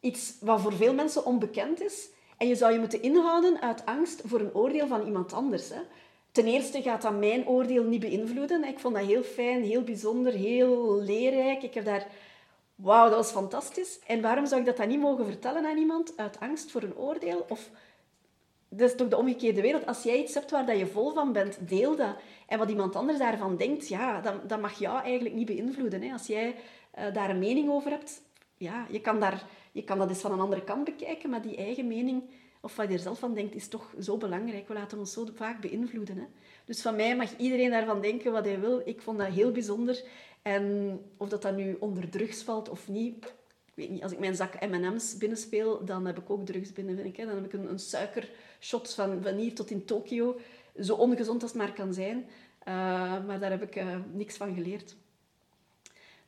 iets 0.00 0.36
wat 0.40 0.60
voor 0.60 0.72
veel 0.72 0.94
mensen 0.94 1.24
onbekend 1.24 1.82
is... 1.82 2.08
En 2.38 2.48
je 2.48 2.54
zou 2.54 2.72
je 2.72 2.78
moeten 2.78 3.02
inhouden 3.02 3.60
uit 3.60 3.86
angst 3.86 4.22
voor 4.24 4.40
een 4.40 4.54
oordeel 4.54 4.86
van 4.86 5.06
iemand 5.06 5.32
anders. 5.32 5.68
Hè. 5.68 5.80
Ten 6.32 6.46
eerste 6.46 6.82
gaat 6.82 7.02
dat 7.02 7.18
mijn 7.18 7.48
oordeel 7.48 7.84
niet 7.84 8.00
beïnvloeden. 8.00 8.64
Ik 8.64 8.78
vond 8.78 8.94
dat 8.94 9.04
heel 9.04 9.22
fijn, 9.22 9.62
heel 9.62 9.82
bijzonder, 9.82 10.32
heel 10.32 11.00
leerrijk. 11.00 11.62
Ik 11.62 11.74
heb 11.74 11.84
daar... 11.84 12.06
Wauw, 12.74 13.08
dat 13.08 13.16
was 13.16 13.30
fantastisch. 13.30 13.98
En 14.06 14.20
waarom 14.20 14.46
zou 14.46 14.60
ik 14.60 14.66
dat 14.66 14.76
dan 14.76 14.88
niet 14.88 15.00
mogen 15.00 15.24
vertellen 15.24 15.66
aan 15.66 15.76
iemand 15.76 16.12
uit 16.16 16.40
angst 16.40 16.70
voor 16.70 16.82
een 16.82 16.96
oordeel? 16.96 17.46
Of... 17.48 17.70
Dat 18.68 18.90
is 18.90 18.96
toch 18.96 19.08
de 19.08 19.16
omgekeerde 19.16 19.60
wereld. 19.60 19.86
Als 19.86 20.02
jij 20.02 20.18
iets 20.18 20.34
hebt 20.34 20.50
waar 20.50 20.76
je 20.76 20.86
vol 20.86 21.12
van 21.12 21.32
bent, 21.32 21.68
deel 21.68 21.96
dat. 21.96 22.16
En 22.46 22.58
wat 22.58 22.70
iemand 22.70 22.96
anders 22.96 23.18
daarvan 23.18 23.56
denkt, 23.56 23.88
ja, 23.88 24.20
dat, 24.46 24.60
mag 24.60 24.78
jou 24.78 25.02
eigenlijk 25.02 25.34
niet 25.34 25.46
beïnvloeden. 25.46 26.02
Hè. 26.02 26.12
Als 26.12 26.26
jij 26.26 26.54
uh, 26.98 27.14
daar 27.14 27.30
een 27.30 27.38
mening 27.38 27.70
over 27.70 27.90
hebt, 27.90 28.22
ja, 28.58 28.86
je 28.90 29.00
kan 29.00 29.20
daar 29.20 29.46
je 29.78 29.84
kan 29.84 29.98
dat 29.98 30.08
eens 30.08 30.20
van 30.20 30.32
een 30.32 30.40
andere 30.40 30.64
kant 30.64 30.84
bekijken, 30.84 31.30
maar 31.30 31.42
die 31.42 31.56
eigen 31.56 31.86
mening, 31.86 32.22
of 32.60 32.76
wat 32.76 32.88
je 32.88 32.94
er 32.94 32.98
zelf 32.98 33.18
van 33.18 33.34
denkt, 33.34 33.54
is 33.54 33.68
toch 33.68 33.94
zo 34.00 34.16
belangrijk. 34.16 34.68
We 34.68 34.74
laten 34.74 34.98
ons 34.98 35.12
zo 35.12 35.28
vaak 35.34 35.60
beïnvloeden. 35.60 36.16
Hè? 36.16 36.24
Dus 36.64 36.82
van 36.82 36.96
mij 36.96 37.16
mag 37.16 37.36
iedereen 37.36 37.70
daarvan 37.70 38.00
denken 38.00 38.32
wat 38.32 38.44
hij 38.44 38.60
wil. 38.60 38.82
Ik 38.84 39.00
vond 39.00 39.18
dat 39.18 39.28
heel 39.28 39.52
bijzonder. 39.52 40.04
En 40.42 40.98
of 41.16 41.28
dat, 41.28 41.42
dat 41.42 41.56
nu 41.56 41.76
onder 41.80 42.08
drugs 42.08 42.42
valt 42.42 42.68
of 42.68 42.88
niet, 42.88 43.24
ik 43.64 43.72
weet 43.74 43.90
niet. 43.90 44.02
Als 44.02 44.12
ik 44.12 44.18
mijn 44.18 44.36
zak 44.36 44.60
M&M's 44.60 45.16
binnenspeel, 45.16 45.84
dan 45.84 46.06
heb 46.06 46.18
ik 46.18 46.30
ook 46.30 46.46
drugs 46.46 46.72
binnen, 46.72 46.94
vind 46.94 47.06
ik. 47.06 47.16
Hè? 47.16 47.26
Dan 47.26 47.34
heb 47.34 47.44
ik 47.44 47.52
een, 47.52 47.70
een 47.70 47.78
suikershot 47.78 48.94
van, 48.94 49.22
van 49.22 49.34
hier 49.34 49.54
tot 49.54 49.70
in 49.70 49.84
Tokio. 49.84 50.38
Zo 50.80 50.94
ongezond 50.94 51.42
als 51.42 51.52
het 51.52 51.60
maar 51.60 51.72
kan 51.72 51.94
zijn. 51.94 52.16
Uh, 52.18 52.74
maar 53.26 53.40
daar 53.40 53.50
heb 53.50 53.62
ik 53.62 53.76
uh, 53.76 53.96
niks 54.12 54.36
van 54.36 54.54
geleerd. 54.54 54.96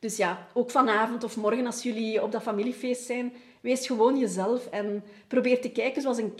Dus 0.01 0.17
ja, 0.17 0.47
ook 0.53 0.71
vanavond 0.71 1.23
of 1.23 1.37
morgen 1.37 1.65
als 1.65 1.83
jullie 1.83 2.23
op 2.23 2.31
dat 2.31 2.41
familiefeest 2.41 3.05
zijn, 3.05 3.33
wees 3.59 3.87
gewoon 3.87 4.17
jezelf 4.17 4.65
en 4.67 5.03
probeer 5.27 5.61
te 5.61 5.71
kijken 5.71 6.01
zoals 6.01 6.17
een... 6.17 6.33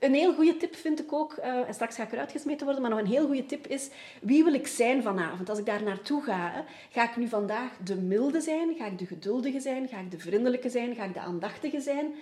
Een 0.00 0.14
heel 0.14 0.34
goede 0.34 0.56
tip 0.56 0.74
vind 0.74 1.00
ik 1.00 1.12
ook, 1.12 1.36
uh, 1.38 1.68
en 1.68 1.74
straks 1.74 1.94
ga 1.94 2.02
ik 2.02 2.12
eruit 2.12 2.32
gesmeten 2.32 2.64
worden, 2.64 2.82
maar 2.82 2.90
nog 2.90 3.00
een 3.00 3.12
heel 3.12 3.26
goede 3.26 3.46
tip 3.46 3.66
is, 3.66 3.88
wie 4.20 4.44
wil 4.44 4.54
ik 4.54 4.66
zijn 4.66 5.02
vanavond? 5.02 5.48
Als 5.48 5.58
ik 5.58 5.66
daar 5.66 5.82
naartoe 5.82 6.22
ga, 6.22 6.50
hè, 6.50 6.60
ga 6.90 7.10
ik 7.10 7.16
nu 7.16 7.28
vandaag 7.28 7.76
de 7.84 7.94
milde 7.94 8.40
zijn? 8.40 8.74
Ga 8.78 8.86
ik 8.86 8.98
de 8.98 9.06
geduldige 9.06 9.60
zijn? 9.60 9.88
Ga 9.88 9.98
ik 9.98 10.10
de 10.10 10.18
vriendelijke 10.18 10.70
zijn? 10.70 10.94
Ga 10.94 11.04
ik 11.04 11.14
de 11.14 11.20
aandachtige 11.20 11.80
zijn? 11.80 12.14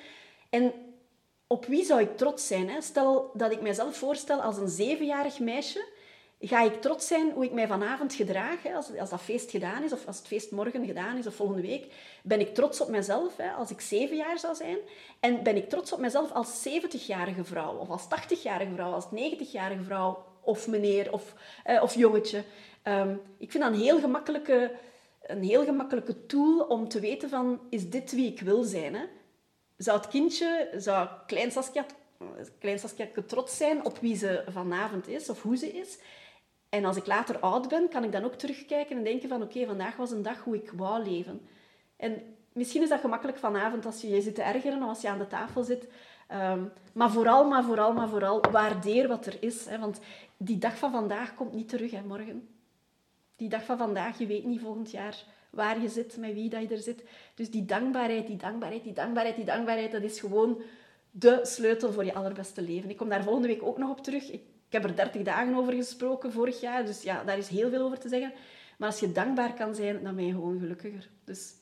En 0.50 0.72
op 1.46 1.66
wie 1.66 1.84
zou 1.84 2.00
ik 2.00 2.16
trots 2.16 2.46
zijn? 2.46 2.68
Hè? 2.68 2.80
Stel 2.80 3.30
dat 3.34 3.52
ik 3.52 3.60
mijzelf 3.60 3.96
voorstel 3.96 4.40
als 4.40 4.56
een 4.56 4.68
zevenjarig 4.68 5.38
meisje 5.38 5.84
ga 6.48 6.62
ik 6.62 6.80
trots 6.80 7.06
zijn 7.06 7.30
hoe 7.30 7.44
ik 7.44 7.52
mij 7.52 7.66
vanavond 7.66 8.14
gedraag, 8.14 8.62
hè, 8.62 8.74
als, 8.74 8.98
als 8.98 9.10
dat 9.10 9.20
feest 9.20 9.50
gedaan 9.50 9.82
is, 9.82 9.92
of 9.92 10.06
als 10.06 10.18
het 10.18 10.26
feest 10.26 10.50
morgen 10.50 10.86
gedaan 10.86 11.16
is, 11.16 11.26
of 11.26 11.34
volgende 11.34 11.62
week. 11.62 11.92
Ben 12.22 12.40
ik 12.40 12.54
trots 12.54 12.80
op 12.80 12.88
mezelf, 12.88 13.36
hè, 13.36 13.50
als 13.50 13.70
ik 13.70 13.80
zeven 13.80 14.16
jaar 14.16 14.38
zou 14.38 14.54
zijn. 14.54 14.78
En 15.20 15.42
ben 15.42 15.56
ik 15.56 15.68
trots 15.68 15.92
op 15.92 15.98
mezelf 15.98 16.32
als 16.32 16.68
70-jarige 16.68 17.44
vrouw, 17.44 17.76
of 17.76 17.88
als 17.88 18.04
80-jarige 18.04 18.74
vrouw, 18.74 18.92
als 18.92 19.06
90-jarige 19.06 19.82
vrouw, 19.82 20.24
of 20.40 20.66
meneer, 20.66 21.12
of, 21.12 21.34
eh, 21.64 21.82
of 21.82 21.94
jongetje. 21.94 22.44
Um, 22.84 23.20
ik 23.38 23.50
vind 23.50 23.64
dat 23.64 23.72
een 23.72 23.80
heel 23.80 24.00
gemakkelijke, 24.00 24.72
een 25.22 25.42
heel 25.42 25.64
gemakkelijke 25.64 26.26
tool 26.26 26.60
om 26.60 26.88
te 26.88 27.00
weten 27.00 27.28
van, 27.28 27.60
is 27.70 27.90
dit 27.90 28.12
wie 28.12 28.30
ik 28.32 28.40
wil 28.40 28.62
zijn? 28.62 28.94
Hè? 28.94 29.04
Zou 29.76 29.98
het 29.98 30.08
kindje, 30.08 30.70
zou 30.76 31.08
klein 31.26 31.50
Saskia, 31.50 31.86
klein 32.58 32.78
Saskia 32.78 33.08
trots 33.26 33.56
zijn 33.56 33.84
op 33.84 33.98
wie 33.98 34.16
ze 34.16 34.44
vanavond 34.48 35.08
is, 35.08 35.28
of 35.28 35.42
hoe 35.42 35.56
ze 35.56 35.72
is? 35.72 35.98
En 36.74 36.84
als 36.84 36.96
ik 36.96 37.06
later 37.06 37.38
oud 37.38 37.68
ben, 37.68 37.88
kan 37.88 38.04
ik 38.04 38.12
dan 38.12 38.24
ook 38.24 38.34
terugkijken 38.34 38.96
en 38.96 39.04
denken 39.04 39.28
van 39.28 39.42
oké, 39.42 39.66
vandaag 39.66 39.96
was 39.96 40.10
een 40.10 40.22
dag 40.22 40.40
hoe 40.40 40.56
ik 40.56 40.70
wou 40.70 41.04
leven. 41.04 41.40
En 41.96 42.22
misschien 42.52 42.82
is 42.82 42.88
dat 42.88 43.00
gemakkelijk 43.00 43.38
vanavond 43.38 43.86
als 43.86 44.00
je 44.00 44.08
je 44.08 44.20
zit 44.20 44.34
te 44.34 44.42
ergeren 44.42 44.82
of 44.82 44.88
als 44.88 45.00
je 45.00 45.08
aan 45.08 45.18
de 45.18 45.26
tafel 45.26 45.62
zit. 45.62 45.88
Ehm, 46.28 46.64
maar 46.92 47.10
vooral, 47.10 47.48
maar 47.48 47.64
vooral, 47.64 47.92
maar 47.92 48.08
vooral, 48.08 48.42
waardeer 48.50 49.08
wat 49.08 49.26
er 49.26 49.36
is. 49.40 49.66
Hè, 49.66 49.78
want 49.78 50.00
die 50.36 50.58
dag 50.58 50.78
van 50.78 50.90
vandaag 50.90 51.34
komt 51.34 51.52
niet 51.52 51.68
terug, 51.68 52.04
morgen. 52.04 52.48
Die 53.36 53.48
dag 53.48 53.64
van 53.64 53.78
vandaag, 53.78 54.18
je 54.18 54.26
weet 54.26 54.44
niet 54.44 54.60
volgend 54.60 54.90
jaar 54.90 55.24
waar 55.50 55.80
je 55.80 55.88
zit, 55.88 56.16
met 56.16 56.34
wie 56.34 56.48
dat 56.48 56.62
je 56.62 56.74
er 56.74 56.82
zit. 56.82 57.04
Dus 57.34 57.50
die 57.50 57.64
dankbaarheid, 57.64 58.26
die 58.26 58.36
dankbaarheid, 58.36 58.84
die 58.84 58.92
dankbaarheid, 58.92 59.36
die 59.36 59.44
dankbaarheid, 59.44 59.92
dat 59.92 60.02
is 60.02 60.20
gewoon 60.20 60.62
de 61.10 61.40
sleutel 61.42 61.92
voor 61.92 62.04
je 62.04 62.14
allerbeste 62.14 62.62
leven. 62.62 62.90
Ik 62.90 62.96
kom 62.96 63.08
daar 63.08 63.22
volgende 63.22 63.48
week 63.48 63.62
ook 63.62 63.78
nog 63.78 63.90
op 63.90 64.02
terug. 64.02 64.30
Heb 64.74 64.84
er 64.84 64.96
30 64.96 65.22
dagen 65.22 65.54
over 65.54 65.72
gesproken 65.72 66.32
vorig 66.32 66.60
jaar, 66.60 66.86
dus 66.86 67.02
ja, 67.02 67.24
daar 67.24 67.38
is 67.38 67.48
heel 67.48 67.70
veel 67.70 67.82
over 67.82 67.98
te 67.98 68.08
zeggen. 68.08 68.32
Maar 68.78 68.88
als 68.88 69.00
je 69.00 69.12
dankbaar 69.12 69.54
kan 69.54 69.74
zijn, 69.74 70.02
dan 70.02 70.14
ben 70.14 70.26
je 70.26 70.32
gewoon 70.32 70.58
gelukkiger. 70.58 71.08
Dus 71.24 71.54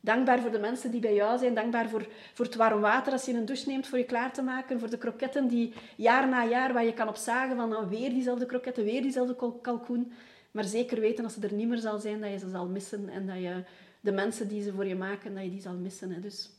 dankbaar 0.00 0.40
voor 0.40 0.50
de 0.50 0.58
mensen 0.58 0.90
die 0.90 1.00
bij 1.00 1.14
jou 1.14 1.38
zijn. 1.38 1.54
Dankbaar 1.54 1.88
voor, 1.88 2.06
voor 2.34 2.44
het 2.44 2.54
warm 2.54 2.80
water 2.80 3.12
als 3.12 3.24
je 3.24 3.32
een 3.32 3.46
douche 3.46 3.68
neemt 3.68 3.86
voor 3.86 3.98
je 3.98 4.04
klaar 4.04 4.32
te 4.32 4.42
maken. 4.42 4.78
Voor 4.78 4.90
de 4.90 4.98
kroketten 4.98 5.48
die 5.48 5.74
jaar 5.96 6.28
na 6.28 6.44
jaar, 6.44 6.72
waar 6.72 6.84
je 6.84 6.94
kan 6.94 7.08
op 7.08 7.16
zagen 7.16 7.56
van 7.56 7.68
nou, 7.68 7.88
weer 7.88 8.10
diezelfde 8.10 8.46
kroketten, 8.46 8.84
weer 8.84 9.02
diezelfde 9.02 9.58
kalkoen. 9.60 10.12
Maar 10.50 10.64
zeker 10.64 11.00
weten 11.00 11.24
als 11.24 11.34
ze 11.34 11.40
er 11.40 11.52
niet 11.52 11.68
meer 11.68 11.78
zal 11.78 11.98
zijn, 11.98 12.20
dat 12.20 12.30
je 12.30 12.38
ze 12.38 12.50
zal 12.50 12.66
missen. 12.66 13.08
En 13.08 13.26
dat 13.26 13.36
je 13.36 13.64
de 14.00 14.12
mensen 14.12 14.48
die 14.48 14.62
ze 14.62 14.72
voor 14.72 14.86
je 14.86 14.96
maken, 14.96 15.34
dat 15.34 15.44
je 15.44 15.50
die 15.50 15.60
zal 15.60 15.74
missen. 15.74 16.10
Hè. 16.10 16.20
Dus 16.20 16.50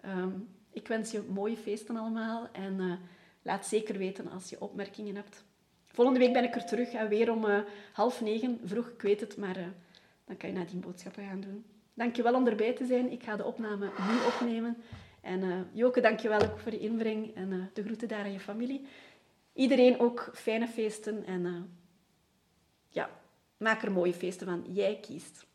ehm, 0.00 0.30
ik 0.72 0.88
wens 0.88 1.10
je 1.10 1.22
mooie 1.28 1.56
feesten 1.56 1.96
allemaal. 1.96 2.48
En 2.52 2.74
uh, 2.80 2.92
laat 3.44 3.66
zeker 3.66 3.98
weten 3.98 4.30
als 4.30 4.50
je 4.50 4.60
opmerkingen 4.60 5.14
hebt. 5.14 5.44
Volgende 5.86 6.18
week 6.20 6.32
ben 6.32 6.44
ik 6.44 6.54
er 6.54 6.66
terug. 6.66 6.92
en 6.92 7.08
weer 7.08 7.30
om 7.30 7.44
uh, 7.44 7.58
half 7.92 8.20
negen. 8.20 8.60
Vroeg, 8.64 8.88
ik 8.88 9.02
weet 9.02 9.20
het. 9.20 9.36
Maar 9.36 9.58
uh, 9.58 9.66
dan 10.24 10.36
kan 10.36 10.48
je 10.48 10.54
nadien 10.54 10.80
boodschappen 10.80 11.26
gaan 11.26 11.40
doen. 11.40 11.64
Dankjewel 11.94 12.34
om 12.34 12.46
erbij 12.46 12.72
te 12.72 12.86
zijn. 12.86 13.12
Ik 13.12 13.22
ga 13.22 13.36
de 13.36 13.44
opname 13.44 13.84
nu 13.86 14.26
opnemen. 14.26 14.76
En 15.20 15.42
uh, 15.42 15.60
Joke, 15.72 16.00
dankjewel 16.00 16.40
ook 16.42 16.58
voor 16.58 16.72
je 16.72 16.78
inbreng. 16.78 17.34
En 17.34 17.70
de 17.72 17.82
groeten 17.82 18.08
daar 18.08 18.24
aan 18.24 18.32
je 18.32 18.40
familie. 18.40 18.86
Iedereen 19.52 20.00
ook 20.00 20.30
fijne 20.32 20.68
feesten. 20.68 21.26
En 21.26 21.74
ja, 22.88 23.10
maak 23.56 23.82
er 23.82 23.92
mooie 23.92 24.14
feesten 24.14 24.46
van. 24.46 24.64
Jij 24.72 24.98
kiest. 25.00 25.46